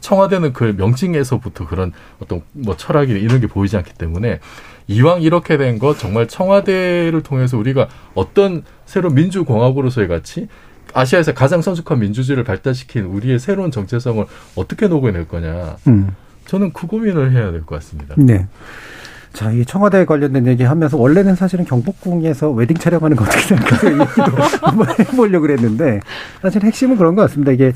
청와대는 0.00 0.52
그 0.52 0.74
명칭에서부터 0.76 1.66
그런 1.66 1.92
어떤 2.20 2.42
뭐 2.52 2.76
철학이 2.76 3.12
이런 3.12 3.40
게 3.40 3.46
보이지 3.46 3.78
않기 3.78 3.94
때문에 3.94 4.40
이왕 4.90 5.22
이렇게 5.22 5.56
된거 5.56 5.94
정말 5.96 6.26
청와대를 6.26 7.22
통해서 7.22 7.56
우리가 7.56 7.86
어떤 8.14 8.64
새로운 8.86 9.14
민주공화국으로서의 9.14 10.08
가치 10.08 10.48
아시아에서 10.92 11.32
가장 11.32 11.62
성숙한 11.62 12.00
민주주의를 12.00 12.42
발달시킨 12.42 13.04
우리의 13.04 13.38
새로운 13.38 13.70
정체성을 13.70 14.24
어떻게 14.56 14.88
녹여낼 14.88 15.28
거냐. 15.28 15.76
음. 15.86 16.08
저는 16.46 16.72
그 16.72 16.88
고민을 16.88 17.30
해야 17.30 17.52
될 17.52 17.62
것 17.62 17.76
같습니다. 17.76 18.16
네. 18.18 18.48
자, 19.32 19.52
이 19.52 19.64
청와대 19.64 20.04
관련된 20.04 20.48
얘기 20.48 20.64
하면서 20.64 20.96
원래는 20.96 21.36
사실은 21.36 21.64
경복궁에서 21.64 22.50
웨딩 22.50 22.76
촬영하는 22.78 23.16
거 23.16 23.22
어떻게 23.22 23.42
생각하세요? 23.42 23.96
이 23.96 24.00
얘기도 24.00 24.42
한번 24.66 24.88
해보려고 24.98 25.42
그랬는데 25.42 26.00
사실 26.42 26.64
핵심은 26.64 26.96
그런 26.96 27.14
것 27.14 27.22
같습니다. 27.22 27.52
이게 27.52 27.72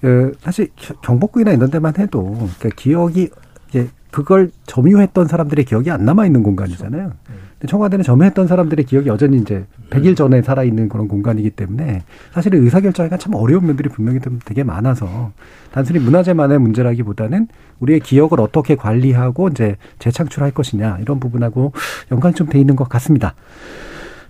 그 0.00 0.32
사실 0.40 0.68
경복궁이나 1.02 1.52
이런 1.52 1.70
데만 1.70 1.94
해도 1.96 2.32
그러니까 2.58 2.70
기억이 2.74 3.28
이제 3.68 3.88
그걸 4.10 4.50
점유했던 4.66 5.26
사람들의 5.28 5.64
기억이 5.64 5.90
안 5.90 6.04
남아 6.04 6.26
있는 6.26 6.42
공간이잖아요. 6.42 7.12
근데 7.58 7.68
청와대는 7.68 8.02
점유했던 8.02 8.46
사람들의 8.46 8.86
기억이 8.86 9.08
여전히 9.08 9.36
이제 9.38 9.66
100일 9.90 10.16
전에 10.16 10.42
살아 10.42 10.64
있는 10.64 10.88
그런 10.88 11.08
공간이기 11.08 11.50
때문에 11.50 12.02
사실은 12.32 12.62
의사결정하기가 12.64 13.18
참 13.18 13.34
어려운 13.34 13.66
면들이 13.66 13.88
분명히 13.88 14.20
좀 14.20 14.38
되게 14.44 14.64
많아서 14.64 15.32
단순히 15.70 15.98
문화재만의 15.98 16.58
문제라기보다는 16.58 17.48
우리의 17.80 18.00
기억을 18.00 18.40
어떻게 18.40 18.76
관리하고 18.76 19.48
이제 19.48 19.76
재창출할 19.98 20.52
것이냐 20.52 20.98
이런 21.00 21.20
부분하고 21.20 21.72
연관이 22.10 22.34
좀 22.34 22.48
돼 22.50 22.58
있는 22.58 22.74
것 22.76 22.88
같습니다. 22.88 23.34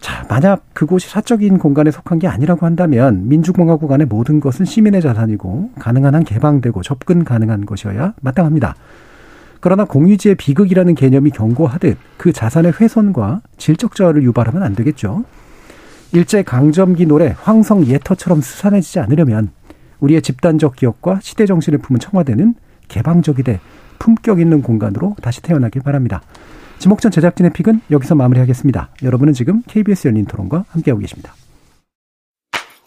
자, 0.00 0.26
만약 0.28 0.64
그곳이 0.74 1.08
사적인 1.08 1.58
공간에 1.58 1.90
속한 1.90 2.18
게 2.18 2.26
아니라고 2.26 2.66
한다면 2.66 3.28
민주공화국 3.28 3.92
안의 3.92 4.06
모든 4.06 4.40
것은 4.40 4.64
시민의 4.64 5.02
자산이고 5.02 5.70
가능한 5.78 6.14
한 6.14 6.24
개방되고 6.24 6.82
접근 6.82 7.24
가능한 7.24 7.66
것이어야 7.66 8.14
마땅합니다. 8.20 8.74
그러나 9.60 9.84
공유지의 9.84 10.36
비극이라는 10.36 10.94
개념이 10.94 11.30
경고하듯 11.30 11.98
그 12.16 12.32
자산의 12.32 12.72
훼손과 12.80 13.42
질적 13.58 13.94
저하를 13.94 14.22
유발하면 14.22 14.62
안 14.62 14.74
되겠죠. 14.74 15.24
일제 16.12 16.42
강점기 16.42 17.06
노래 17.06 17.36
황성 17.40 17.86
옛터처럼 17.86 18.40
스산해지지 18.40 18.98
않으려면 19.00 19.50
우리의 20.00 20.22
집단적 20.22 20.76
기억과 20.76 21.20
시대 21.22 21.46
정신을 21.46 21.78
품은 21.78 22.00
청와대는 22.00 22.54
개방적이되 22.88 23.60
품격 23.98 24.40
있는 24.40 24.62
공간으로 24.62 25.14
다시 25.22 25.42
태어나길 25.42 25.82
바랍니다. 25.82 26.22
지목전 26.78 27.10
제작진의 27.10 27.52
pick은 27.52 27.82
여기서 27.90 28.14
마무리하겠습니다. 28.14 28.88
여러분은 29.02 29.34
지금 29.34 29.62
KBS 29.66 30.08
열린 30.08 30.24
토론과 30.24 30.64
함께하고 30.70 31.00
계십니다. 31.00 31.34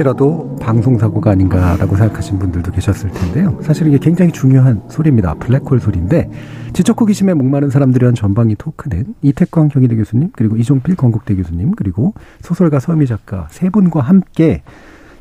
혹시라도 0.00 0.56
방송사고가 0.60 1.30
아닌가라고 1.32 1.96
생각하신 1.96 2.38
분들도 2.38 2.72
계셨을 2.72 3.10
텐데요. 3.10 3.58
사실 3.62 3.86
이게 3.86 3.98
굉장히 3.98 4.32
중요한 4.32 4.82
소리입니다. 4.88 5.34
블랙홀 5.34 5.80
소리인데, 5.80 6.30
지적 6.72 7.00
호기심에 7.00 7.34
목마른 7.34 7.70
사람들을 7.70 8.06
위한 8.06 8.14
전방위 8.14 8.54
토크는 8.56 9.14
이태광 9.22 9.68
경희대 9.68 9.96
교수님, 9.96 10.30
그리고 10.32 10.56
이종필 10.56 10.96
건국대 10.96 11.34
교수님, 11.36 11.72
그리고 11.72 12.14
소설가 12.40 12.80
서미 12.80 13.06
작가 13.06 13.46
세 13.50 13.68
분과 13.68 14.00
함께 14.00 14.62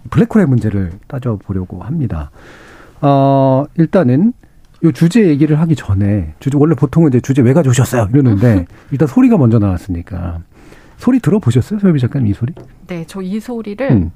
블랙홀의 0.09 0.47
문제를 0.47 0.91
따져보려고 1.07 1.84
합니다. 1.84 2.32
어, 3.01 3.65
일단은 3.77 4.34
이 4.84 4.91
주제 4.93 5.27
얘기를 5.27 5.59
하기 5.59 5.75
전에, 5.75 6.36
주제, 6.39 6.57
원래 6.57 6.73
보통은 6.75 7.09
이제 7.09 7.19
주제 7.19 7.41
왜 7.41 7.53
가져오셨어요? 7.53 8.09
이러는데, 8.13 8.65
일단 8.91 9.07
소리가 9.07 9.38
먼저 9.38 9.59
나왔으니까. 9.59 10.39
소리 10.97 11.19
들어보셨어요? 11.19 11.80
서미 11.80 11.99
작가님 11.99 12.27
이 12.27 12.34
소리? 12.34 12.53
네, 12.88 13.05
저 13.07 13.21
이 13.21 13.39
소리를 13.39 13.89
음. 13.91 14.11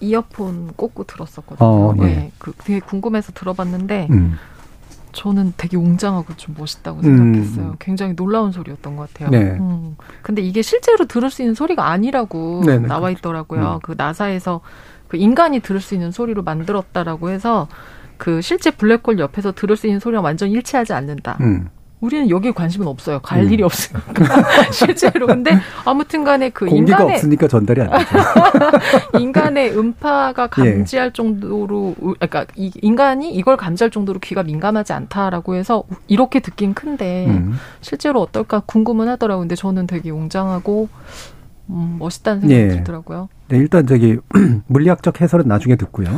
이어폰 0.00 0.72
꽂고 0.76 1.04
들었었거든요. 1.04 1.68
어, 1.68 1.94
예. 1.98 2.02
네, 2.02 2.32
그 2.38 2.52
되게 2.58 2.80
궁금해서 2.80 3.32
들어봤는데 3.32 4.08
음. 4.10 4.36
저는 5.12 5.54
되게 5.56 5.76
웅장하고 5.76 6.34
좀 6.36 6.54
멋있다고 6.58 7.00
음. 7.00 7.02
생각했어요. 7.02 7.76
굉장히 7.78 8.14
놀라운 8.14 8.52
소리였던 8.52 8.96
것 8.96 9.12
같아요. 9.12 9.30
네. 9.30 9.58
음. 9.58 9.96
근데 10.22 10.42
이게 10.42 10.62
실제로 10.62 11.06
들을 11.06 11.30
수 11.30 11.42
있는 11.42 11.54
소리가 11.54 11.88
아니라고 11.88 12.62
네네, 12.64 12.86
나와 12.86 13.10
있더라고요. 13.10 13.74
음. 13.74 13.78
그 13.82 13.94
나사에서 13.96 14.60
그 15.08 15.16
인간이 15.16 15.60
들을 15.60 15.80
수 15.80 15.94
있는 15.94 16.12
소리로 16.12 16.42
만들었다라고 16.42 17.30
해서 17.30 17.68
그 18.16 18.40
실제 18.42 18.70
블랙홀 18.70 19.18
옆에서 19.18 19.52
들을 19.52 19.76
수 19.76 19.86
있는 19.86 19.98
소리랑 19.98 20.24
완전 20.24 20.50
일치하지 20.50 20.92
않는다. 20.92 21.38
음. 21.40 21.68
우리는 22.00 22.30
여기에 22.30 22.52
관심은 22.52 22.86
없어요. 22.86 23.18
갈 23.20 23.42
음. 23.44 23.52
일이 23.52 23.62
없으니까 23.62 24.24
실제로. 24.72 25.26
근데 25.26 25.58
아무튼간에 25.84 26.48
그 26.50 26.64
공기가 26.66 26.98
인간의 26.98 27.14
없으니까 27.16 27.46
전달이 27.48 27.80
안 27.82 27.90
되죠. 27.90 28.18
인간의 29.20 29.76
음파가 29.78 30.44
예. 30.64 30.72
감지할 30.74 31.12
정도로, 31.12 31.94
우- 32.00 32.14
그러니까 32.14 32.46
이 32.56 32.70
인간이 32.80 33.34
이걸 33.34 33.56
감지할 33.58 33.90
정도로 33.90 34.18
귀가 34.20 34.42
민감하지 34.42 34.92
않다라고 34.94 35.54
해서 35.56 35.84
이렇게 36.06 36.40
듣긴 36.40 36.72
큰데 36.72 37.26
음. 37.28 37.58
실제로 37.82 38.22
어떨까 38.22 38.60
궁금은 38.64 39.08
하더라고요. 39.08 39.42
근데 39.42 39.54
저는 39.54 39.86
되게 39.86 40.10
웅장하고 40.10 40.88
음, 41.68 41.96
멋있다는 41.98 42.40
생각이 42.40 42.60
예. 42.60 42.68
들더라고요. 42.68 43.28
네, 43.48 43.58
일단 43.58 43.86
저기 43.86 44.16
물리학적 44.68 45.20
해설은 45.20 45.46
나중에 45.46 45.76
듣고요. 45.76 46.08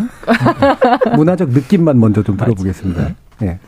문화적 1.16 1.50
느낌만 1.50 1.98
먼저 1.98 2.22
좀 2.22 2.36
들어보겠습니다. 2.36 3.14
예. 3.42 3.58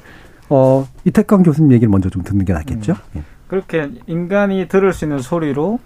어, 0.51 0.87
이태강 1.05 1.43
교수님 1.43 1.73
얘기를 1.73 1.91
먼저 1.91 2.09
좀 2.11 2.23
듣는 2.23 2.45
게 2.45 2.53
낫겠죠? 2.53 2.95
예. 3.17 3.23
그렇게 3.49 3.91
인간이 4.07 4.69
들을 4.69 4.93
수 4.93 5.05
있는 5.05 5.19
소리로 5.19 5.79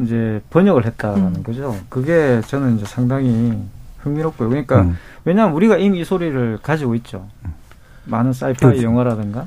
이제 0.00 0.42
번역을 0.50 0.84
했다라는 0.86 1.36
음. 1.36 1.42
거죠. 1.42 1.76
그게 1.88 2.40
저는 2.46 2.76
이제 2.76 2.84
상당히 2.86 3.56
흥미롭고요. 4.00 4.48
그러니까 4.48 4.82
음. 4.82 4.96
왜냐하면 5.24 5.54
우리가 5.54 5.76
이미 5.76 6.00
이 6.00 6.04
소리를 6.04 6.58
가지고 6.62 6.94
있죠. 6.96 7.28
많은 8.06 8.32
사이파이 8.32 8.70
그렇죠. 8.72 8.82
영화라든가 8.82 9.46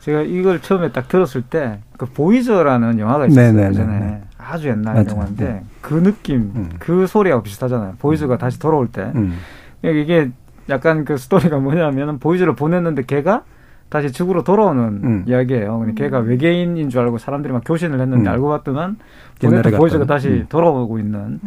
제가 0.00 0.22
이걸 0.22 0.60
처음에 0.60 0.90
딱 0.92 1.08
들었을 1.08 1.42
때 1.42 1.78
그 2.02 2.06
보이저라는 2.06 2.98
영화가 2.98 3.26
있었어요. 3.26 3.68
예전에 3.68 4.22
아주 4.36 4.66
옛날 4.66 4.94
맞아요. 4.94 5.06
영화인데 5.08 5.44
네. 5.44 5.62
그 5.80 5.94
느낌 6.02 6.68
그 6.80 7.06
소리하고 7.06 7.44
비슷하잖아요 7.44 7.94
보이저가 8.00 8.38
다시 8.38 8.58
돌아올 8.58 8.88
때 8.88 9.12
음. 9.14 9.38
이게 9.84 10.30
약간 10.68 11.04
그 11.04 11.16
스토리가 11.16 11.58
뭐냐면은 11.58 12.18
보이저를 12.18 12.56
보냈는데 12.56 13.04
걔가 13.06 13.44
다시 13.92 14.10
죽으로 14.10 14.42
돌아오는 14.42 14.82
음. 15.04 15.24
이야기예요. 15.28 15.80
근데 15.80 15.92
걔가 15.92 16.20
외계인인 16.20 16.88
줄 16.88 17.02
알고 17.02 17.18
사람들이 17.18 17.52
막 17.52 17.62
교신을 17.62 18.00
했는데 18.00 18.30
음. 18.30 18.32
알고 18.32 18.48
봤더만 18.48 18.96
옛날에 19.42 19.60
보냈던 19.60 19.78
보이저가 19.78 20.04
갔다는. 20.04 20.06
다시 20.06 20.28
음. 20.28 20.46
돌아오고 20.48 20.98
있는 20.98 21.40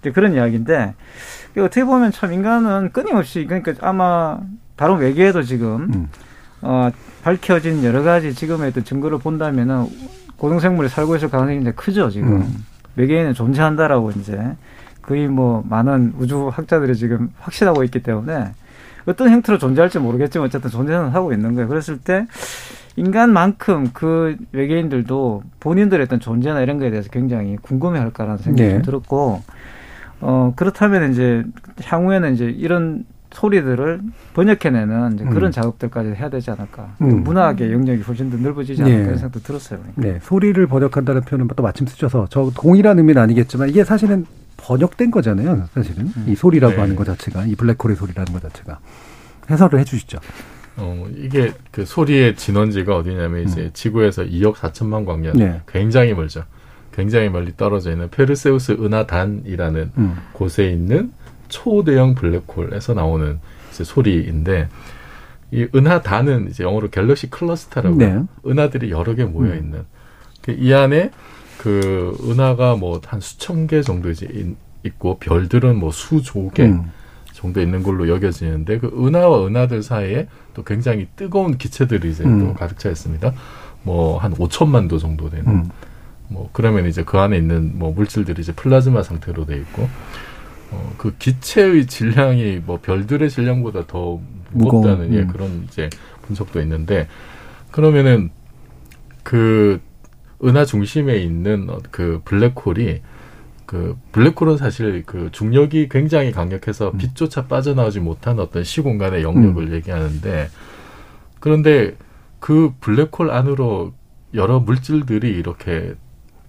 이제 0.00 0.12
그런 0.12 0.32
이야기인데 0.32 0.94
어떻게 1.58 1.84
보면 1.84 2.12
참 2.12 2.32
인간은 2.32 2.92
끊임없이 2.92 3.44
그러니까 3.46 3.74
아마 3.80 4.38
다른 4.76 4.98
외계에도 4.98 5.42
지금 5.42 5.90
음. 5.92 6.08
어, 6.62 6.88
밝혀진 7.24 7.82
여러 7.82 8.04
가지 8.04 8.32
지금의 8.32 8.68
어떤 8.68 8.84
증거를 8.84 9.18
본다면은 9.18 9.86
고등생물이 10.36 10.88
살고 10.88 11.16
있을 11.16 11.30
가능성이 11.30 11.62
이제 11.62 11.72
크죠 11.72 12.10
지금 12.10 12.42
음. 12.42 12.64
외계인은 12.94 13.34
존재한다라고 13.34 14.12
이제 14.12 14.40
거의 15.02 15.26
뭐 15.26 15.64
많은 15.68 16.14
우주 16.16 16.46
학자들이 16.46 16.94
지금 16.94 17.32
확신하고 17.40 17.82
있기 17.82 18.04
때문에 18.04 18.52
어떤 19.08 19.30
형태로 19.30 19.58
존재할지 19.58 19.98
모르겠지만 19.98 20.46
어쨌든 20.46 20.70
존재는 20.70 21.08
하고 21.08 21.32
있는 21.32 21.54
거예요. 21.54 21.68
그랬을 21.68 21.98
때 21.98 22.26
인간만큼 22.96 23.90
그 23.92 24.36
외계인들도 24.52 25.42
본인들의 25.60 26.04
어떤 26.04 26.20
존재나 26.20 26.60
이런 26.60 26.78
거에 26.78 26.90
대해서 26.90 27.08
굉장히 27.10 27.56
궁금해할 27.56 28.10
거라는 28.10 28.38
생각이 28.38 28.62
네. 28.62 28.74
좀 28.74 28.82
들었고 28.82 29.42
어 30.20 30.52
그렇다면 30.56 31.12
이제 31.12 31.44
향후에는 31.84 32.34
이제 32.34 32.44
이런 32.44 33.04
소리들을 33.30 34.00
번역해내는 34.34 35.14
이제 35.14 35.24
그런 35.24 35.46
음. 35.46 35.50
작업들까지 35.52 36.10
해야 36.10 36.28
되지 36.28 36.50
않을까. 36.50 36.94
음. 37.02 37.22
문학의 37.24 37.72
영역이 37.72 38.02
훨씬 38.02 38.30
더 38.30 38.36
넓어지지 38.36 38.82
않을까 38.82 38.98
네. 38.98 39.04
이런 39.04 39.16
생각도 39.16 39.40
들었어요. 39.40 39.80
네, 39.94 40.18
소리를 40.22 40.66
번역한다는 40.66 41.22
표현은 41.22 41.48
또 41.54 41.62
마침 41.62 41.86
쓰셔서 41.86 42.26
저 42.30 42.50
동일한 42.54 42.98
의미는 42.98 43.22
아니겠지만 43.22 43.68
이게 43.68 43.84
사실은 43.84 44.26
번역된 44.68 45.10
거잖아요. 45.10 45.66
사실은 45.72 46.12
이 46.26 46.34
소리라고 46.34 46.74
네. 46.74 46.80
하는 46.82 46.94
것 46.94 47.04
자체가 47.04 47.46
이 47.46 47.54
블랙홀의 47.54 47.96
소리라는 47.96 48.34
것 48.34 48.42
자체가 48.42 48.80
해설을 49.50 49.80
해주시죠. 49.80 50.18
어, 50.76 51.08
이게 51.16 51.52
그 51.70 51.86
소리의 51.86 52.36
진원지가 52.36 52.94
어디냐면 52.94 53.44
이제 53.44 53.70
지구에서 53.72 54.24
2억 54.24 54.56
4천만 54.56 55.06
광년 55.06 55.32
네. 55.38 55.62
굉장히 55.66 56.12
멀죠. 56.12 56.44
굉장히 56.92 57.30
멀리 57.30 57.56
떨어져 57.56 57.92
있는 57.92 58.10
페르세우스 58.10 58.72
은하단이라는 58.72 59.92
음. 59.96 60.16
곳에 60.34 60.68
있는 60.68 61.12
초대형 61.48 62.14
블랙홀에서 62.14 62.92
나오는 62.92 63.40
이제 63.72 63.84
소리인데 63.84 64.68
이 65.50 65.66
은하단은 65.74 66.48
이제 66.50 66.62
영어로 66.62 66.90
galaxy 66.90 67.30
cluster라고 67.30 67.96
네. 67.96 68.22
은하들이 68.46 68.90
여러 68.90 69.14
개 69.14 69.24
모여 69.24 69.52
음. 69.52 69.56
있는 69.56 69.84
그이 70.42 70.74
안에 70.74 71.10
그 71.58 72.16
은하가 72.22 72.76
뭐 72.76 73.00
한 73.06 73.20
수천 73.20 73.66
개 73.66 73.82
정도 73.82 74.10
이제 74.10 74.26
인- 74.32 74.56
있고 74.84 75.18
별들은 75.18 75.76
뭐 75.76 75.90
수조 75.90 76.50
개 76.50 76.64
음. 76.64 76.90
정도 77.32 77.60
있는 77.60 77.82
걸로 77.82 78.08
여겨지는데 78.08 78.78
그 78.78 78.86
은하와 79.06 79.46
은하들 79.46 79.82
사이에 79.82 80.28
또 80.54 80.64
굉장히 80.64 81.08
뜨거운 81.16 81.56
기체들이 81.58 82.10
이제 82.10 82.24
음. 82.24 82.38
또 82.40 82.54
가득 82.54 82.78
차 82.78 82.88
있습니다. 82.90 83.32
뭐 83.82 84.18
한 84.18 84.32
5천만 84.34 84.88
도 84.88 84.98
정도 84.98 85.28
되는 85.30 85.46
음. 85.46 85.70
뭐 86.28 86.48
그러면 86.52 86.86
이제 86.86 87.04
그 87.04 87.18
안에 87.18 87.36
있는 87.36 87.78
뭐 87.78 87.92
물질들이 87.92 88.42
이제 88.42 88.52
플라즈마 88.52 89.02
상태로 89.02 89.46
돼 89.46 89.56
있고 89.58 89.88
어, 90.70 90.92
그 90.98 91.14
기체의 91.18 91.86
질량이 91.86 92.60
뭐 92.66 92.78
별들의 92.82 93.30
질량보다 93.30 93.86
더 93.86 94.20
무겁다는 94.52 94.96
무거운, 95.06 95.14
예, 95.14 95.22
음. 95.22 95.28
그런 95.28 95.64
이제 95.68 95.88
분석도 96.22 96.60
있는데 96.62 97.08
그러면은 97.70 98.30
그 99.22 99.80
은하 100.44 100.64
중심에 100.64 101.16
있는 101.18 101.68
어, 101.70 101.78
그 101.90 102.20
블랙홀이 102.24 103.00
그 103.66 103.96
블랙홀은 104.12 104.56
사실 104.56 105.02
그 105.04 105.28
중력이 105.30 105.88
굉장히 105.90 106.32
강력해서 106.32 106.90
음. 106.90 106.98
빛조차 106.98 107.46
빠져나오지 107.46 108.00
못한 108.00 108.38
어떤 108.38 108.64
시공간의 108.64 109.22
영역을 109.22 109.72
얘기하는데 109.74 110.48
그런데 111.40 111.96
그 112.40 112.72
블랙홀 112.80 113.30
안으로 113.30 113.92
여러 114.34 114.60
물질들이 114.60 115.30
이렇게 115.30 115.94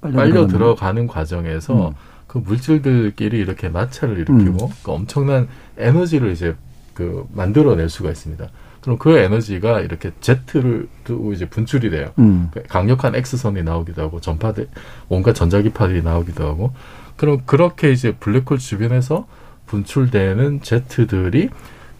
빨려 0.01 0.15
빨려 0.15 0.47
들어가는 0.47 1.07
과정에서 1.07 1.89
음. 1.89 1.93
그 2.27 2.37
물질들끼리 2.37 3.37
이렇게 3.37 3.69
마찰을 3.69 4.19
일으키고 4.19 4.71
그 4.83 4.91
엄청난 4.91 5.47
에너지를 5.77 6.31
이제 6.31 6.55
그 6.93 7.25
만들어낼 7.33 7.89
수가 7.89 8.11
있습니다. 8.11 8.47
그럼 8.82 8.97
그 8.97 9.17
에너지가 9.17 9.82
이렇게 9.82 10.11
제트를 10.21 10.88
두고 11.03 11.34
이제 11.34 11.47
분출이 11.47 11.89
돼요. 11.89 12.11
음. 12.19 12.49
그 12.53 12.63
강력한 12.63 13.15
X선이 13.15 13.63
나오기도 13.63 14.01
하고 14.01 14.21
전파들 14.21 14.67
온갖 15.09 15.34
전자기파들이 15.34 16.01
나오기도 16.01 16.47
하고 16.47 16.73
그럼 17.17 17.39
그렇게 17.45 17.91
이제 17.91 18.13
블랙홀 18.13 18.57
주변에서 18.59 19.27
분출되는 19.65 20.61
제트들이 20.61 21.49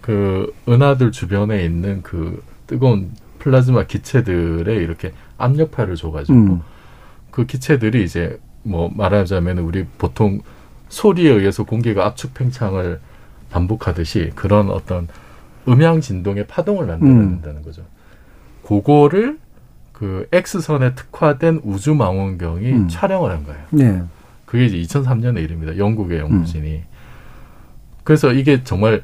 그 0.02 0.54
은하들 0.68 1.12
주변에 1.12 1.64
있는 1.64 2.02
그 2.02 2.42
뜨거운 2.68 3.12
플라즈마 3.40 3.86
기체들에 3.86 4.76
이렇게 4.76 5.14
압력파를 5.38 5.96
줘가지고 5.96 6.38
음. 6.38 6.62
그 7.32 7.46
기체들이 7.46 8.04
이제 8.04 8.40
뭐 8.64 8.90
말하자면 8.94 9.60
우리 9.60 9.86
보통 9.98 10.42
소리에 10.90 11.30
의해서 11.30 11.64
공기가 11.64 12.06
압축 12.06 12.34
팽창을 12.34 13.00
반복하듯이 13.52 14.32
그런 14.36 14.70
어떤 14.70 15.08
음향 15.70 16.02
진동의 16.02 16.48
파동을 16.48 16.86
만들어낸다는 16.88 17.62
거죠. 17.62 17.84
그거를 18.66 19.40
그 19.92 20.28
X선에 20.32 20.96
특화된 20.96 21.62
우주 21.64 21.94
망원경이 21.94 22.72
음. 22.72 22.88
촬영을 22.90 23.32
한 23.32 23.44
거예요. 23.44 23.62
네. 23.72 24.02
그게 24.46 24.66
이제 24.66 24.78
2003년의 24.78 25.44
일입니다. 25.44 25.78
영국의 25.78 26.20
연구진이. 26.20 26.82
그래서 28.04 28.32
이게 28.32 28.64
정말 28.64 29.04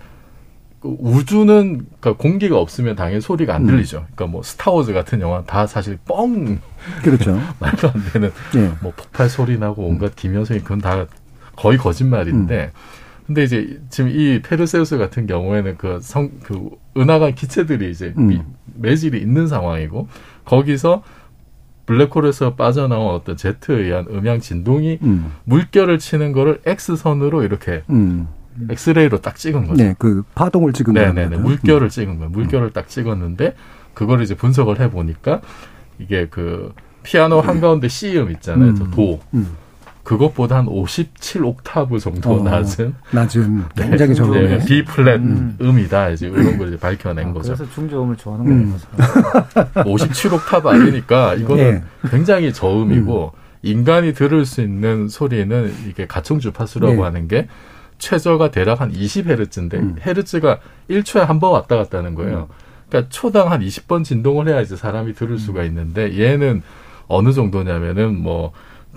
그 0.79 0.95
우주는 0.99 1.85
그러니까 1.99 2.13
공기가 2.13 2.57
없으면 2.57 2.95
당연히 2.95 3.19
소리가 3.19 3.53
안 3.55 3.63
음. 3.63 3.67
들리죠. 3.67 4.05
그러니까 4.15 4.27
뭐 4.27 4.43
스타워즈 4.43 4.93
같은 4.93 5.19
영화 5.19 5.43
다 5.43 5.67
사실 5.67 5.97
뻥 6.05 6.59
그렇죠. 7.03 7.39
말도 7.59 7.89
안 7.89 7.93
되는 8.13 8.31
예. 8.55 8.71
뭐 8.81 8.93
폭발 8.95 9.29
소리 9.29 9.57
나고 9.57 9.83
온갖 9.83 10.15
기면소리 10.15 10.61
그건 10.61 10.79
다 10.79 11.05
거의 11.55 11.77
거짓말인데 11.77 12.71
근데 13.25 13.43
이제 13.43 13.79
지금 13.89 14.11
이 14.11 14.41
페르세우스 14.41 14.97
같은 14.97 15.25
경우에는 15.27 15.77
그 15.77 15.97
성 16.01 16.29
그 16.43 16.69
은하가 16.97 17.31
기체들이 17.31 17.89
이제 17.91 18.13
음. 18.17 18.27
미- 18.27 18.41
매질이 18.75 19.19
있는 19.19 19.47
상황이고 19.47 20.07
거기서 20.45 21.03
블랙홀에서 21.85 22.55
빠져나온 22.55 23.13
어떤 23.15 23.37
제트에 23.37 23.75
의한 23.83 24.05
음향 24.09 24.39
진동이 24.39 24.99
음. 25.03 25.31
물결을 25.45 25.99
치는 25.99 26.31
거를 26.31 26.61
X선으로 26.65 27.43
이렇게 27.43 27.83
음. 27.89 28.27
엑스레이로 28.69 29.21
딱 29.21 29.35
찍은 29.35 29.67
거죠. 29.67 29.83
네, 29.83 29.95
그 29.99 30.23
파동을 30.33 30.71
찍은 30.73 30.93
네네네. 30.93 31.29
거예요. 31.29 31.43
물결을 31.43 31.89
찍은 31.89 32.17
거예요. 32.17 32.29
물결을 32.31 32.71
딱 32.71 32.87
찍었는데 32.87 33.53
그걸 33.93 34.21
이제 34.21 34.33
분석을 34.35 34.79
해 34.79 34.89
보니까 34.89 35.41
이게 35.99 36.27
그 36.29 36.73
피아노 37.03 37.41
한 37.41 37.59
가운데 37.61 37.87
C음 37.87 38.31
있잖아요. 38.31 38.69
음. 38.71 38.75
저 38.75 38.89
도. 38.91 39.19
음. 39.33 39.49
그것보다 40.05 40.57
한 40.57 40.67
57 40.67 41.43
옥타브 41.43 41.99
정도 41.99 42.35
어, 42.35 42.43
낮은 42.43 42.93
낮은 43.11 43.63
굉장히 43.75 44.15
적은 44.15 44.31
네, 44.45 44.57
네. 44.59 44.65
B 44.65 44.85
flat 44.85 45.19
음. 45.19 45.57
음이다. 45.59 46.09
이제 46.11 46.27
이런 46.27 46.57
걸 46.57 46.69
이제 46.69 46.77
밝혀낸 46.77 47.29
아, 47.29 47.33
거죠. 47.33 47.55
그래서 47.55 47.69
중저음을 47.73 48.15
좋아하는 48.15 48.49
음. 48.51 48.77
거예요. 49.75 49.89
57 49.89 50.31
옥타브 50.35 50.69
아니니까 50.69 51.33
이거는 51.33 51.63
예. 52.05 52.09
굉장히 52.09 52.53
저음이고 52.53 53.33
인간이 53.63 54.13
들을 54.13 54.45
수 54.45 54.61
있는 54.61 55.07
소리는 55.09 55.73
이게 55.89 56.05
가청 56.05 56.39
주파수라고 56.39 56.93
네. 56.97 57.01
하는 57.01 57.27
게 57.27 57.47
최저가 57.97 58.51
대략 58.51 58.81
한 58.81 58.93
20헤르츠인데 58.93 59.73
음. 59.73 59.95
헤르츠가 60.05 60.59
1초에 60.89 61.21
한 61.25 61.39
번 61.39 61.51
왔다 61.53 61.75
갔다 61.77 61.97
하는 61.97 62.13
거예요. 62.13 62.47
그러니까 62.89 63.09
초당 63.09 63.51
한 63.51 63.61
20번 63.61 64.03
진동을 64.03 64.47
해야 64.49 64.61
이제 64.61 64.75
사람이 64.75 65.13
들을 65.15 65.39
수가 65.39 65.61
음. 65.61 65.65
있는데 65.65 66.19
얘는 66.19 66.61
어느 67.07 67.33
정도냐면은 67.33 68.21
뭐 68.21 68.51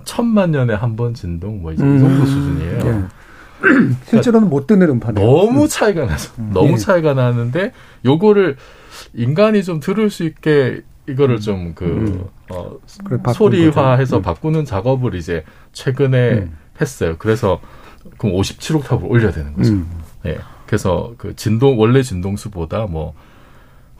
천만 0.04 0.50
년에 0.50 0.74
한 0.74 0.96
번 0.96 1.14
진동 1.14 1.62
뭐 1.62 1.72
이제 1.72 1.84
이 1.84 1.86
음. 1.86 1.98
정도 1.98 2.26
수준이에요. 2.26 2.78
예. 2.86 3.04
실제로는 4.06 4.48
못 4.48 4.66
듣는 4.66 4.88
음파네요. 4.88 5.24
너무 5.24 5.68
차이가 5.68 6.06
나서 6.06 6.32
너무 6.52 6.72
예. 6.72 6.76
차이가 6.76 7.14
나는데 7.14 7.72
요거를 8.04 8.56
인간이 9.14 9.62
좀 9.64 9.80
들을 9.80 10.10
수 10.10 10.24
있게 10.24 10.82
이거를 11.08 11.40
좀그 11.40 11.84
음. 11.84 12.24
어, 12.50 12.76
소리화해서. 13.34 14.18
음. 14.18 14.22
바꾸는 14.22 14.64
작업을 14.64 15.14
이제 15.14 15.44
최근에 15.72 16.30
음. 16.32 16.56
했어요. 16.80 17.16
그래서 17.18 17.60
그럼 18.18 18.36
57옥탑을 18.36 19.10
올려야 19.10 19.32
되는 19.32 19.54
거죠. 19.54 19.72
음. 19.72 19.88
예. 20.26 20.38
그래서 20.66 21.14
그 21.18 21.34
진동 21.34 21.80
원래 21.80 22.02
진동수보다 22.02 22.86
뭐 22.86 23.14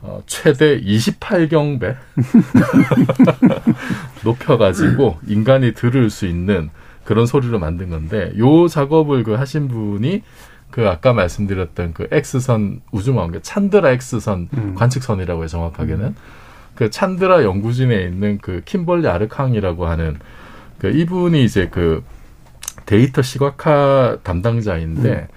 어, 0.01 0.21
최대 0.27 0.79
28경배 0.79 1.95
높여가지고 4.29 5.19
인간이 5.27 5.73
들을 5.73 6.09
수 6.09 6.25
있는 6.25 6.69
그런 7.03 7.25
소리로 7.25 7.59
만든 7.59 7.89
건데 7.89 8.31
요 8.37 8.67
작업을 8.67 9.23
그 9.23 9.33
하신 9.33 9.67
분이 9.67 10.23
그 10.69 10.87
아까 10.87 11.13
말씀드렸던 11.13 11.93
그 11.93 12.07
X선 12.11 12.81
우주망원경 12.91 13.41
찬드라 13.41 13.89
X선 13.89 14.49
음. 14.53 14.75
관측선이라고 14.75 15.41
해요 15.41 15.47
정확하게는 15.47 16.15
그 16.75 16.89
찬드라 16.89 17.43
연구진에 17.43 18.03
있는 18.03 18.37
그 18.41 18.61
킴벌리 18.63 19.07
아르캉이라고 19.07 19.87
하는 19.87 20.17
그 20.77 20.89
이분이 20.89 21.43
이제 21.43 21.67
그 21.69 22.03
데이터 22.85 23.21
시각화 23.21 24.19
담당자인데 24.23 25.09
음. 25.09 25.27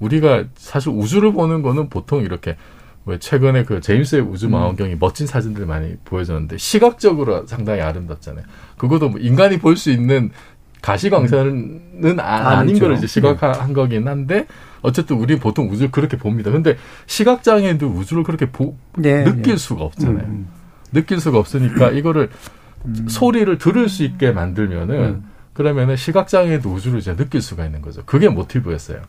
우리가 0.00 0.44
사실 0.56 0.90
우주를 0.90 1.32
보는 1.32 1.62
거는 1.62 1.88
보통 1.88 2.22
이렇게 2.22 2.56
왜 3.04 3.18
최근에 3.18 3.64
그 3.64 3.80
제임스 3.80 4.16
웹 4.16 4.30
우주 4.30 4.46
음. 4.46 4.52
망원경이 4.52 4.96
멋진 5.00 5.26
사진들 5.26 5.66
많이 5.66 5.96
보여줬는데 6.04 6.56
시각적으로 6.58 7.46
상당히 7.46 7.80
아름답잖아요. 7.80 8.44
그것도 8.78 9.08
뭐 9.10 9.20
인간이 9.20 9.58
볼 9.58 9.76
수 9.76 9.90
있는 9.90 10.30
가시광선은 10.82 12.18
아, 12.20 12.24
아닌 12.24 12.70
아니죠. 12.70 12.86
걸 12.86 12.96
이제 12.96 13.06
시각화한 13.06 13.72
거긴 13.72 14.08
한데 14.08 14.46
어쨌든 14.82 15.16
우리 15.16 15.38
보통 15.38 15.70
우주를 15.70 15.90
그렇게 15.92 16.16
봅니다. 16.16 16.50
근데 16.50 16.76
시각장애인도 17.06 17.86
우주를 17.86 18.24
그렇게 18.24 18.50
보, 18.50 18.76
네, 18.96 19.22
느낄 19.24 19.54
네. 19.54 19.56
수가 19.56 19.84
없잖아요. 19.84 20.24
음, 20.26 20.48
느낄 20.92 21.20
수가 21.20 21.38
없으니까 21.38 21.90
이거를 21.90 22.30
소리를 23.08 23.56
들을 23.58 23.88
수 23.88 24.02
있게 24.02 24.32
만들면은 24.32 24.94
음. 24.96 25.24
그러면은 25.52 25.96
시각장애도 25.96 26.68
우주를 26.68 26.98
이제 26.98 27.14
느낄 27.14 27.40
수가 27.42 27.64
있는 27.64 27.80
거죠. 27.80 28.02
그게 28.04 28.28
모티브였어요. 28.28 29.02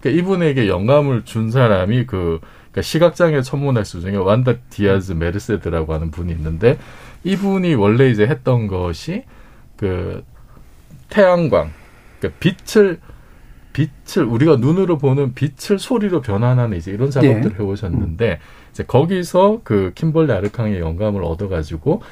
그러니까 0.00 0.22
이분에게 0.22 0.68
영감을 0.68 1.24
준 1.24 1.50
사람이 1.50 2.06
그 2.06 2.40
그러니까 2.70 2.82
시각장애 2.82 3.42
천문학자 3.42 4.00
중에 4.00 4.16
완다 4.16 4.54
디아즈 4.70 5.12
메르세드라고 5.12 5.94
하는 5.94 6.10
분이 6.10 6.32
있는데 6.32 6.78
이분이 7.24 7.74
원래 7.74 8.08
이제 8.10 8.26
했던 8.26 8.66
것이 8.66 9.24
그 9.76 10.22
태양광, 11.08 11.70
그러니까 12.18 12.38
빛을 12.40 13.00
빛을 13.72 14.24
우리가 14.26 14.56
눈으로 14.56 14.98
보는 14.98 15.34
빛을 15.34 15.78
소리로 15.78 16.20
변환하는 16.20 16.76
이제 16.76 16.90
이런 16.90 17.10
작업들을 17.10 17.56
예. 17.58 17.62
해오셨는데 17.62 18.40
이제 18.72 18.82
거기서 18.84 19.60
그 19.62 19.92
킴벌리 19.94 20.32
아르캉의 20.32 20.80
영감을 20.80 21.22
얻어가지고 21.22 22.02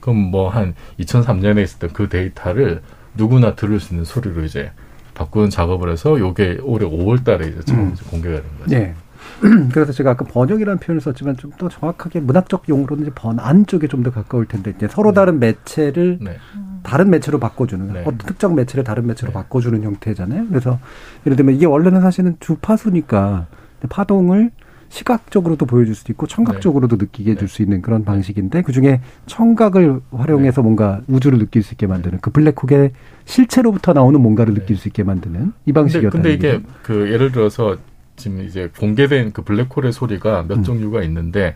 그럼 0.00 0.18
뭐 0.18 0.50
한 0.50 0.74
2003년에 1.00 1.62
있었던 1.62 1.94
그 1.94 2.08
데이터를 2.10 2.82
누구나 3.14 3.54
들을 3.54 3.80
수 3.80 3.94
있는 3.94 4.04
소리로 4.04 4.44
이제 4.44 4.70
바꾸는 5.14 5.48
작업을 5.48 5.90
해서 5.90 6.18
요게 6.18 6.58
올해 6.62 6.86
5월달에 6.86 7.52
이제 7.52 7.60
처음 7.64 7.80
음. 7.80 7.96
공개가 8.10 8.36
된 8.42 8.44
거죠. 8.58 8.76
네. 8.76 8.94
그래서 9.72 9.92
제가 9.92 10.10
아까 10.12 10.24
번역이라는 10.24 10.78
표현을 10.78 11.00
썼지만 11.00 11.36
좀 11.36 11.50
더 11.58 11.68
정확하게 11.68 12.20
문학적 12.20 12.68
용어로는 12.68 13.10
번안 13.14 13.66
쪽에 13.66 13.86
좀 13.88 14.02
더 14.02 14.10
가까울 14.10 14.46
텐데 14.46 14.72
이제 14.76 14.88
서로 14.88 15.12
다른 15.12 15.38
매체를 15.38 16.18
네. 16.20 16.36
다른 16.82 17.10
매체로 17.10 17.38
바꿔주는 17.38 17.92
네. 17.92 18.00
어떤 18.00 18.18
특정 18.18 18.54
매체를 18.54 18.84
다른 18.84 19.06
매체로 19.06 19.32
바꿔주는 19.32 19.82
형태잖아요. 19.82 20.48
그래서 20.48 20.78
예를 21.26 21.36
들면 21.36 21.54
이게 21.54 21.66
원래는 21.66 22.00
사실은 22.00 22.36
주파수니까 22.40 23.46
파동을 23.88 24.50
시각적으로도 24.88 25.66
보여줄 25.66 25.94
수도 25.94 26.12
있고 26.12 26.26
청각적으로도 26.26 26.96
느끼게 26.96 27.32
해줄 27.32 27.48
수 27.48 27.62
있는 27.62 27.82
그런 27.82 28.04
방식인데 28.04 28.62
그 28.62 28.72
중에 28.72 29.00
청각을 29.26 30.00
활용해서 30.12 30.62
뭔가 30.62 31.00
우주를 31.08 31.38
느낄 31.38 31.62
수 31.62 31.74
있게 31.74 31.86
만드는 31.86 32.18
그 32.20 32.30
블랙홀의 32.30 32.92
실체로부터 33.24 33.92
나오는 33.92 34.20
뭔가를 34.20 34.54
느낄 34.54 34.76
수 34.76 34.86
있게 34.88 35.02
만드는 35.02 35.52
이 35.66 35.72
근데, 35.72 35.72
방식이었다는 35.72 36.22
근데 36.22 36.32
이게. 36.34 36.60
그 36.82 37.10
예를 37.10 37.32
들어서 37.32 37.76
지금 38.16 38.42
이제 38.44 38.70
공개된 38.78 39.32
그 39.32 39.42
블랙홀의 39.42 39.92
소리가 39.92 40.44
몇 40.48 40.58
음. 40.58 40.62
종류가 40.62 41.02
있는데 41.02 41.54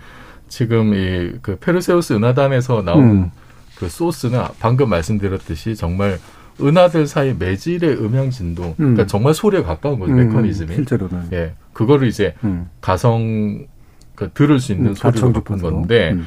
지금 0.48 0.94
이 0.94 1.38
그 1.42 1.56
페르세우스 1.58 2.14
은하단에서 2.14 2.82
나온 2.82 3.04
음. 3.04 3.30
그 3.76 3.88
소스는 3.88 4.40
방금 4.58 4.88
말씀드렸듯이 4.90 5.76
정말 5.76 6.18
은하들 6.60 7.06
사이 7.06 7.34
매질의 7.38 7.98
음향 7.98 8.30
진동, 8.30 8.74
그러니까 8.76 9.02
음. 9.04 9.06
정말 9.06 9.32
소리에 9.34 9.62
가까운 9.62 10.00
거죠 10.00 10.12
음, 10.12 10.16
메커니즘이. 10.16 10.74
실제로는. 10.74 11.28
예, 11.32 11.54
그거를 11.72 12.08
이제 12.08 12.34
음. 12.42 12.68
가성 12.80 13.66
그 14.16 14.30
들을 14.32 14.58
수 14.58 14.72
있는 14.72 14.88
음, 14.90 14.94
소리로 14.94 15.32
바꾼. 15.32 15.58
건데 15.58 16.12
음. 16.14 16.26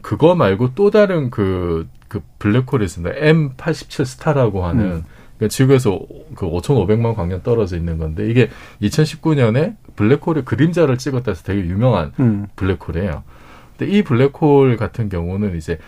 그거 0.00 0.34
말고 0.34 0.74
또 0.74 0.90
다른 0.90 1.28
그, 1.30 1.86
그 2.08 2.22
블랙홀이 2.38 2.84
있습니다. 2.84 3.14
M87 3.20 4.04
스타라고 4.06 4.64
하는 4.64 4.84
음. 4.84 5.04
그러니까 5.38 5.48
지구에서 5.52 6.00
그 6.34 6.46
5,500만 6.46 7.14
광년 7.14 7.42
떨어져 7.42 7.76
있는 7.76 7.98
건데 7.98 8.28
이게 8.30 8.48
2019년에 8.82 9.76
블랙홀의 9.96 10.44
그림자를 10.44 10.98
찍었다 10.98 11.32
해서 11.32 11.42
되게 11.44 11.60
유명한 11.60 12.12
음. 12.20 12.46
블랙홀이에요. 12.56 13.22
근데 13.78 13.92
이 13.92 14.02
블랙홀 14.02 14.76
같은 14.76 15.08
경우는 15.08 15.56
이제 15.56 15.78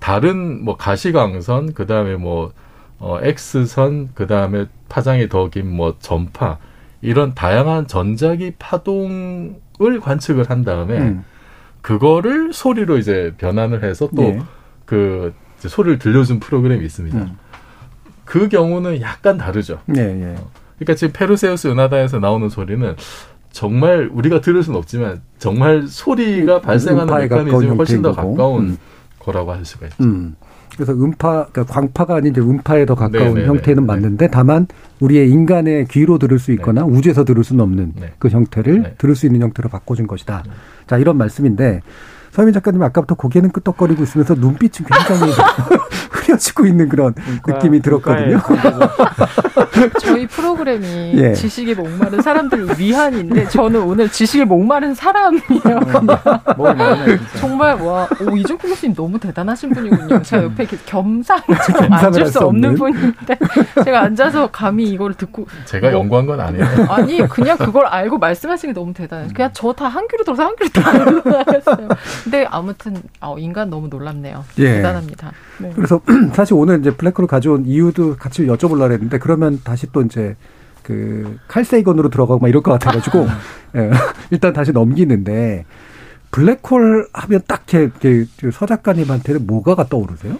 다른 0.00 0.64
뭐 0.64 0.76
가시광선 0.76 1.72
그다음에 1.74 2.16
뭐 2.16 2.52
어, 2.98 3.18
X선 3.22 4.10
그다음에 4.14 4.66
파장이 4.88 5.28
더 5.28 5.48
긴 5.50 5.66
뭐 5.66 5.96
전파 5.98 6.58
이런 7.02 7.34
다양한 7.34 7.86
전자기 7.86 8.52
파동을 8.58 10.00
관측을 10.00 10.50
한 10.50 10.64
다음에 10.64 10.98
음. 10.98 11.24
그거를 11.82 12.52
소리로 12.52 12.98
이제 12.98 13.32
변환을 13.38 13.84
해서 13.84 14.08
또 14.16 14.22
예. 14.22 14.40
그 14.84 15.32
이제 15.58 15.68
소리를 15.68 15.98
들려준 15.98 16.40
프로그램이 16.40 16.84
있습니다. 16.84 17.16
음. 17.18 17.38
그 18.26 18.48
경우는 18.48 19.00
약간 19.00 19.38
다르죠. 19.38 19.78
네, 19.86 20.02
예. 20.02 20.36
그러니까 20.78 20.94
지금 20.94 21.12
페르세우스 21.14 21.68
은하단에서 21.68 22.18
나오는 22.18 22.48
소리는 22.50 22.94
정말 23.50 24.10
우리가 24.12 24.42
들을 24.42 24.62
수는 24.62 24.78
없지만 24.78 25.22
정말 25.38 25.86
소리가 25.86 26.60
발생하는 26.60 27.04
음파에 27.04 27.28
가까운 27.28 27.46
메커니즘이 27.46 27.76
훨씬 27.78 28.02
더. 28.02 28.12
가까운 28.12 28.64
음. 28.64 28.76
거라고 29.18 29.52
할 29.52 29.64
수가 29.64 29.86
있죠. 29.86 30.04
음. 30.04 30.36
그래서 30.74 30.92
음파, 30.92 31.46
그러니까 31.50 31.64
광파가 31.72 32.16
아닌 32.16 32.32
이제 32.32 32.40
음파에 32.42 32.84
더 32.84 32.94
가까운 32.94 33.28
네네네. 33.28 33.46
형태는 33.46 33.86
맞는데 33.86 34.28
다만 34.28 34.66
우리의 35.00 35.30
인간의 35.30 35.86
귀로 35.86 36.18
들을 36.18 36.38
수 36.38 36.52
있거나 36.52 36.82
네. 36.82 36.86
우주에서 36.88 37.24
들을 37.24 37.42
수는 37.42 37.62
없는 37.64 37.94
그 38.18 38.28
형태를 38.28 38.96
들을 38.98 39.16
수 39.16 39.24
있는 39.24 39.40
형태로 39.40 39.70
바꿔준 39.70 40.06
것이다. 40.06 40.42
네. 40.44 40.52
자, 40.86 40.98
이런 40.98 41.16
말씀인데 41.16 41.80
서민 42.32 42.52
작가님 42.52 42.82
아까부터 42.82 43.14
고개는 43.14 43.52
끄덕거리고 43.52 44.02
있으면서 44.02 44.34
눈빛이 44.34 44.86
굉장히 44.86 45.32
흐려지고 46.26 46.66
있는 46.66 46.88
그런 46.88 47.14
느낌이 47.46 47.80
들었거든요. 47.80 48.40
저희 50.00 50.26
프로그램이 50.26 51.12
예. 51.16 51.32
지식에 51.32 51.74
목마른 51.74 52.20
사람들을 52.22 52.78
위한인데 52.78 53.48
저는 53.48 53.82
오늘 53.82 54.08
지식에 54.08 54.44
목마른 54.44 54.94
사람이에요. 54.94 55.80
뭐 56.56 56.72
많네, 56.74 57.18
정말 57.38 57.74
와, 57.80 58.08
오, 58.20 58.36
이종필 58.36 58.70
교수님 58.70 58.94
너무 58.94 59.18
대단하신 59.18 59.70
분이군요. 59.70 60.22
제가 60.22 60.44
옆에 60.44 60.64
이렇게 60.64 60.76
겸상처럼 60.86 61.92
앉을 61.92 62.26
수 62.26 62.40
없는? 62.40 62.74
분인데 62.76 63.38
제가 63.84 64.00
앉아서 64.02 64.48
감히 64.48 64.84
이걸 64.84 65.14
듣고 65.14 65.46
제가 65.66 65.90
뭐, 65.90 66.00
연구한 66.00 66.26
건 66.26 66.40
아니에요. 66.40 66.64
아니 66.88 67.18
그냥 67.28 67.56
그걸 67.58 67.86
알고 67.86 68.18
말씀하시는 68.18 68.74
게 68.74 68.78
너무 68.80 68.92
대단해요. 68.92 69.30
그냥 69.34 69.50
저 69.52 69.72
다 69.76 69.86
한 69.88 70.08
귀로 70.08 70.24
들어서 70.24 70.44
한 70.44 70.56
귀로 70.56 71.22
들어갔어요. 71.22 71.88
근데 72.24 72.46
아무튼 72.50 72.96
어, 73.20 73.36
인간 73.38 73.68
너무 73.70 73.88
놀랍네요. 73.88 74.44
예. 74.58 74.72
대단합니다. 74.76 75.32
네. 75.58 75.72
그래서 75.74 76.00
사실 76.34 76.54
오늘 76.54 76.80
이제 76.80 76.90
블랙홀을 76.90 77.26
가져온 77.26 77.64
이유도 77.66 78.16
같이 78.16 78.42
여쭤보려고 78.46 78.92
했는데 78.92 79.18
그러면 79.18 79.60
다시 79.64 79.90
또 79.92 80.02
이제 80.02 80.36
그 80.82 81.38
칼세이건으로 81.48 82.10
들어가고 82.10 82.40
막 82.40 82.48
이럴 82.48 82.62
것 82.62 82.72
같아가지고 82.72 83.26
예, 83.76 83.90
일단 84.30 84.52
다시 84.52 84.72
넘기는데 84.72 85.64
블랙홀 86.30 87.08
하면 87.12 87.40
딱 87.46 87.64
이렇게 87.72 88.26
그서 88.40 88.66
작가님한테는 88.66 89.46
뭐가 89.46 89.86
떠오르세요? 89.88 90.38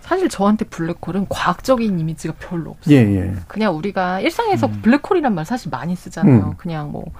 사실 0.00 0.28
저한테 0.28 0.64
블랙홀은 0.66 1.26
과학적인 1.28 1.98
이미지가 1.98 2.34
별로 2.38 2.72
없어요. 2.72 2.94
예, 2.94 2.98
예. 2.98 3.34
그냥 3.48 3.76
우리가 3.76 4.20
일상에서 4.20 4.68
블랙홀이란 4.82 5.34
말 5.34 5.44
사실 5.44 5.70
많이 5.70 5.94
쓰잖아요. 5.94 6.48
음. 6.50 6.54
그냥 6.56 6.90
뭐그 6.90 7.12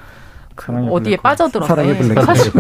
어디에. 0.91 1.17
빠져들어서 1.17 1.67
사랑의 1.69 1.95
예. 1.95 1.99
블랙홀. 1.99 2.25
사실. 2.25 2.53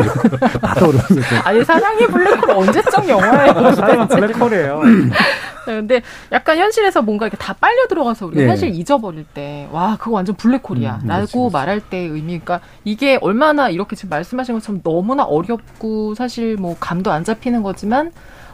아니 1.45 1.65
사랑의 1.65 2.07
블랙홀 2.07 2.51
언제적 2.51 3.09
영화예요? 3.09 3.53
도대체. 3.75 4.17
블랙홀이에요. 4.21 4.83
네, 5.67 5.75
근데 5.75 6.03
약간 6.33 6.59
현실에서 6.59 7.03
뭔가 7.03 7.27
이렇게 7.27 7.37
다 7.37 7.55
빨려 7.61 7.87
들어가서 7.89 8.27
우리가 8.27 8.43
예. 8.43 8.49
현실 8.49 8.71
잊어버릴 8.71 9.25
때, 9.33 9.69
와, 9.71 9.97
그거 9.97 10.13
완전 10.13 10.35
블랙홀이야. 10.35 11.01
음, 11.03 11.07
라고 11.07 11.51
말할 11.51 11.81
때의 11.81 12.09
의미가 12.09 12.61
이게 12.85 13.19
얼마나 13.21 13.69
이렇게 13.69 13.95
지금 13.95 14.11
말씀하신 14.11 14.57
것처럼 14.57 14.83
너무나 14.83 15.23
어렵고 15.23 16.15
사실 16.17 16.57
뭐 16.57 16.77
감도 16.81 17.13
안 17.13 17.23
잡히는 17.23 17.63
거지만 17.63 18.11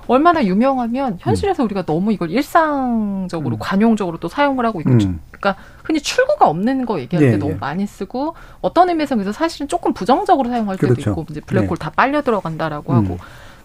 얼마나 0.08 0.44
유명하면 0.44 1.18
현실에서 1.20 1.62
우리가 1.62 1.84
너무 1.84 2.12
이걸 2.12 2.30
일상적으로 2.30 3.58
관용적으로 3.58 4.16
또 4.18 4.28
사용을 4.28 4.64
하고 4.64 4.80
있고 4.80 4.90
음. 4.90 5.20
그러니까 5.30 5.62
흔히 5.84 6.00
출구가 6.00 6.48
없는 6.48 6.86
거 6.86 6.98
얘기할 6.98 7.24
예, 7.24 7.30
때 7.32 7.36
너무 7.36 7.52
예. 7.52 7.56
많이 7.56 7.86
쓰고 7.86 8.34
어떤 8.62 8.88
의미에서 8.88 9.14
그래서 9.14 9.32
사실은 9.32 9.68
조금 9.68 9.92
부정적으로 9.92 10.48
사용할 10.48 10.78
때도 10.78 10.94
그렇죠. 10.94 11.10
있고 11.10 11.26
이제 11.30 11.40
블랙홀 11.40 11.68
네. 11.68 11.74
다 11.78 11.90
빨려 11.94 12.22
들어간다라고 12.22 12.92
음. 12.94 13.04
하고 13.04 13.18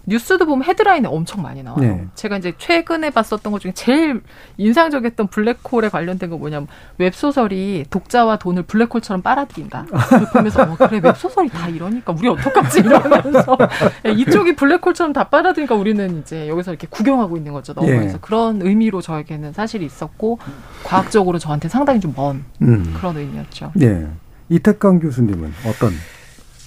뉴스도 0.06 0.46
보면 0.46 0.64
헤드라인에 0.64 1.08
엄청 1.08 1.42
많이 1.42 1.62
나와요. 1.62 1.80
네. 1.80 2.06
제가 2.14 2.38
이제 2.38 2.52
최근에 2.58 3.10
봤었던 3.10 3.52
것 3.52 3.60
중에 3.60 3.72
제일 3.74 4.22
인상적이었던 4.58 5.28
블랙홀에 5.28 5.88
관련된 5.90 6.30
거 6.30 6.36
뭐냐면 6.36 6.68
웹소설이 6.98 7.86
독자와 7.90 8.36
돈을 8.36 8.64
블랙홀처럼 8.64 9.22
빨아들인다. 9.22 9.86
보면서 10.32 10.62
어, 10.62 10.76
그래 10.76 11.00
웹소설이 11.02 11.48
다 11.48 11.68
이러니까 11.68 12.14
우리 12.16 12.28
어떡하지 12.28 12.80
이러면서 12.80 13.56
예, 14.06 14.10
이쪽이 14.12 14.56
블랙홀처럼 14.56 15.12
다 15.12 15.24
빨아들이니까 15.24 15.74
우리는 15.74 16.20
이제 16.20 16.48
여기서 16.48 16.72
이렇게 16.72 16.86
구경하고 16.88 17.36
있는 17.36 17.52
거죠. 17.52 17.72
너무 17.72 17.90
예. 17.90 17.96
그래서 17.96 18.18
그런 18.20 18.60
의미로 18.62 19.00
저에게는 19.00 19.52
사실이 19.52 19.84
있었고 19.86 20.38
과학적으로 20.84 21.38
저한테 21.38 21.68
상당히 21.68 22.00
좀먼 22.00 22.44
음. 22.62 22.94
그런 22.98 23.16
의미였죠. 23.16 23.72
예. 23.80 24.06
이태강 24.50 25.00
교수님은 25.00 25.52
어떤 25.66 25.92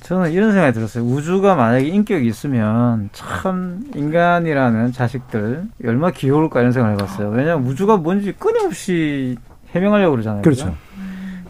저는 0.07 0.31
이런 0.31 0.53
생각이 0.53 0.71
들었어요. 0.71 1.03
우주가 1.03 1.55
만약에 1.55 1.85
인격이 1.85 2.25
있으면 2.27 3.09
참 3.11 3.83
인간이라는 3.93 4.93
자식들 4.93 5.65
얼마나 5.83 6.13
귀여울까 6.13 6.61
이런 6.61 6.71
생각을 6.71 6.95
해봤어요. 6.95 7.27
왜냐하면 7.31 7.67
우주가 7.67 7.97
뭔지 7.97 8.31
끊임없이 8.31 9.35
해명하려고 9.71 10.11
그러잖아요. 10.11 10.43
그렇죠. 10.43 10.73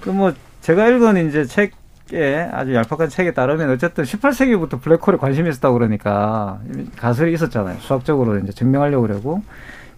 그뭐 0.01 0.33
제가 0.61 0.87
읽은 0.87 1.29
이제 1.29 1.45
책에 1.45 2.49
아주 2.51 2.73
얄팍한 2.73 3.09
책에 3.09 3.31
따르면 3.31 3.69
어쨌든 3.69 4.03
18세기부터 4.03 4.81
블랙홀에 4.81 5.17
관심이 5.17 5.47
있었다고 5.49 5.75
그러니까 5.75 6.59
가설이 6.95 7.33
있었잖아요. 7.33 7.77
수학적으로 7.81 8.39
이제 8.39 8.51
증명하려고 8.51 9.03
그러고 9.03 9.43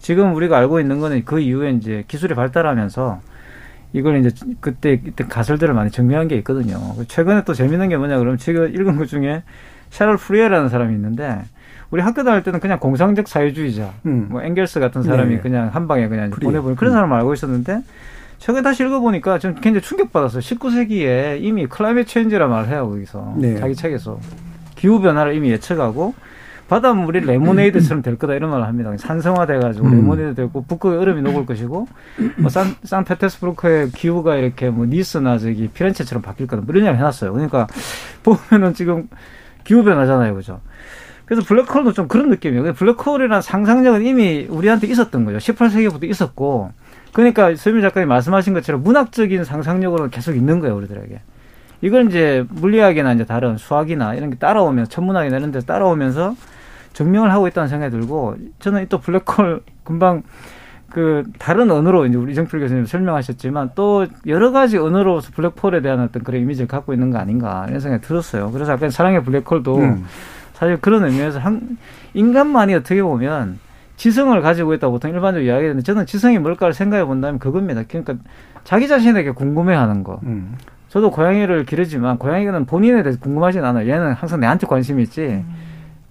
지금 0.00 0.34
우리가 0.34 0.58
알고 0.58 0.80
있는 0.80 1.00
거는 1.00 1.24
그 1.24 1.40
이후에 1.40 1.70
이제 1.70 2.04
기술이 2.08 2.34
발달하면서 2.34 3.20
이걸 3.92 4.24
이제 4.24 4.30
그때 4.60 4.92
이때 4.92 5.24
가설들을 5.24 5.74
많이 5.74 5.90
증명한 5.90 6.28
게 6.28 6.36
있거든요. 6.38 6.94
최근에 7.08 7.44
또 7.44 7.54
재밌는 7.54 7.88
게 7.88 7.96
뭐냐 7.96 8.18
그러면 8.18 8.38
지금 8.38 8.68
읽은 8.68 8.96
것 8.96 9.06
중에 9.06 9.42
샤를 9.90 10.16
푸리에라는 10.16 10.68
사람이 10.68 10.94
있는데 10.94 11.42
우리 11.90 12.02
학교 12.02 12.22
다닐 12.22 12.42
때는 12.44 12.60
그냥 12.60 12.78
공상적 12.78 13.26
사회주의자, 13.26 13.92
음. 14.06 14.28
뭐 14.30 14.42
엥겔스 14.42 14.78
같은 14.78 15.02
사람이 15.02 15.36
네. 15.36 15.40
그냥 15.40 15.68
한 15.72 15.88
방에 15.88 16.06
그냥 16.08 16.30
푸리에. 16.30 16.46
보내보는 16.46 16.76
그런 16.76 16.92
음. 16.92 16.94
사람을 16.94 17.16
알고 17.16 17.34
있었는데 17.34 17.82
최근에 18.38 18.62
다시 18.62 18.84
읽어보니까 18.84 19.38
좀 19.38 19.54
굉장히 19.54 19.80
충격받았어요. 19.82 20.40
19세기에 20.40 21.42
이미 21.42 21.66
climate 21.66 22.04
change란 22.04 22.46
말을 22.46 22.68
해요, 22.68 22.88
거기서. 22.88 23.34
네. 23.38 23.58
자기 23.58 23.74
책에서. 23.74 24.18
기후변화를 24.76 25.34
이미 25.34 25.50
예측하고 25.50 26.14
바닷물이 26.70 27.20
레모네이드처럼 27.22 28.00
될 28.00 28.16
거다 28.16 28.34
이런 28.34 28.48
말을 28.50 28.64
합니다. 28.64 28.92
산성화돼가지고 28.96 29.86
음. 29.88 29.90
레모네이드 29.90 30.34
되고 30.36 30.62
북극의 30.62 31.00
얼음이 31.00 31.20
녹을 31.20 31.44
것이고 31.44 31.88
뭐 32.38 32.48
산, 32.48 32.76
산페테스부르크의 32.84 33.90
기후가 33.90 34.36
이렇게 34.36 34.70
뭐 34.70 34.86
니스나 34.86 35.36
저기 35.38 35.66
피렌체처럼 35.66 36.22
바뀔 36.22 36.46
거다 36.46 36.62
뭐 36.62 36.72
이런 36.72 36.84
이야기 36.84 36.98
해놨어요. 36.98 37.32
그러니까 37.32 37.66
보면은 38.22 38.72
지금 38.74 39.08
기후 39.64 39.82
변화잖아요. 39.82 40.32
그죠? 40.36 40.60
그래서 41.24 41.42
블랙홀도 41.44 41.92
좀 41.92 42.06
그런 42.06 42.28
느낌이에요. 42.30 42.72
블랙홀이라는 42.74 43.42
상상력은 43.42 44.06
이미 44.06 44.46
우리한테 44.48 44.86
있었던 44.86 45.24
거죠. 45.24 45.38
18세기부터 45.38 46.04
있었고. 46.04 46.70
그러니까 47.12 47.56
서민 47.56 47.82
작가님 47.82 48.08
말씀하신 48.08 48.54
것처럼 48.54 48.84
문학적인 48.84 49.42
상상력으로 49.42 50.08
계속 50.10 50.36
있는 50.36 50.60
거예요, 50.60 50.76
우리들에게. 50.76 51.20
이걸 51.82 52.06
이제 52.06 52.44
물리학이나 52.48 53.14
이제 53.14 53.24
다른 53.24 53.56
수학이나 53.56 54.14
이런 54.14 54.30
게 54.30 54.36
따라오면서 54.36 54.88
천문학이나 54.90 55.38
이런 55.38 55.50
데서 55.50 55.66
따라오면서 55.66 56.36
증명을 57.00 57.32
하고 57.32 57.48
있다는 57.48 57.68
생각이 57.68 57.90
들고 57.90 58.36
저는 58.58 58.86
또 58.90 58.98
블랙홀 58.98 59.62
금방 59.84 60.22
그 60.90 61.22
다른 61.38 61.70
언어로 61.70 62.04
이제 62.04 62.18
우리 62.18 62.32
이정필 62.32 62.60
교수님 62.60 62.84
설명하셨지만 62.84 63.70
또 63.74 64.06
여러 64.26 64.50
가지 64.50 64.76
언어로 64.76 65.20
블랙홀에 65.34 65.80
대한 65.80 66.00
어떤 66.00 66.22
그런 66.22 66.42
이미지를 66.42 66.68
갖고 66.68 66.92
있는 66.92 67.10
거 67.10 67.18
아닌가 67.18 67.64
이런 67.68 67.80
생각이 67.80 68.04
들었어요. 68.04 68.50
그래서 68.50 68.72
아까 68.72 68.90
사랑의 68.90 69.22
블랙홀도 69.24 69.78
음. 69.78 70.04
사실 70.52 70.76
그런 70.78 71.04
의미에서 71.04 71.38
한, 71.38 71.78
인간만이 72.12 72.74
어떻게 72.74 73.02
보면 73.02 73.58
지성을 73.96 74.38
가지고 74.42 74.74
있다고 74.74 74.92
보통 74.92 75.10
일반적으로 75.12 75.46
이야기하는데 75.46 75.82
저는 75.82 76.04
지성이 76.04 76.38
뭘까를 76.38 76.74
생각해 76.74 77.04
본다면 77.04 77.38
그겁니다. 77.38 77.82
그러니까 77.88 78.16
자기 78.64 78.88
자신에게 78.88 79.30
궁금해하는 79.30 80.04
거. 80.04 80.20
음. 80.24 80.56
저도 80.88 81.10
고양이를 81.12 81.64
기르지만 81.64 82.18
고양이는 82.18 82.66
본인에 82.66 83.02
대해서 83.02 83.18
궁금하진 83.20 83.64
않아요. 83.64 83.88
얘는 83.88 84.12
항상 84.12 84.40
내한테 84.40 84.66
관심이 84.66 85.04
있지. 85.04 85.44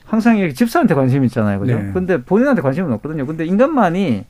항상 0.10 0.38
이렇게 0.38 0.55
집사한테 0.55 0.95
관심이 0.95 1.28
있잖아요. 1.28 1.60
그죠? 1.60 1.78
네. 1.78 1.91
근데 1.93 2.22
본인한테 2.22 2.64
관심은 2.64 2.91
없거든요. 2.93 3.28
근데 3.28 3.45
인간만이 3.45 4.26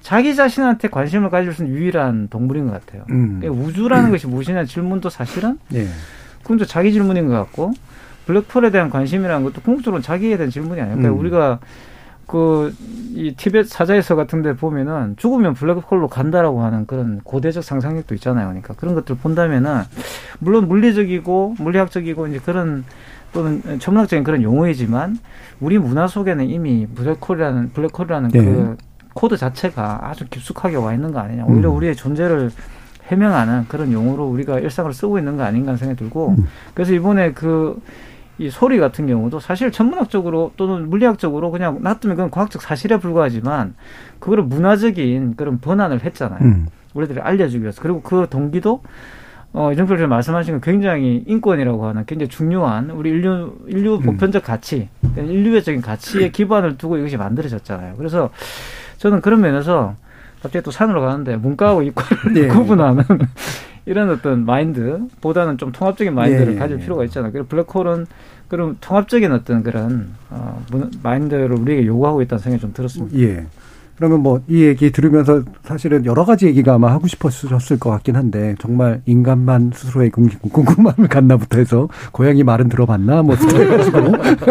자기 0.00 0.36
자신한테 0.36 0.88
관심을 0.88 1.28
가질 1.28 1.52
수 1.52 1.64
있는 1.64 1.76
유일한 1.76 2.28
동물인 2.28 2.66
것 2.66 2.72
같아요. 2.72 3.04
음. 3.10 3.40
그러니까 3.40 3.64
우주라는 3.64 4.10
것이 4.10 4.28
무엇이냐 4.28 4.64
질문도 4.64 5.10
사실은 5.10 5.58
예. 5.74 5.88
그건 6.42 6.64
자기 6.68 6.92
질문인 6.92 7.26
것 7.26 7.34
같고 7.34 7.72
블랙홀에 8.26 8.70
대한 8.70 8.90
관심이라는 8.90 9.42
것도 9.44 9.62
궁극적으로 9.62 10.00
자기에 10.00 10.36
대한 10.36 10.50
질문이 10.50 10.80
아니에요. 10.80 10.98
그러니까 10.98 11.16
음. 11.16 11.20
우리가 11.20 11.58
그이 12.26 13.34
티벳 13.36 13.68
사자에서 13.68 14.14
같은데 14.14 14.54
보면은 14.54 15.16
죽으면 15.16 15.54
블랙홀로 15.54 16.06
간다라고 16.08 16.62
하는 16.62 16.86
그런 16.86 17.20
고대적 17.24 17.64
상상력도 17.64 18.14
있잖아요. 18.14 18.46
그러니까 18.46 18.74
그런 18.74 18.94
것들 18.94 19.14
을 19.14 19.18
본다면은 19.20 19.82
물론 20.38 20.68
물리적이고 20.68 21.56
물리학적이고 21.58 22.28
이제 22.28 22.38
그런 22.38 22.84
또는 23.34 23.60
천문학적인 23.78 24.24
그런 24.24 24.42
용어이지만 24.42 25.18
우리 25.60 25.78
문화 25.78 26.06
속에는 26.06 26.48
이미 26.48 26.86
블랙홀이라는 26.86 27.72
블랙홀이라는 27.72 28.28
네. 28.30 28.44
그 28.44 28.76
코드 29.12 29.36
자체가 29.36 30.08
아주 30.08 30.24
깊숙하게 30.28 30.76
와 30.76 30.94
있는 30.94 31.12
거 31.12 31.18
아니냐. 31.18 31.44
오히려 31.44 31.70
음. 31.70 31.76
우리의 31.76 31.94
존재를 31.94 32.50
해명하는 33.08 33.66
그런 33.68 33.92
용어로 33.92 34.24
우리가 34.24 34.60
일상을 34.60 34.90
쓰고 34.92 35.18
있는 35.18 35.36
거 35.36 35.42
아닌가 35.42 35.76
생각이 35.76 35.98
들고 35.98 36.36
음. 36.38 36.46
그래서 36.72 36.94
이번에 36.94 37.32
그 37.32 37.80
이 38.38 38.50
소리 38.50 38.78
같은 38.78 39.06
경우도 39.06 39.38
사실 39.38 39.70
천문학적으로 39.70 40.52
또는 40.56 40.90
물리학적으로 40.90 41.52
그냥 41.52 41.78
놔두면 41.82 42.16
그건 42.16 42.30
과학적 42.30 42.62
사실에 42.62 42.98
불과하지만 42.98 43.74
그거를 44.18 44.42
문화적인 44.44 45.36
그런 45.36 45.60
번안을 45.60 46.04
했잖아요. 46.04 46.40
음. 46.42 46.66
우리들이 46.94 47.20
알려주기 47.20 47.62
위해서. 47.62 47.80
그리고 47.80 48.02
그 48.02 48.26
동기도 48.28 48.82
어, 49.56 49.72
이정표 49.72 49.94
님 49.94 50.08
말씀하신 50.08 50.54
건 50.54 50.60
굉장히 50.60 51.22
인권이라고 51.28 51.86
하는 51.86 52.04
굉장히 52.06 52.28
중요한 52.28 52.90
우리 52.90 53.10
인류, 53.10 53.54
인류 53.68 54.00
보편적 54.00 54.42
가치, 54.42 54.88
인류애적인 55.16 55.80
가치에 55.80 56.30
기반을 56.30 56.76
두고 56.76 56.98
이것이 56.98 57.16
만들어졌잖아요. 57.16 57.94
그래서 57.96 58.30
저는 58.98 59.20
그런 59.20 59.40
면에서 59.40 59.94
갑자기 60.42 60.64
또 60.64 60.72
산으로 60.72 61.00
가는데 61.02 61.36
문과하고 61.36 61.82
이과를 61.82 62.36
예. 62.36 62.48
구분하는 62.52 63.04
이런 63.86 64.10
어떤 64.10 64.44
마인드보다는 64.44 65.56
좀 65.58 65.70
통합적인 65.70 66.12
마인드를 66.14 66.54
예, 66.54 66.58
가질 66.58 66.78
예. 66.80 66.82
필요가 66.82 67.04
있잖아요. 67.04 67.30
그리고 67.30 67.46
블랙홀은 67.46 68.06
그런 68.48 68.76
통합적인 68.80 69.30
어떤 69.30 69.62
그런 69.62 70.08
어, 70.30 70.64
문- 70.72 70.90
마인드를 71.02 71.52
우리에게 71.52 71.86
요구하고 71.86 72.22
있다는 72.22 72.42
생각이 72.42 72.60
좀 72.60 72.72
들었습니다. 72.72 73.16
예. 73.18 73.46
그러면 73.96 74.20
뭐 74.22 74.40
이 74.48 74.62
얘기 74.64 74.90
들으면서 74.90 75.42
사실은 75.62 76.04
여러 76.04 76.24
가지 76.24 76.46
얘기가 76.46 76.74
아마 76.74 76.90
하고 76.92 77.06
싶었을 77.06 77.78
것 77.78 77.90
같긴 77.90 78.16
한데 78.16 78.54
정말 78.58 79.00
인간만 79.06 79.70
스스로의 79.74 80.10
궁- 80.10 80.28
궁금함을 80.28 81.08
갖나부터 81.08 81.58
해서 81.58 81.88
고양이 82.12 82.42
말은 82.42 82.68
들어봤나 82.68 83.22
뭐 83.22 83.34
해가지고 83.36 83.98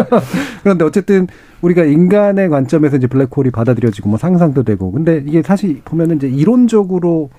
그런데 0.62 0.84
어쨌든 0.84 1.26
우리가 1.60 1.84
인간의 1.84 2.48
관점에서 2.48 2.96
이제 2.96 3.06
블랙홀이 3.06 3.50
받아들여지고 3.52 4.08
뭐 4.08 4.18
상상도 4.18 4.62
되고 4.62 4.90
근데 4.90 5.22
이게 5.26 5.42
사실 5.42 5.80
보면은 5.84 6.16
이제 6.16 6.28
이론적으로 6.28 7.30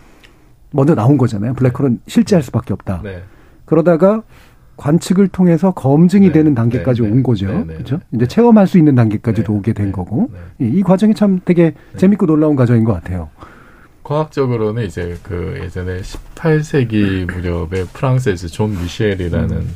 먼저 0.71 0.93
나온 0.93 1.17
거잖아요. 1.17 1.53
블랙홀은 1.53 2.01
실제할 2.07 2.43
수밖에 2.43 2.73
없다. 2.73 3.01
네. 3.03 3.23
그러다가 3.65 4.21
관측을 4.77 5.27
통해서 5.29 5.71
검증이 5.71 6.27
네, 6.27 6.33
되는 6.33 6.53
단계까지 6.55 7.01
네, 7.01 7.07
네, 7.07 7.13
온 7.13 7.23
거죠. 7.23 7.47
네, 7.47 7.63
네, 7.65 7.73
그렇죠? 7.75 7.99
이제 8.11 8.27
체험할 8.27 8.67
수 8.67 8.77
있는 8.77 8.95
단계까지도 8.95 9.53
오게 9.53 9.73
된 9.73 9.91
거고 9.91 10.29
이- 10.59 10.65
이 10.65 10.81
과정이 10.83 11.13
참 11.13 11.39
되게 11.45 11.73
재밌고 11.97 12.25
놀라운 12.25 12.55
과정인 12.55 12.83
것 12.83 12.93
같아요. 12.93 13.29
과학적으로는 14.03 14.83
이제 14.85 15.17
그 15.23 15.59
예전에 15.63 16.01
18세기 16.01 17.25
무렵에 17.31 17.85
프랑스에서 17.93 18.47
존 18.47 18.71
미셸이라는 18.79 19.51
음. 19.51 19.75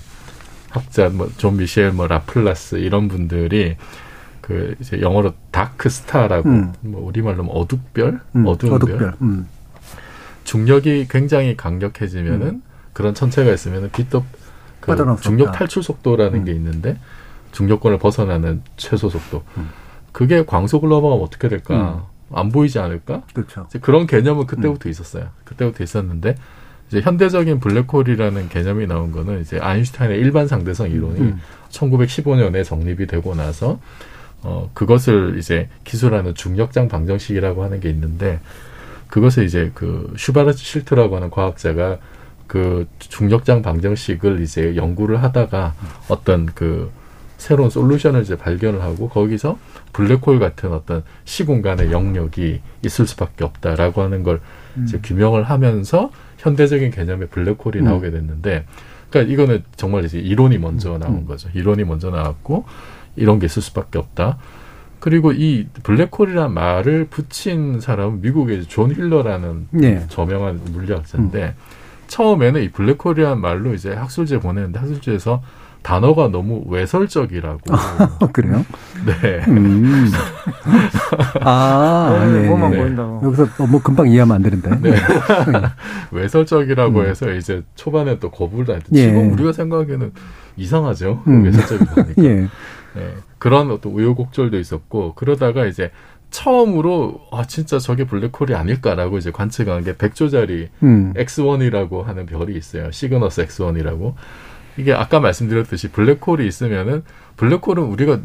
학자, 0.70 1.10
뭐존 1.10 1.58
미셸, 1.58 1.94
뭐 1.94 2.06
라플라스 2.06 2.76
이런 2.76 3.08
분들이 3.08 3.76
그 4.42 4.76
이제 4.80 5.02
영어로 5.02 5.34
dark 5.52 5.90
star라고 5.90 6.48
음. 6.50 6.74
뭐 6.82 7.04
우리말로 7.08 7.44
뭐 7.44 7.56
어둡별, 7.60 8.20
음, 8.36 8.46
어두운 8.46 8.74
어둡별. 8.74 8.98
별. 9.00 9.14
음. 9.22 9.48
중력이 10.44 11.08
굉장히 11.10 11.56
강력해지면은 11.58 12.48
음. 12.48 12.62
그런 12.94 13.14
천체가 13.14 13.52
있으면은 13.52 13.90
빛도 13.92 14.24
그 14.80 14.96
중력. 15.22 15.52
탈출 15.52 15.84
속도라는 15.84 16.40
음. 16.40 16.46
게 16.46 16.52
있는데 16.54 16.98
중력권을 17.52 17.98
벗어나는 18.00 18.62
최소 18.78 19.10
속도. 19.10 19.44
음. 19.58 19.70
그게 20.12 20.44
광속을 20.46 20.90
넘어가면 20.90 21.24
어떻게 21.24 21.50
될까? 21.50 22.08
안 22.32 22.50
보이지 22.50 22.80
않을까? 22.80 23.24
그렇죠. 23.34 23.68
그런 23.82 24.06
개념은 24.08 24.46
그때부터 24.46 24.90
있었어요. 24.90 25.30
그때부터 25.46 25.84
있었는데 25.84 26.36
이제 26.90 27.02
현대적인 27.02 27.60
블랙홀이라는 27.60 28.50
개념이 28.50 28.88
나온 28.88 29.12
거는 29.12 29.42
이제 29.42 29.60
아인슈타인의 29.60 30.18
일반 30.20 30.48
상대성 30.48 30.90
이론이 30.90 31.20
음. 31.20 31.40
1915년에 31.70 32.64
정립이 32.64 33.06
되고 33.08 33.36
나서 33.36 33.80
어 34.42 34.70
그것을 34.74 35.38
이제 35.38 35.70
기술하는 35.84 36.34
중력장 36.34 36.88
방정식이라고 36.88 37.64
하는 37.64 37.80
게 37.80 37.90
있는데 37.90 38.40
그것을 39.08 39.44
이제 39.44 39.72
그 39.74 40.14
슈바르트 40.18 40.58
실트라고 40.58 41.16
하는 41.16 41.30
과학자가 41.30 42.00
그 42.50 42.88
중력장 42.98 43.62
방정식을 43.62 44.42
이제 44.42 44.76
연구를 44.76 45.22
하다가 45.22 45.76
어떤 46.10 46.48
그 46.48 46.90
새로운 47.38 47.70
솔루션을 47.70 48.24
이제 48.24 48.36
발견을 48.36 48.82
하고 48.82 49.08
거기서 49.08 49.60
블랙홀 49.94 50.40
같은 50.40 50.74
어떤 50.74 51.04
시공간의 51.26 51.92
영역이 51.92 52.60
있을 52.84 53.06
수밖에 53.06 53.46
없다라고 53.46 54.02
하는 54.02 54.24
걸 54.24 54.42
이제 54.84 55.00
규명을 55.02 55.44
하면서 55.44 56.10
현대적인 56.40 56.90
개념의 56.90 57.28
블랙홀이 57.28 57.78
음. 57.78 57.84
나오게 57.84 58.10
됐는데 58.10 58.66
그러니까 59.12 59.32
이거는 59.32 59.64
정말 59.76 60.06
이제 60.06 60.18
이론이 60.18 60.58
먼저 60.58 60.98
나온 60.98 61.26
거죠. 61.28 61.50
이론이 61.54 61.84
먼저 61.84 62.10
나왔고 62.10 62.66
이런 63.16 63.38
게 63.38 63.46
있을 63.46 63.62
수밖에 63.62 64.00
없다. 64.00 64.40
그리고 65.00 65.32
이 65.32 65.68
블랙홀이라는 65.84 66.52
말을 66.52 67.06
붙인 67.12 67.80
사람은 67.80 68.22
미국의 68.22 68.66
존 68.66 68.94
휠러라는 68.94 69.68
네. 69.70 70.04
저명한 70.10 70.62
물리학자인데 70.72 71.54
처음에는 72.10 72.62
이 72.64 72.70
블랙홀이라는 72.72 73.40
말로 73.40 73.74
이제 73.74 73.94
학술지에 73.94 74.40
보내는데 74.40 74.80
학술지에서 74.80 75.42
단어가 75.82 76.28
너무 76.28 76.64
외설적이라고. 76.68 77.60
그래요? 78.34 78.66
네. 79.06 79.46
음. 79.48 80.12
아, 81.42 82.26
네, 82.26 82.42
예, 82.42 82.44
예. 82.44 82.50
보인다고. 82.50 83.22
여기서 83.24 83.44
어, 83.60 83.68
뭐 83.68 83.82
금방 83.82 84.08
이해하면 84.10 84.36
안 84.36 84.42
되는데. 84.42 84.70
네. 84.82 84.96
외설적이라고 86.12 87.00
음. 87.00 87.06
해서 87.06 87.32
이제 87.32 87.64
초반에 87.76 88.20
또 88.20 88.30
거부를 88.30 88.68
하는데 88.76 88.88
예. 88.94 89.08
지금 89.08 89.32
우리가 89.32 89.54
생각하기에는 89.54 90.12
이상하죠. 90.58 91.24
음. 91.28 91.46
외설적이다 91.46 91.94
보니까. 91.96 92.24
예. 92.24 92.36
네. 92.96 93.14
그런 93.38 93.72
어떤 93.72 93.94
우여곡절도 93.94 94.60
있었고 94.60 95.14
그러다가 95.16 95.66
이제 95.66 95.92
처음으로 96.32 97.22
아 97.32 97.46
진짜 97.46 97.80
저게 97.80 98.06
블랙홀이 98.06 98.54
아닐까라고 98.54 99.18
이제 99.18 99.32
관측한 99.32 99.84
게 99.84 99.94
100조짜리 99.96 100.70
음. 100.84 101.14
X1이라고 101.16 102.04
하는 102.04 102.26
별이 102.26 102.56
있어요. 102.56 102.92
시그너스 102.92 103.46
X1이라고. 103.46 104.14
이게 104.78 104.94
아까 104.94 105.20
말씀드렸듯이 105.20 105.90
블랙홀이 105.90 106.48
있으면은 106.48 107.04
블랙홀은 107.38 107.84
우리가 107.84 108.22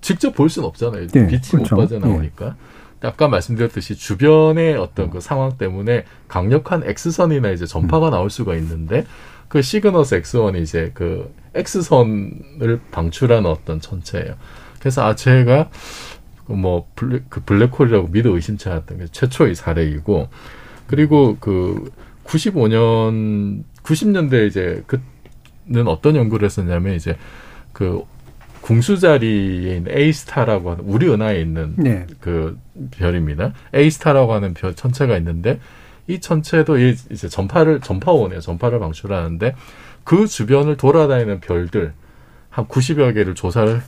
직접 0.00 0.34
볼 0.34 0.48
수는 0.48 0.66
없잖아요. 0.68 1.02
예, 1.02 1.26
빛이 1.26 1.40
그렇죠. 1.50 1.76
못 1.76 1.82
빠져나오니까. 1.82 2.56
근데 2.92 3.08
아까 3.08 3.28
말씀드렸듯이 3.28 3.96
주변의 3.96 4.76
어떤 4.76 5.10
그 5.10 5.20
상황 5.20 5.56
때문에 5.56 6.04
강력한 6.28 6.82
X선이나 6.84 7.50
이제 7.50 7.66
전파가 7.66 8.08
음. 8.08 8.10
나올 8.12 8.30
수가 8.30 8.56
있는데 8.56 9.04
그 9.48 9.62
시그너스 9.62 10.20
X1이 10.20 10.62
이제 10.62 10.90
그 10.94 11.34
X선을 11.54 12.80
방출하는 12.90 13.48
어떤 13.48 13.80
천체예요. 13.80 14.34
그래서 14.78 15.04
아 15.04 15.14
제가 15.14 15.68
뭐 16.54 16.88
블랙, 16.94 17.28
그 17.28 17.40
블랙홀이라고 17.40 18.08
믿어 18.08 18.30
의심치 18.30 18.68
않았던 18.68 18.98
게 18.98 19.06
최초의 19.10 19.54
사례이고 19.54 20.28
그리고 20.86 21.36
그 21.40 21.90
95년 22.24 23.62
90년대 23.82 24.46
이제 24.46 24.82
그는 24.86 25.88
어떤 25.88 26.16
연구를 26.16 26.46
했었냐면 26.46 26.94
이제 26.94 27.16
그 27.72 28.02
궁수자리에 28.60 29.76
있는 29.76 29.96
A 29.96 30.12
스타라고 30.12 30.72
하는 30.72 30.84
우리 30.84 31.08
은하에 31.08 31.40
있는 31.40 31.74
네. 31.76 32.06
그 32.20 32.58
별입니다. 32.90 33.52
A 33.74 33.90
스타라고 33.90 34.32
하는 34.32 34.54
별 34.54 34.74
천체가 34.74 35.16
있는데 35.18 35.60
이 36.06 36.20
천체도 36.20 36.78
이 36.78 36.94
이제 37.10 37.28
전파를 37.28 37.80
전파원이에요. 37.80 38.40
전파를 38.40 38.78
방출하는데 38.80 39.54
그 40.04 40.26
주변을 40.26 40.76
돌아다니는 40.76 41.40
별들 41.40 41.92
한 42.50 42.66
90여 42.66 43.14
개를 43.14 43.34
조사를 43.34 43.80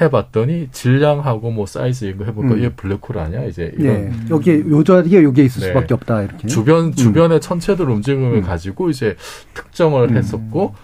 해봤더니 0.00 0.68
질량하고 0.72 1.50
뭐 1.50 1.66
사이즈 1.66 2.04
이거 2.04 2.24
해보니까 2.24 2.56
음. 2.56 2.62
얘 2.62 2.68
블랙홀 2.70 3.18
아니야 3.18 3.44
이제 3.44 3.72
이런 3.78 3.96
예. 3.96 4.30
여기에 4.30 4.60
요 4.68 4.84
자리에 4.84 5.22
여기에 5.22 5.44
있을 5.44 5.60
네. 5.60 5.68
수밖에 5.68 5.94
없다 5.94 6.22
이렇게. 6.22 6.48
주변 6.48 6.86
음. 6.86 6.92
주변의 6.92 7.40
천체들 7.40 7.88
움직임을 7.88 8.42
가지고 8.42 8.90
이제 8.90 9.16
특정을 9.54 10.10
음. 10.10 10.16
했었고 10.16 10.74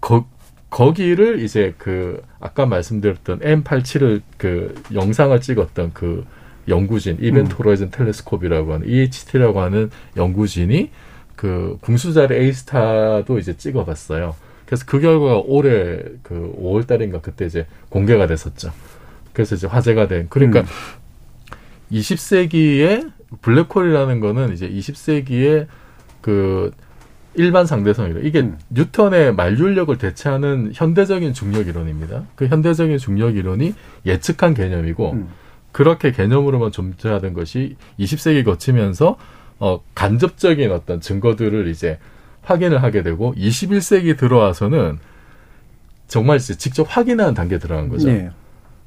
거 0.00 0.26
거기를 0.70 1.40
이제 1.40 1.74
그 1.78 2.22
아까 2.40 2.66
말씀드렸던 2.66 3.40
M87을 3.40 4.22
그 4.36 4.74
영상을 4.92 5.38
찍었던 5.40 5.92
그 5.92 6.24
연구진 6.68 7.18
이벤트 7.20 7.52
음. 7.52 7.56
호라이즌 7.58 7.90
텔레스콥이라고 7.90 8.72
하는 8.74 8.88
EHT라고 8.88 9.60
하는 9.60 9.90
연구진이 10.16 10.90
그 11.36 11.78
궁수자리 11.82 12.34
A스타도 12.34 13.38
이제 13.38 13.56
찍어봤어요. 13.56 14.34
그래서 14.66 14.84
그 14.86 15.00
결과가 15.00 15.42
올해 15.46 16.02
그 16.22 16.54
5월 16.60 16.86
달인가 16.86 17.20
그때 17.20 17.46
이제 17.46 17.66
공개가 17.88 18.26
됐었죠. 18.26 18.72
그래서 19.32 19.54
이제 19.54 19.66
화제가 19.66 20.08
된 20.08 20.26
그러니까 20.28 20.60
음. 20.60 20.66
20세기에 21.92 23.12
블랙홀이라는 23.42 24.20
거는 24.20 24.52
이제 24.52 24.68
20세기에 24.68 25.66
그 26.20 26.72
일반 27.34 27.66
상대성이라 27.66 28.20
이게 28.20 28.40
음. 28.40 28.58
뉴턴의 28.70 29.34
만류력을 29.34 29.96
대체하는 29.98 30.72
현대적인 30.74 31.32
중력 31.32 31.68
이론입니다. 31.68 32.24
그 32.34 32.46
현대적인 32.46 32.98
중력 32.98 33.36
이론이 33.36 33.74
예측한 34.04 34.54
개념이고 34.54 35.12
음. 35.12 35.28
그렇게 35.70 36.10
개념으로만 36.10 36.72
존재하던 36.72 37.34
것이 37.34 37.76
20세기 38.00 38.44
거치면서 38.44 39.18
어 39.58 39.80
간접적인 39.94 40.72
어떤 40.72 41.00
증거들을 41.00 41.68
이제 41.68 41.98
확인을 42.46 42.82
하게 42.82 43.02
되고 43.02 43.34
21세기 43.34 44.16
들어와서는 44.16 44.98
정말 46.06 46.36
이제 46.36 46.56
직접 46.56 46.86
확인하는 46.88 47.34
단계에 47.34 47.58
들어간 47.58 47.88
거죠. 47.88 48.08
네. 48.08 48.30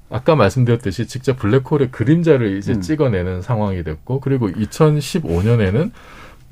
아까 0.10 0.36
말씀드렸듯이 0.36 1.08
직접 1.08 1.38
블랙홀의 1.38 1.92
그림자를 1.92 2.58
이제 2.58 2.74
음. 2.74 2.82
찍어내는 2.82 3.42
상황이 3.42 3.84
됐고 3.84 4.22
그리고 4.22 4.50
2015년에는 4.50 5.92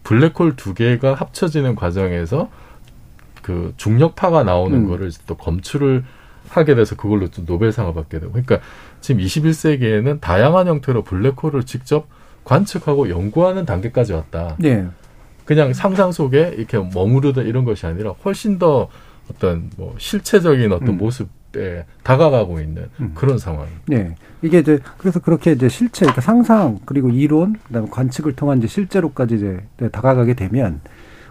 블랙홀 0.03 0.55
두 0.57 0.73
개가 0.73 1.15
합쳐지는 1.15 1.75
과정에서 1.75 2.49
그 3.41 3.73
중력파가 3.77 4.43
나오는 4.43 4.77
음. 4.77 4.87
거를 4.87 5.11
또 5.25 5.35
검출을 5.35 6.03
하게 6.49 6.75
돼서 6.75 6.95
그걸로 6.95 7.29
또 7.29 7.43
노벨상을 7.45 7.93
받게 7.93 8.19
되고 8.19 8.31
그러니까 8.31 8.59
지금 9.01 9.21
21세기에는 9.21 10.19
다양한 10.21 10.67
형태로 10.67 11.03
블랙홀을 11.03 11.63
직접 11.63 12.07
관측하고 12.43 13.09
연구하는 13.09 13.65
단계까지 13.65 14.13
왔다. 14.13 14.55
네. 14.59 14.87
그냥 15.47 15.73
상상 15.73 16.11
속에 16.11 16.55
이렇게 16.57 16.77
머무르던 16.77 17.47
이런 17.47 17.63
것이 17.63 17.85
아니라 17.87 18.11
훨씬 18.23 18.59
더 18.59 18.89
어떤 19.31 19.69
뭐 19.77 19.95
실체적인 19.97 20.71
어떤 20.73 20.89
음. 20.89 20.97
모습에 20.97 21.85
다가가고 22.03 22.59
있는 22.59 22.89
음. 22.99 23.13
그런 23.15 23.39
상황. 23.39 23.65
네. 23.85 24.13
이게 24.41 24.59
이제 24.59 24.79
그래서 24.97 25.19
그렇게 25.21 25.53
이제 25.53 25.69
실체, 25.69 26.01
그러니까 26.01 26.21
상상 26.21 26.79
그리고 26.85 27.09
이론, 27.09 27.55
그다음에 27.67 27.87
관측을 27.89 28.33
통한 28.35 28.57
이제 28.57 28.67
실제로까지 28.67 29.35
이제 29.35 29.63
네, 29.77 29.89
다가가게 29.89 30.33
되면 30.33 30.81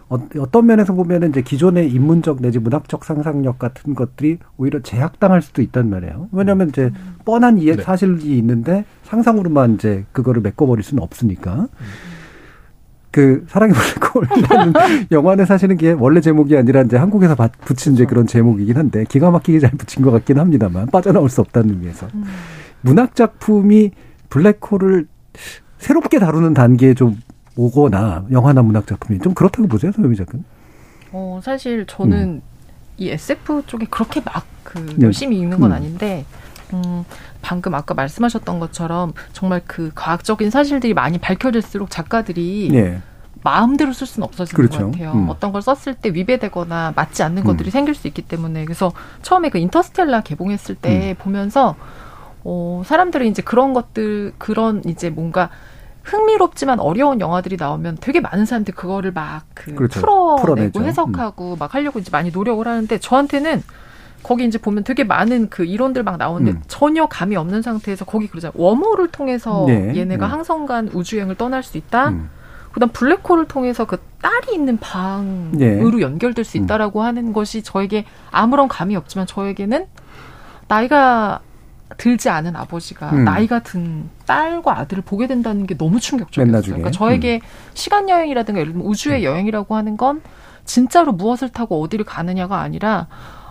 어, 0.09 0.17
어떤 0.39 0.65
면에서 0.65 0.95
보면은 0.95 1.29
이제 1.29 1.43
기존의 1.43 1.91
인문적 1.91 2.41
내지 2.41 2.59
문학적 2.59 3.05
상상력 3.05 3.59
같은 3.59 3.95
것들이 3.95 4.39
오히려 4.57 4.81
제약당할 4.81 5.43
수도 5.43 5.61
있단 5.61 5.91
말이에요. 5.91 6.29
왜냐하면 6.33 6.71
이제 6.71 6.91
뻔한 7.27 7.59
이해 7.59 7.77
네. 7.77 7.83
사실이 7.83 8.39
있는데 8.39 8.87
상상으로만 9.05 9.75
이제 9.75 10.07
그거를 10.13 10.41
메꿔버릴 10.41 10.83
수는 10.83 11.03
없으니까. 11.03 11.69
그 13.17 13.47
사랑의 13.49 13.75
블랙홀이라는 13.75 14.73
영화는 15.11 15.47
사실은 15.47 15.79
게 15.79 15.93
원래 15.93 16.21
제목이 16.21 16.55
아니라 16.55 16.83
이제 16.83 16.99
한국에서 16.99 17.35
바- 17.35 17.49
붙인 17.65 17.95
이제 17.95 18.05
그런 18.05 18.27
제목이긴 18.27 18.77
한데 18.77 19.07
기가 19.09 19.31
막히게 19.31 19.59
잘 19.59 19.71
붙인 19.71 20.03
것 20.05 20.11
같긴 20.11 20.39
합니다만 20.39 20.89
빠져나올 20.89 21.31
수 21.31 21.41
없다는 21.41 21.71
의미에서 21.71 22.09
문학 22.83 23.15
작품이 23.15 23.93
블랙홀을 24.29 25.07
새롭게 25.79 26.19
다루는 26.19 26.53
단계에 26.53 26.93
좀 26.93 27.19
오거나 27.57 28.27
영화나 28.31 28.61
문학 28.61 28.87
작품이 28.87 29.21
좀 29.21 29.33
그렇다고 29.33 29.67
보세요, 29.67 29.93
소유미 29.93 30.15
작가는? 30.17 30.45
어, 31.13 31.41
사실 31.43 31.87
저는 31.89 32.19
음. 32.19 32.43
이 32.99 33.09
SF 33.09 33.63
쪽에 33.67 33.87
그렇게 33.89 34.21
막그 34.21 34.97
네. 34.97 35.07
열심히 35.07 35.39
읽는 35.39 35.59
건 35.59 35.71
음. 35.71 35.77
아닌데, 35.77 36.27
음, 36.29 36.46
방금 37.43 37.75
아까 37.75 37.95
말씀하셨던 37.95 38.59
것처럼 38.61 39.13
정말 39.33 39.63
그 39.67 39.91
과학적인 39.95 40.51
사실들이 40.51 40.95
많이 40.95 41.19
밝혀질수록 41.19 41.91
작가들이 41.91 42.71
네. 42.73 43.01
마음대로 43.43 43.93
쓸 43.93 44.07
수는 44.07 44.27
없어지는 44.27 44.57
그렇죠. 44.57 44.87
것 44.87 44.93
같아요. 44.93 45.13
음. 45.13 45.29
어떤 45.29 45.53
걸 45.53 45.63
썼을 45.63 45.95
때 45.95 46.11
위배되거나 46.13 46.95
맞지 46.97 47.23
않는 47.23 47.43
음. 47.43 47.47
것들이 47.47 47.71
생길 47.71 47.95
수 47.95 48.09
있기 48.09 48.23
때문에 48.23 48.65
그래서 48.65 48.93
처음에 49.23 49.51
그 49.51 49.59
인터스텔라 49.59 50.23
개봉했을 50.23 50.75
때 50.75 51.11
음. 51.11 51.23
보면서 51.23 51.77
어, 52.43 52.83
사람들이 52.85 53.29
이제 53.29 53.43
그런 53.43 53.73
것들 53.73 54.33
그런 54.39 54.83
이제 54.87 55.11
뭔가 55.11 55.51
흥미롭지만 56.03 56.81
어려운 56.81 57.21
영화들이 57.21 57.57
나오면 57.57 57.99
되게 58.01 58.21
많은 58.21 58.47
사람들이 58.47 58.75
그거를 58.75 59.13
막그 59.13 59.75
그렇죠. 59.75 60.01
풀어내고 60.01 60.37
풀어내죠. 60.41 60.81
음. 60.81 60.85
해석하고 60.85 61.57
막 61.57 61.75
하려고 61.75 61.99
이제 61.99 62.11
많이 62.13 62.31
노력을 62.31 62.67
하는데 62.67 62.99
저한테는 62.99 63.63
거기 64.27 64.45
이제 64.45 64.59
보면 64.59 64.83
되게 64.83 65.05
많은 65.05 65.51
그 65.51 65.65
이론들 65.65 66.03
막 66.03 66.17
나오는데 66.17 66.59
음. 66.59 66.63
전혀 66.67 67.07
감이 67.07 67.37
없는 67.37 67.63
상태에서 67.63 68.05
거기 68.05 68.27
그러잖아요. 68.27 68.55
웜홀을 68.57 69.07
통해서 69.13 69.67
네. 69.69 69.97
얘네가 69.97 70.27
네. 70.27 70.31
항성간 70.33 70.89
우주여행을 70.93 71.37
떠날 71.37 71.63
수 71.63 71.79
있다. 71.79 72.09
음. 72.09 72.29
그다음 72.73 72.91
블랙홀을 72.91 73.47
통해서 73.47 73.85
그 73.85 73.99
딸이 74.21 74.53
있는 74.53 74.79
방으로 74.79 75.51
네. 75.53 76.01
연결될 76.01 76.45
수 76.45 76.59
음. 76.59 76.65
있다라고 76.65 77.05
하는 77.05 77.33
것이 77.33 77.63
저에게 77.63 78.05
아무런 78.33 78.67
감이 78.67 78.97
없지만 78.97 79.29
저에게는 79.29 79.87
나이가 80.67 81.39
들지 81.97 82.29
않은 82.29 82.57
아버지가 82.57 83.11
음. 83.11 83.25
나이가 83.25 83.61
든 83.61 84.11
딸과 84.27 84.77
아들을 84.81 85.05
보게 85.05 85.29
된다는 85.29 85.69
게 85.69 85.77
너무 85.77 85.93
맨 85.93 86.01
충격적이었어요. 86.01 86.75
음. 86.75 86.79
그러니까 86.79 86.91
저에게 86.91 87.41
시간 87.75 88.09
여행이라든가 88.09 88.59
예를 88.59 88.73
들면 88.73 88.89
우주의 88.89 89.25
여행이라고 89.25 89.77
하는 89.77 89.97
건 89.97 90.21
진짜로 90.65 91.13
무엇을 91.13 91.51
타고 91.51 91.81
어디를 91.81 92.05
가느냐가 92.05 92.59
아니라 92.59 93.07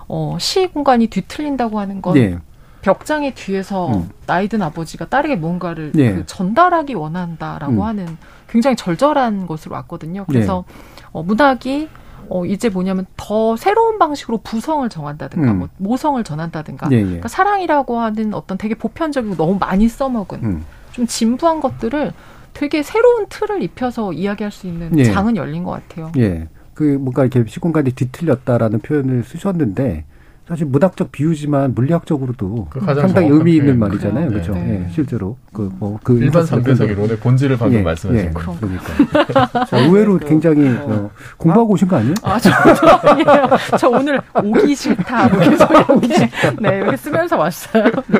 어, 0.07 0.37
시 0.39 0.67
공간이 0.67 1.07
뒤틀린다고 1.07 1.79
하는 1.79 2.01
건 2.01 2.13
네. 2.13 2.37
벽장의 2.81 3.33
뒤에서 3.33 3.89
음. 3.89 4.09
나이든 4.27 4.61
아버지가 4.61 5.05
딸에게 5.05 5.35
뭔가를 5.37 5.91
네. 5.93 6.13
그 6.13 6.25
전달하기 6.25 6.93
원한다라고 6.93 7.73
음. 7.73 7.81
하는 7.81 8.17
굉장히 8.47 8.75
절절한 8.75 9.47
것으로 9.47 9.73
왔거든요. 9.75 10.25
그래서 10.27 10.65
어, 11.11 11.23
문학이 11.23 11.89
어, 12.29 12.45
이제 12.45 12.69
뭐냐면 12.69 13.05
더 13.17 13.55
새로운 13.55 13.99
방식으로 13.99 14.39
부성을 14.39 14.87
정한다든가 14.87 15.51
음. 15.51 15.59
뭐 15.59 15.69
모성을 15.77 16.23
전한다든가 16.23 16.89
예, 16.91 16.97
예. 16.97 17.03
그러니까 17.03 17.27
사랑이라고 17.27 17.99
하는 17.99 18.33
어떤 18.33 18.57
되게 18.57 18.75
보편적이고 18.75 19.35
너무 19.35 19.57
많이 19.59 19.87
써먹은 19.87 20.43
음. 20.43 20.65
좀 20.91 21.07
진부한 21.07 21.59
것들을 21.59 22.13
되게 22.53 22.83
새로운 22.83 23.25
틀을 23.29 23.61
입혀서 23.63 24.13
이야기할 24.13 24.51
수 24.51 24.67
있는 24.67 24.97
예. 24.97 25.03
장은 25.03 25.35
열린 25.35 25.63
것 25.63 25.71
같아요. 25.71 26.11
예. 26.17 26.47
그 26.75 26.83
뭔가 26.83 27.23
이렇게 27.23 27.43
시공간이 27.49 27.91
뒤틀렸다라는 27.93 28.79
표현을 28.81 29.23
쓰셨는데 29.23 30.05
사실 30.47 30.67
문학적 30.67 31.11
비유지만 31.11 31.73
물리학적으로도 31.73 32.67
그 32.69 32.79
상당히 32.79 33.29
의미 33.29 33.55
있는. 33.55 33.79
말이잖아요. 33.79 34.25
네. 34.25 34.29
그렇죠. 34.29 34.53
네. 34.53 34.85
예, 34.87 34.91
실제로 34.91 35.37
그 35.51 35.71
뭐 35.79 35.97
그 36.03 36.19
일반 36.19 36.45
상대적 36.45 36.87
이론의 36.87 37.17
본질을 37.17 37.57
방금 37.57 37.83
말씀하신 37.83 38.31
거죠. 38.31 38.55
그러니까 38.59 39.65
자, 39.65 39.79
의외로 39.79 40.19
굉장히 40.19 40.67
어, 40.69 41.09
공부하고 41.37 41.73
오신 41.73 41.87
거 41.87 41.95
아니에요? 41.95 42.13
아, 42.21 42.37
저, 42.39 42.51
저 42.75 42.85
아니에요. 42.87 43.49
저 43.79 43.89
오늘 43.89 44.21
오기 44.43 44.75
싫다. 44.75 45.29
뭐 45.29 45.39
계속 45.39 45.71
이렇게, 45.71 46.29
네, 46.61 46.77
이렇게 46.77 46.97
쓰면서 46.97 47.37
왔어요. 47.37 47.85
네. 48.05 48.19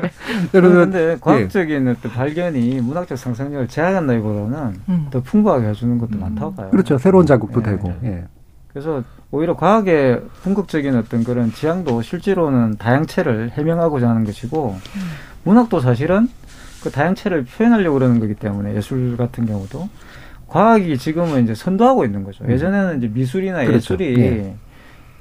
그런데 0.51 1.17
과학적인 1.21 1.87
어떤 1.89 2.11
발견이 2.11 2.81
문학적 2.81 3.19
상상력을 3.19 3.67
제한한다기보다는 3.67 4.73
음. 4.89 5.07
더 5.11 5.21
풍부하게 5.21 5.67
해주는 5.67 5.99
것도 5.99 6.17
많다고 6.17 6.55
봐요. 6.55 6.69
그렇죠. 6.71 6.97
새로운 6.97 7.27
자극도 7.27 7.61
네. 7.61 7.69
되고. 7.69 7.93
예. 8.03 8.23
그래서 8.75 9.05
오히려 9.31 9.55
과학의 9.55 10.21
궁극적인 10.43 10.97
어떤 10.97 11.23
그런 11.23 11.53
지향도 11.53 12.01
실제로는 12.01 12.75
다양체를 12.77 13.51
해명하고자 13.51 14.09
하는 14.09 14.25
것이고 14.25 14.75
문학도 15.45 15.79
사실은 15.79 16.27
그 16.83 16.91
다양체를 16.91 17.45
표현하려고 17.45 17.93
그러는 17.97 18.19
거기 18.19 18.33
때문에 18.33 18.75
예술 18.75 19.15
같은 19.15 19.45
경우도 19.45 19.87
과학이 20.47 20.97
지금은 20.97 21.45
이제 21.45 21.55
선도하고 21.55 22.03
있는 22.03 22.25
거죠. 22.25 22.43
음. 22.43 22.51
예전에는 22.51 22.97
이제 22.97 23.07
미술이나 23.07 23.59
그렇죠. 23.59 23.75
예술이 23.75 24.19
예. 24.19 24.55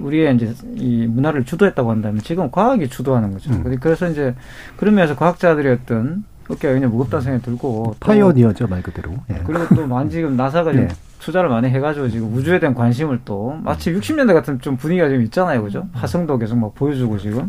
우리의 0.01 0.35
이제 0.35 0.53
이 0.75 1.07
문화를 1.07 1.45
주도했다고 1.45 1.93
한다면 1.93 2.23
지금 2.23 2.51
과학이 2.51 2.89
주도하는 2.89 3.31
거죠. 3.31 3.53
음. 3.53 3.77
그래서 3.79 4.11
이제 4.11 4.35
그런 4.77 4.97
면에서 4.97 5.15
과학자들의 5.15 5.73
어떤 5.75 6.25
어깨가 6.49 6.75
굉장히 6.75 6.91
무겁다는 6.91 7.23
생각이 7.23 7.45
들고 7.45 7.95
또 8.01 8.07
pioneer죠 8.07 8.67
말 8.67 8.83
그대로. 8.83 9.13
예. 9.31 9.41
그리고 9.47 9.73
또 9.77 9.87
많이 9.87 10.11
지금 10.11 10.37
나사가 10.37 10.73
네. 10.73 10.89
투자를 11.25 11.49
많이 11.49 11.71
해가지고 11.71 12.11
지금 12.11 12.35
우주에 12.35 12.59
대한 12.59 12.75
관심을 12.75 13.21
또 13.25 13.59
마치 13.63 13.91
60년대 13.95 14.35
같은 14.35 14.61
좀 14.61 14.77
분위기가 14.77 15.09
지금 15.09 15.23
있잖아요, 15.23 15.63
그죠? 15.63 15.87
화성도 15.95 16.37
계속 16.37 16.59
막 16.59 16.75
보여주고 16.75 17.17
지금 17.19 17.49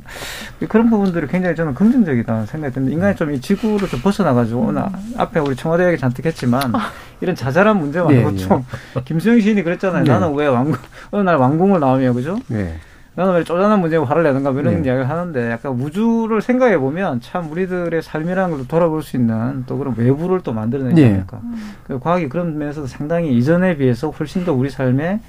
그런 0.69 0.89
부분들이 0.89 1.27
굉장히 1.27 1.57
저는 1.57 1.73
긍정적이다 1.73 2.45
생각이 2.45 2.73
듭니다. 2.73 2.93
인간이 2.95 3.15
좀 3.17 3.25
이 3.33 3.41
지구를 3.41 3.89
좀 3.89 3.99
벗어나가지고 4.01 4.61
오늘 4.61 4.83
앞에 5.17 5.41
우리 5.41 5.55
청와대 5.57 5.87
얘기 5.87 5.97
잔뜩 5.97 6.25
했지만 6.25 6.71
이런 7.19 7.35
자잘한 7.35 7.77
문제 7.77 7.99
말고 8.01 8.31
네, 8.31 8.37
좀 8.37 8.63
김수영 9.03 9.41
시인이 9.41 9.61
그랬잖아요. 9.63 10.03
네. 10.05 10.09
나는 10.11 10.33
왜 10.35 10.47
왕궁 10.47 10.75
어느 11.11 11.23
날 11.23 11.35
왕궁을 11.35 11.79
나오며 11.81 12.13
그죠? 12.13 12.37
예. 12.51 12.75
나는 13.15 13.33
왜 13.33 13.43
쪼잔한 13.43 13.79
문제에 13.79 13.97
화를 13.97 14.23
내는가 14.23 14.51
뭐 14.51 14.59
이런 14.61 14.81
네. 14.81 14.89
이야기를 14.89 15.09
하는데 15.09 15.51
약간 15.51 15.71
우주를 15.71 16.41
생각해 16.41 16.77
보면 16.77 17.21
참 17.21 17.49
우리들의 17.49 18.01
삶이라는 18.01 18.57
걸 18.57 18.67
돌아볼 18.67 19.03
수 19.03 19.15
있는 19.15 19.63
또 19.67 19.77
그런 19.77 19.95
외부를 19.97 20.41
또 20.41 20.51
만들어내지 20.51 21.01
네. 21.01 21.13
않을까. 21.13 21.39
그 21.87 21.99
과학이 21.99 22.27
그런 22.27 22.57
면에서 22.57 22.85
상당히 22.87 23.35
이전에 23.37 23.77
비해서 23.77 24.09
훨씬 24.09 24.43
더 24.43 24.53
우리 24.53 24.69
삶에 24.69 25.21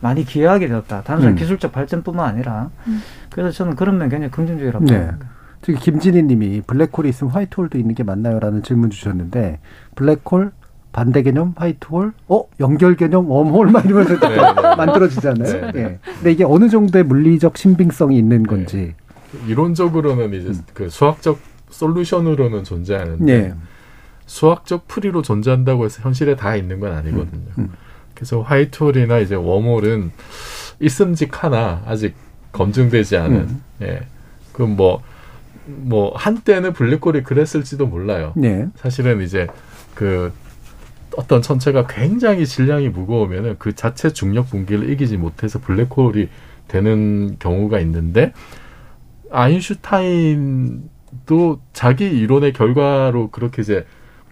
많이 0.00 0.24
기여하게 0.24 0.68
되었다. 0.68 1.02
단순 1.02 1.30
음. 1.30 1.34
기술적 1.36 1.72
발전뿐만 1.72 2.28
아니라 2.28 2.70
그래서 3.30 3.50
저는 3.52 3.76
그런 3.76 3.98
면 3.98 4.08
굉장히 4.08 4.30
긍정적이라고 4.32 4.84
네. 4.84 5.06
봅니다. 5.06 5.28
지금 5.62 5.80
김진희 5.80 6.22
님이 6.22 6.60
블랙홀이 6.62 7.08
있으면 7.08 7.32
화이트홀도 7.32 7.78
있는 7.78 7.94
게 7.94 8.02
맞나요? 8.02 8.38
라는 8.38 8.62
질문 8.62 8.90
주셨는데 8.90 9.60
블랙홀 9.96 10.52
반대 10.92 11.22
개념 11.22 11.54
화이트홀 11.56 12.12
어 12.28 12.44
연결 12.60 12.96
개념 12.96 13.30
웜홀 13.30 13.68
막 13.68 13.84
이러면서 13.84 14.18
네, 14.18 14.36
네. 14.36 14.76
만들어지잖아요. 14.76 15.60
네, 15.66 15.72
네. 15.72 15.82
예. 15.82 15.98
근데 16.02 16.32
이게 16.32 16.44
어느 16.44 16.68
정도의 16.68 17.04
물리적 17.04 17.56
신빙성이 17.56 18.18
있는 18.18 18.42
건지. 18.44 18.94
이론적으로는 19.46 20.32
이제 20.34 20.60
그 20.72 20.88
수학적 20.88 21.38
솔루션으로는 21.70 22.64
존재하는데 22.64 23.24
네. 23.24 23.54
수학적 24.26 24.88
풀이로 24.88 25.22
존재한다고 25.22 25.84
해서 25.84 26.02
현실에 26.02 26.36
다 26.36 26.56
있는 26.56 26.80
건 26.80 26.92
아니거든요. 26.92 27.50
음. 27.58 27.72
그래서 28.14 28.42
화이트홀이나 28.42 29.18
이제 29.18 29.34
웜홀은 29.34 30.10
있음직 30.80 31.42
하나 31.42 31.82
아직 31.86 32.14
검증되지 32.52 33.16
않은 33.16 33.36
음. 33.36 33.62
예. 33.82 34.00
그럼 34.52 34.76
뭐, 34.76 35.02
뭐, 35.66 36.12
한때는 36.16 36.72
블랙홀이 36.72 37.22
그랬을지도 37.22 37.86
몰라요. 37.86 38.32
네. 38.34 38.66
사실은 38.76 39.20
이제 39.22 39.46
그 39.94 40.32
어떤 41.18 41.42
천체가 41.42 41.88
굉장히 41.88 42.46
질량이 42.46 42.90
무거우면은 42.90 43.56
그 43.58 43.74
자체 43.74 44.12
중력 44.12 44.50
분기를 44.50 44.88
이기지 44.88 45.16
못해서 45.16 45.58
블랙홀이 45.58 46.28
되는 46.68 47.36
경우가 47.40 47.80
있는데 47.80 48.32
아인슈타인도 49.32 50.80
자기 51.72 52.04
이론의 52.04 52.52
결과로 52.52 53.30
그렇게 53.30 53.62
이제 53.62 53.84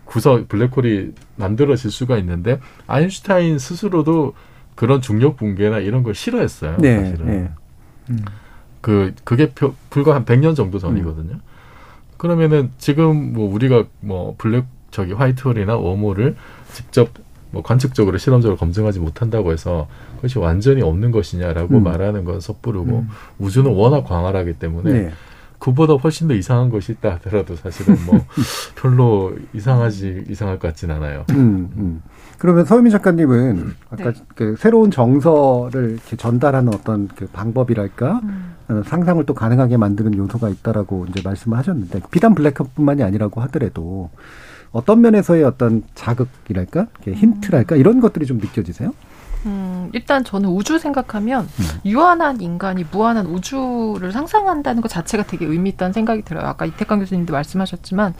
구성 0.04 0.46
블랙홀이 0.46 1.10
만들어질 1.34 1.90
수가 1.90 2.18
있는데 2.18 2.60
아인슈타인 2.86 3.58
스스로도 3.58 4.34
그런 4.76 5.00
중력 5.00 5.36
붕괴나 5.36 5.80
이런 5.80 6.04
걸 6.04 6.14
싫어했어요. 6.14 6.76
네. 6.78 7.00
사실은. 7.00 7.26
네. 7.26 7.50
그 8.80 9.12
그게 9.24 9.50
표- 9.50 9.74
불과 9.90 10.14
한 10.14 10.24
100년 10.24 10.54
정도 10.54 10.78
전이거든요. 10.78 11.40
그러면은 12.16 12.70
지금 12.78 13.32
뭐 13.32 13.52
우리가 13.52 13.86
뭐 14.00 14.36
블랙 14.38 14.66
저기 14.96 15.12
화이트홀이나 15.12 15.76
웜홀을 15.76 16.36
직접 16.72 17.10
뭐 17.50 17.62
관측적으로 17.62 18.16
실험적으로 18.16 18.56
검증하지 18.56 18.98
못한다고 18.98 19.52
해서 19.52 19.88
그것이 20.16 20.38
완전히 20.38 20.80
없는 20.80 21.10
것이냐라고 21.10 21.76
음. 21.76 21.82
말하는 21.82 22.24
건 22.24 22.40
섣부르고 22.40 23.00
음. 23.00 23.08
우주는 23.38 23.70
워낙 23.70 24.04
광활하기 24.04 24.54
때문에 24.54 24.90
네. 24.90 25.10
그보다 25.58 25.94
훨씬 25.94 26.28
더 26.28 26.34
이상한 26.34 26.70
것이 26.70 26.92
있다 26.92 27.14
하더라도 27.14 27.56
사실은 27.56 27.96
뭐 28.06 28.24
별로 28.74 29.34
이상하지 29.52 30.24
이상할 30.30 30.58
것 30.58 30.68
같진 30.68 30.90
않아요. 30.90 31.26
음, 31.30 31.70
음. 31.76 32.02
그러면 32.38 32.64
서유민 32.64 32.90
작가님은 32.90 33.74
아까 33.90 34.12
그 34.34 34.56
새로운 34.58 34.90
정서를 34.90 35.90
이렇게 35.92 36.16
전달하는 36.16 36.72
어떤 36.72 37.08
그 37.08 37.26
방법이랄까 37.26 38.20
어, 38.68 38.82
상상을 38.86 39.24
또 39.26 39.34
가능하게 39.34 39.76
만드는 39.76 40.16
요소가 40.16 40.48
있다라고 40.48 41.06
이제 41.10 41.20
말씀을 41.22 41.58
하셨는데 41.58 42.00
비단 42.10 42.34
블랙홀뿐만이 42.34 43.02
아니라고 43.02 43.42
하더라도 43.42 44.10
어떤 44.76 45.00
면에서의 45.00 45.44
어떤 45.44 45.82
자극이랄까 45.94 46.86
이렇게 47.04 47.18
힌트랄까 47.20 47.76
이런 47.76 48.00
것들이 48.00 48.26
좀 48.26 48.38
느껴지세요? 48.38 48.92
음, 49.46 49.90
일단 49.92 50.24
저는 50.24 50.48
우주 50.48 50.78
생각하면 50.78 51.48
유한한 51.84 52.40
인간이 52.40 52.84
무한한 52.90 53.26
우주를 53.26 54.10
상상한다는 54.12 54.82
것 54.82 54.88
자체가 54.88 55.24
되게 55.24 55.46
의미 55.46 55.70
있다는 55.70 55.92
생각이 55.92 56.22
들어요. 56.22 56.46
아까 56.46 56.66
이태강 56.66 56.98
교수님도 56.98 57.32
말씀하셨지만 57.32 58.14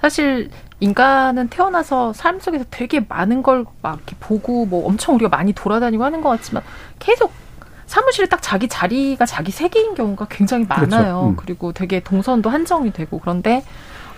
사실 0.00 0.50
인간은 0.80 1.48
태어나서 1.48 2.12
삶 2.12 2.38
속에서 2.38 2.64
되게 2.70 3.04
많은 3.08 3.42
걸 3.42 3.64
막 3.82 3.96
이렇게 3.96 4.14
보고 4.20 4.66
뭐 4.66 4.86
엄청 4.86 5.14
우리가 5.16 5.28
많이 5.28 5.52
돌아다니고 5.52 6.04
하는 6.04 6.20
것 6.20 6.28
같지만 6.30 6.62
계속 6.98 7.32
사무실에 7.86 8.26
딱 8.26 8.40
자기 8.42 8.68
자리가 8.68 9.24
자기 9.24 9.50
세계인 9.50 9.94
경우가 9.94 10.26
굉장히 10.28 10.66
그렇죠. 10.66 10.94
많아요. 10.94 11.28
음. 11.30 11.36
그리고 11.36 11.72
되게 11.72 12.00
동선도 12.00 12.50
한정이 12.50 12.92
되고 12.92 13.18
그런데 13.18 13.64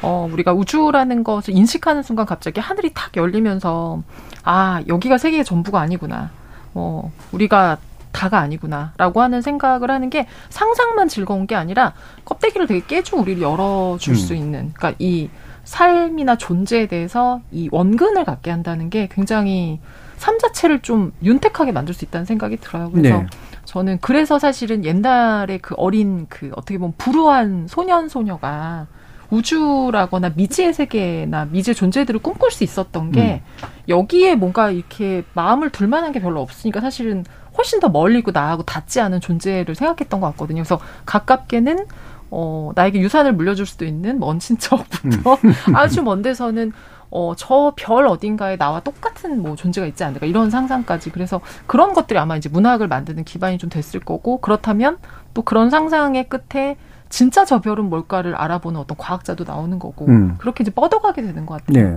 어, 0.03 0.28
우리가 0.32 0.53
우주라는 0.53 1.24
것을 1.24 1.57
인식하는 1.57 2.03
순간 2.03 2.26
갑자기 2.26 2.61
하늘이 2.61 2.92
탁 2.94 3.16
열리면서 3.16 4.03
아, 4.42 4.82
여기가 4.88 5.18
세계의 5.18 5.44
전부가 5.44 5.80
아니구나. 5.80 6.30
어, 6.74 7.12
우리가 7.32 7.78
다가 8.12 8.38
아니구나라고 8.40 9.20
하는 9.20 9.40
생각을 9.40 9.90
하는 9.90 10.11
게 10.11 10.26
상상만 10.48 11.09
즐거운 11.09 11.46
게 11.46 11.55
아니라 11.55 11.94
껍데기를 12.24 12.66
되게 12.66 12.84
깨주고 12.84 13.20
우리를 13.20 13.40
열어줄 13.40 14.14
음. 14.14 14.16
수 14.16 14.34
있는 14.34 14.72
그러니까 14.74 14.96
이 14.98 15.30
삶이나 15.64 16.36
존재에 16.36 16.86
대해서 16.86 17.40
이 17.53 17.68
원근을 17.70 18.24
갖게 18.24 18.51
한다는 18.51 18.90
게 18.90 19.09
굉장히 19.11 19.78
삶 20.16 20.38
자체를 20.38 20.80
좀 20.80 21.12
윤택하게 21.22 21.72
만들 21.72 21.94
수 21.94 22.05
있다는 22.05 22.24
생각이 22.24 22.57
들어요. 22.57 22.90
그래서 22.90 23.18
네. 23.18 23.26
저는 23.64 23.98
그래서 24.01 24.38
사실은 24.38 24.84
옛날에 24.84 25.59
그 25.59 25.74
어린 25.76 26.26
그 26.28 26.51
어떻게 26.57 26.76
보면 26.76 26.94
불우한 26.98 27.68
소년 27.68 28.09
소녀가 28.09 28.86
우주라거나 29.30 30.32
미지의 30.34 30.72
세계나 30.74 31.46
미지의 31.46 31.74
존재들을 31.74 32.20
꿈꿀 32.20 32.50
수 32.50 32.64
있었던 32.64 33.12
게 33.12 33.42
여기에 33.88 34.34
뭔가 34.34 34.70
이렇게 34.70 35.24
마음을 35.34 35.70
둘 35.70 35.86
만한 35.88 36.12
게 36.12 36.20
별로 36.20 36.40
없으니까 36.40 36.80
사실은 36.80 37.24
훨씬 37.56 37.80
더 37.80 37.88
멀리고 37.88 38.30
나하고 38.30 38.62
닿지 38.62 39.00
않은 39.00 39.20
존재를 39.20 39.74
생각했던 39.74 40.20
것 40.20 40.28
같거든요. 40.32 40.62
그래서 40.62 40.80
가깝게는 41.06 41.86
어, 42.30 42.70
나에게 42.76 43.00
유산을 43.00 43.32
물려줄 43.32 43.66
수도 43.66 43.84
있는 43.84 44.20
먼 44.20 44.38
친척부터 44.38 45.38
아주 45.74 46.02
먼 46.02 46.22
데서는 46.22 46.72
어, 47.10 47.34
저 47.36 47.72
별 47.76 48.06
어딘가에 48.06 48.56
나와 48.56 48.78
똑같은 48.80 49.42
뭐 49.42 49.56
존재가 49.56 49.86
있지 49.88 50.04
않을까 50.04 50.26
이런 50.26 50.48
상상까지. 50.48 51.10
그래서 51.10 51.40
그런 51.66 51.92
것들이 51.92 52.18
아마 52.20 52.36
이제 52.36 52.48
문학을 52.48 52.86
만드는 52.86 53.24
기반이 53.24 53.58
좀 53.58 53.68
됐을 53.68 53.98
거고 53.98 54.40
그렇다면 54.40 54.98
또 55.34 55.42
그런 55.42 55.70
상상의 55.70 56.28
끝에 56.28 56.76
진짜 57.11 57.44
저 57.44 57.61
별은 57.61 57.90
뭘까를 57.90 58.34
알아보는 58.34 58.80
어떤 58.80 58.96
과학자도 58.96 59.44
나오는 59.44 59.78
거고 59.78 60.06
음. 60.06 60.36
그렇게 60.38 60.62
이제 60.62 60.70
뻗어가게 60.70 61.22
되는 61.22 61.44
것 61.44 61.64
같아요. 61.64 61.96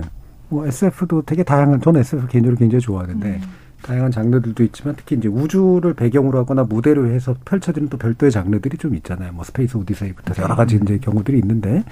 뭐 0.50 0.66
SF도 0.66 1.22
되게 1.22 1.42
다양한 1.42 1.80
저는 1.80 2.00
SF 2.00 2.26
개인적으로 2.26 2.58
굉장히 2.58 2.82
좋아하는데 2.82 3.28
음. 3.28 3.42
다양한 3.84 4.10
장르들도 4.10 4.62
있지만 4.64 4.94
특히 4.96 5.14
이제 5.14 5.28
우주를 5.28 5.92
배경으로 5.94 6.38
하거나 6.38 6.64
무대로 6.64 7.06
해서 7.06 7.34
펼쳐지는 7.44 7.90
또 7.90 7.98
별도의 7.98 8.32
장르들이 8.32 8.78
좀 8.78 8.94
있잖아요. 8.94 9.32
뭐 9.32 9.44
스페이스 9.44 9.76
오디세이부터 9.76 10.42
여러 10.42 10.56
가지 10.56 10.80
이제 10.82 10.98
경우들이 10.98 11.38
있는데 11.40 11.84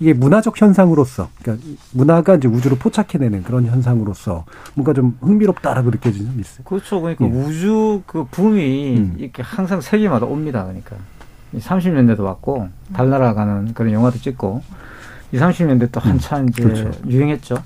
이게 0.00 0.12
문화적 0.12 0.60
현상으로서 0.60 1.28
그러니까 1.40 1.64
문화가 1.92 2.34
이제 2.34 2.48
우주를 2.48 2.76
포착해내는 2.78 3.44
그런 3.44 3.66
현상으로서 3.66 4.44
뭔가 4.74 4.92
좀 4.92 5.16
흥미롭다라고 5.20 5.90
느껴지는 5.90 6.26
점 6.32 6.40
있어요. 6.40 6.64
그렇죠. 6.64 7.00
그러니까 7.00 7.24
예. 7.24 7.30
우주 7.30 8.02
그 8.06 8.24
붐이 8.24 8.96
음. 8.98 9.14
이렇게 9.18 9.42
항상 9.42 9.80
세계마다 9.80 10.26
옵니다. 10.26 10.64
그러니까 10.64 10.96
30년대도 11.56 12.20
왔고 12.20 12.68
달 12.92 13.10
날아가는 13.10 13.74
그런 13.74 13.92
영화도 13.92 14.18
찍고 14.18 14.62
20, 15.32 15.42
30년대 15.42 15.92
또 15.92 16.00
한참 16.00 16.48
이제 16.48 16.62
그렇죠. 16.62 16.90
유행했죠. 17.06 17.56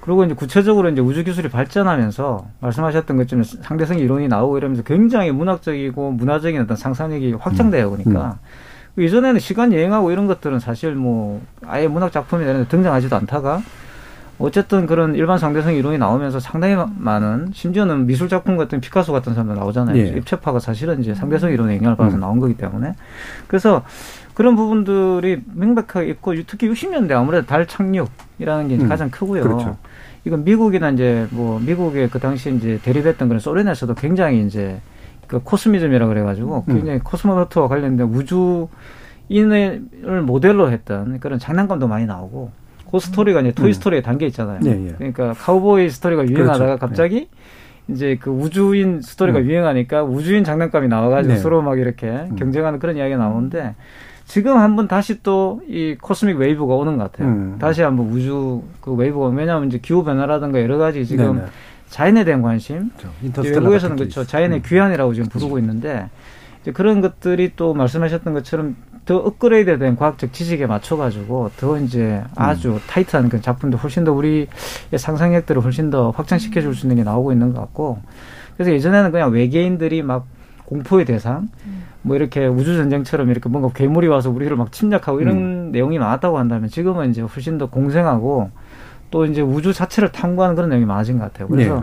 그리고 0.00 0.24
이제 0.24 0.34
구체적으로 0.34 0.88
이제 0.88 1.00
우주 1.00 1.24
기술이 1.24 1.48
발전하면서 1.48 2.46
말씀하셨던 2.60 3.16
것처럼 3.18 3.44
상대성 3.44 3.98
이론이 3.98 4.28
나오고 4.28 4.58
이러면서 4.58 4.82
굉장히 4.82 5.30
문학적이고 5.30 6.12
문화적인 6.12 6.60
어떤 6.62 6.76
상상력이 6.76 7.34
확장돼요. 7.34 7.90
그러니까 7.90 8.38
이전에는 8.98 9.38
시간 9.40 9.72
여행하고 9.72 10.10
이런 10.10 10.26
것들은 10.26 10.58
사실 10.58 10.94
뭐 10.94 11.40
아예 11.66 11.86
문학 11.86 12.12
작품이 12.12 12.44
되는 12.44 12.66
등장하지도 12.66 13.14
않다가 13.14 13.62
어쨌든 14.40 14.86
그런 14.86 15.14
일반 15.14 15.38
상대성 15.38 15.74
이론이 15.74 15.98
나오면서 15.98 16.40
상당히 16.40 16.74
마- 16.74 16.88
많은 16.96 17.50
심지어는 17.52 18.06
미술 18.06 18.28
작품 18.28 18.56
같은 18.56 18.80
피카소 18.80 19.12
같은 19.12 19.34
사람도 19.34 19.54
나오잖아요. 19.54 19.96
예. 19.96 20.08
입체파가 20.16 20.58
사실은 20.58 21.00
이제 21.00 21.14
상대성 21.14 21.52
이론의 21.52 21.76
영향을 21.76 21.96
받아서 21.96 22.16
음. 22.16 22.20
나온 22.20 22.40
거기 22.40 22.54
때문에 22.56 22.94
그래서 23.46 23.84
그런 24.32 24.56
부분들이 24.56 25.42
명백하게 25.54 26.08
있고 26.12 26.34
특히 26.46 26.70
60년대 26.70 27.12
아무래도 27.12 27.46
달 27.46 27.66
착륙이라는 27.66 28.68
게 28.68 28.76
음. 28.76 28.88
가장 28.88 29.10
크고요. 29.10 29.42
그렇죠. 29.42 29.76
이건 30.24 30.44
미국이나 30.44 30.88
이제 30.90 31.26
뭐 31.30 31.60
미국의 31.60 32.08
그 32.08 32.18
당시 32.18 32.54
이제 32.54 32.78
대립했던 32.82 33.28
그런 33.28 33.40
소련에서도 33.40 33.94
굉장히 33.94 34.46
이제 34.46 34.80
그 35.26 35.40
cosmism이라 35.42 36.06
그래가지고 36.06 36.64
음. 36.68 36.74
굉장히 36.74 36.98
cosmonaut와 37.00 37.68
관련된 37.68 38.06
우주인을 39.28 39.82
모델로 40.24 40.70
했던 40.70 41.20
그런 41.20 41.38
장난감도 41.38 41.88
많이 41.88 42.06
나오고 42.06 42.50
그 42.90 42.98
스토리가 42.98 43.40
이제 43.40 43.52
토이 43.52 43.68
음. 43.68 43.72
스토리에 43.72 44.02
담겨 44.02 44.26
있잖아요. 44.26 44.60
예, 44.64 44.70
예. 44.70 44.92
그러니까 44.96 45.32
카우보이 45.34 45.88
스토리가 45.90 46.26
유행하다가 46.28 46.64
그렇죠. 46.64 46.78
갑자기 46.78 47.28
이제 47.88 48.16
그 48.20 48.30
우주인 48.30 49.00
스토리가 49.00 49.40
음. 49.40 49.44
유행하니까 49.46 50.04
우주인 50.04 50.44
장난감이 50.44 50.88
나와가지고 50.88 51.34
네. 51.34 51.38
음. 51.38 51.42
서로 51.42 51.62
막 51.62 51.78
이렇게 51.78 52.28
경쟁하는 52.38 52.78
그런 52.78 52.96
이야기가 52.96 53.18
나오는데 53.18 53.74
지금 54.26 54.58
한번 54.58 54.86
다시 54.86 55.22
또 55.22 55.60
이 55.66 55.96
cosmic 56.00 56.36
wave가 56.38 56.74
오는 56.74 56.96
것 56.98 57.10
같아요. 57.10 57.28
음. 57.28 57.56
다시 57.58 57.82
한번 57.82 58.10
우주 58.10 58.62
그 58.80 58.92
wave가 58.94 59.26
왜냐하면 59.28 59.68
이제 59.68 59.78
기후 59.82 60.04
변화라든가 60.04 60.62
여러 60.62 60.78
가지 60.78 61.04
지금 61.04 61.36
네네. 61.36 61.46
자연에 61.88 62.24
대한 62.24 62.40
관심 62.42 62.90
인터스텔라 63.22 63.60
외국에서는 63.60 63.96
그렇죠 63.96 64.24
자연의 64.24 64.62
귀환이라고 64.62 65.12
지금 65.14 65.28
부르고 65.28 65.58
있는데 65.58 66.08
이제 66.62 66.70
그런 66.70 67.00
것들이 67.00 67.52
또 67.56 67.74
말씀하셨던 67.74 68.32
것처럼 68.34 68.76
더 69.06 69.16
업그레이드된 69.16 69.96
과학적 69.96 70.32
지식에 70.32 70.66
맞춰가지고 70.66 71.50
더 71.58 71.78
이제 71.78 72.22
아주 72.36 72.78
타이트한 72.88 73.28
그 73.28 73.40
작품도 73.40 73.78
훨씬 73.78 74.04
더 74.04 74.12
우리의 74.12 74.46
상상력들을 74.96 75.62
훨씬 75.64 75.90
더 75.90 76.10
확장시켜 76.10 76.60
줄 76.60 76.74
수 76.74 76.86
있는 76.86 76.96
게 76.96 77.02
나오고 77.02 77.32
있는 77.32 77.52
것 77.52 77.60
같고 77.60 78.00
그래서 78.54 78.72
예전에는 78.72 79.10
그냥 79.10 79.30
외계인들이 79.32 80.02
막 80.02 80.26
공포의 80.66 81.04
대상 81.06 81.48
뭐 82.02 82.14
이렇게 82.16 82.46
우주 82.46 82.76
전쟁처럼 82.76 83.30
이렇게 83.30 83.48
뭔가 83.48 83.70
괴물이 83.74 84.06
와서 84.06 84.30
우리를 84.30 84.54
막 84.56 84.70
침략하고 84.70 85.20
이런 85.20 85.72
내용이 85.72 85.98
많았다고 85.98 86.38
한다면 86.38 86.68
지금은 86.68 87.10
이제 87.10 87.20
훨씬 87.22 87.58
더 87.58 87.66
공생하고 87.68 88.50
또 89.10 89.24
이제 89.26 89.40
우주 89.40 89.72
자체를 89.72 90.12
탐구하는 90.12 90.54
그런 90.54 90.70
내용이 90.70 90.86
많아진 90.86 91.18
것 91.18 91.24
같아요. 91.24 91.48
그래서 91.48 91.74
네. 91.76 91.82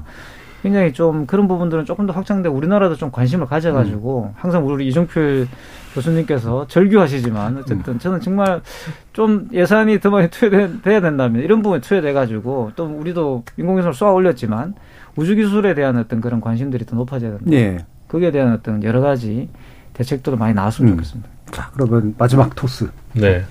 굉장히 0.64 0.92
좀 0.92 1.26
그런 1.26 1.48
부분들은 1.48 1.86
조금 1.86 2.08
더 2.08 2.14
확장되고 2.14 2.56
우리나라도 2.56 2.96
좀 2.96 3.12
관심을 3.12 3.46
가져가지고 3.46 4.34
항상 4.36 4.66
우리 4.68 4.88
이종필 4.88 5.48
교수님께서 5.94 6.68
절규하시지만 6.68 7.58
어쨌든 7.58 8.00
저는 8.00 8.22
정말 8.22 8.62
좀 9.14 9.48
예산이 9.54 10.00
더 10.00 10.10
많이 10.10 10.30
투여돼야 10.30 11.02
된다면 11.02 11.44
이런 11.44 11.62
부분에 11.62 11.82
투여돼가지고 11.82 12.72
또 12.76 12.86
우리도 12.86 13.44
인공위성을 13.58 13.94
쏘아 13.94 14.12
올렸지만 14.12 14.76
우주 15.16 15.36
기술에 15.36 15.74
대한 15.74 15.98
어떤 15.98 16.22
그런 16.22 16.42
관심들이 16.42 16.86
더 16.86 16.96
높아져야 16.96 17.38
된다. 17.38 17.46
예. 17.52 17.78
거기에 18.08 18.32
대한 18.32 18.54
어떤 18.54 18.84
여러 18.84 19.02
가지 19.02 19.50
대책들을 19.94 20.38
많이 20.38 20.54
나왔으면 20.54 20.92
음. 20.92 20.98
좋겠습니다. 20.98 21.30
자, 21.52 21.72
그러면 21.74 22.16
마지막 22.18 22.56
토스. 22.56 22.90
네. 23.14 23.44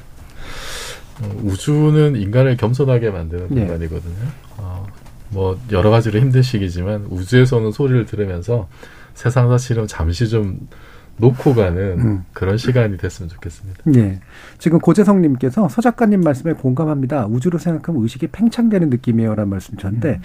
어, 1.23 1.31
우주는 1.43 2.15
인간을 2.15 2.57
겸손하게 2.57 3.11
만드는 3.11 3.47
네. 3.51 3.61
공간이거든요. 3.63 4.29
어, 4.59 4.87
뭐 5.31 5.59
여러 5.73 5.91
가지로 5.91 6.19
힘든 6.21 6.43
시기지만 6.43 7.07
우주에서는 7.11 7.73
소리를 7.73 8.07
들으면서 8.07 8.69
세상 9.15 9.49
사실은 9.49 9.87
잠시 9.87 10.29
좀 10.29 10.69
놓고 11.19 11.55
가는 11.55 11.99
음. 11.99 12.25
그런 12.33 12.59
시간이 12.59 12.99
됐으면 12.99 13.29
좋겠습니다. 13.31 13.85
예. 13.97 14.21
지금 14.59 14.79
고재성님께서 14.79 15.69
서 15.69 15.81
작가님 15.83 16.21
말씀에 16.21 16.53
공감합니다. 16.53 17.27
우주로 17.27 17.59
생각하면 17.59 18.03
의식이 18.03 18.29
팽창되는 18.29 18.91
느낌이에요라는 18.91 19.49
말씀 19.49 19.77
주셨는데 19.77 20.21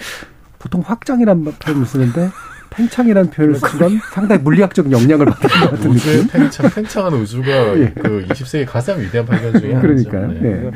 보통 0.60 0.82
확장이라는 0.86 1.45
표현을 1.45 1.86
쓰는데 1.86 2.30
팽창이라는 2.72 3.32
표현을 3.32 3.56
쓴건 3.56 3.99
상당히 4.14 4.41
물리학적 4.41 4.91
영향을 4.91 5.26
받는 5.32 5.49
것 5.62 5.72
같은 5.72 5.89
우주의 5.91 6.18
느낌. 6.18 6.30
팽창, 6.30 6.70
팽창한 6.70 7.14
우주가 7.14 7.47
예. 7.80 7.93
그 7.93 8.26
20세기 8.30 8.66
가장 8.66 8.99
위대한 8.99 9.26
발견 9.26 9.60
중에 9.60 9.74
하나죠. 9.74 9.88
그러니까요. 9.88 10.28
네. 10.41 10.66
예. 10.66 10.72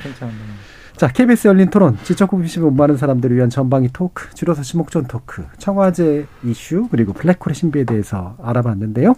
자, 0.97 1.09
KBS 1.09 1.49
열린 1.49 1.69
토론, 1.69 1.97
지적 2.03 2.29
못 2.33 2.71
많은 2.71 2.95
사람들을 2.95 3.35
위한 3.35 3.49
전방위 3.49 3.89
토크, 3.91 4.33
줄여서 4.33 4.61
지목전 4.63 5.05
토크, 5.07 5.43
청와제 5.57 6.25
이슈, 6.45 6.87
그리고 6.89 7.11
블랙홀의 7.11 7.53
신비에 7.53 7.83
대해서 7.83 8.37
알아봤는데요. 8.41 9.13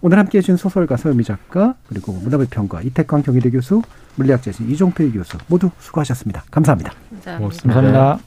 오늘 0.00 0.18
함께 0.18 0.38
해 0.38 0.42
준 0.42 0.56
소설가 0.56 0.96
서유미 0.96 1.24
작가, 1.24 1.74
그리고 1.88 2.12
문화비 2.12 2.46
평가 2.46 2.80
이태광 2.82 3.22
경희대 3.22 3.50
교수, 3.50 3.82
물리학자신 4.14 4.70
이종필 4.70 5.12
교수 5.12 5.38
모두 5.48 5.70
수고하셨습니다. 5.80 6.44
감사합니다. 6.52 6.92
감사합니다. 7.24 8.18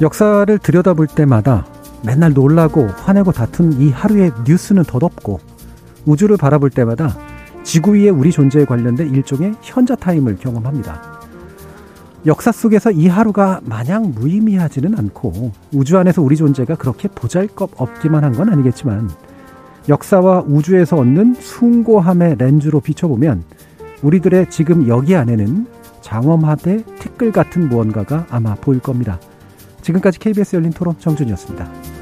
역사를 0.00 0.58
들여다볼 0.58 1.08
때마다 1.08 1.66
맨날 2.04 2.32
놀라고 2.32 2.86
화내고 2.86 3.32
다툰 3.32 3.80
이 3.80 3.90
하루의 3.90 4.30
뉴스는 4.46 4.84
덧없고 4.84 5.40
우주를 6.06 6.36
바라볼 6.36 6.70
때마다 6.70 7.16
지구 7.68 7.94
위에 7.94 8.08
우리 8.08 8.32
존재에 8.32 8.64
관련된 8.64 9.10
일종의 9.14 9.52
현자 9.60 9.94
타임을 9.94 10.36
경험합니다. 10.36 11.20
역사 12.24 12.50
속에서 12.50 12.90
이 12.90 13.08
하루가 13.08 13.60
마냥 13.62 14.12
무의미하지는 14.14 14.98
않고 14.98 15.52
우주 15.74 15.98
안에서 15.98 16.22
우리 16.22 16.34
존재가 16.34 16.76
그렇게 16.76 17.08
보잘것 17.08 17.72
없기만 17.76 18.24
한 18.24 18.32
건 18.32 18.48
아니겠지만 18.48 19.10
역사와 19.86 20.44
우주에서 20.46 20.96
얻는 20.96 21.34
숭고함의 21.34 22.36
렌즈로 22.38 22.80
비춰보면 22.80 23.44
우리들의 24.00 24.48
지금 24.48 24.88
여기 24.88 25.14
안에는 25.14 25.66
장엄하되 26.00 26.84
티끌 27.00 27.32
같은 27.32 27.68
무언가가 27.68 28.26
아마 28.30 28.54
보일 28.54 28.80
겁니다. 28.80 29.20
지금까지 29.82 30.18
KBS 30.20 30.56
열린 30.56 30.72
토론 30.72 30.94
정준이었습니다. 30.98 31.97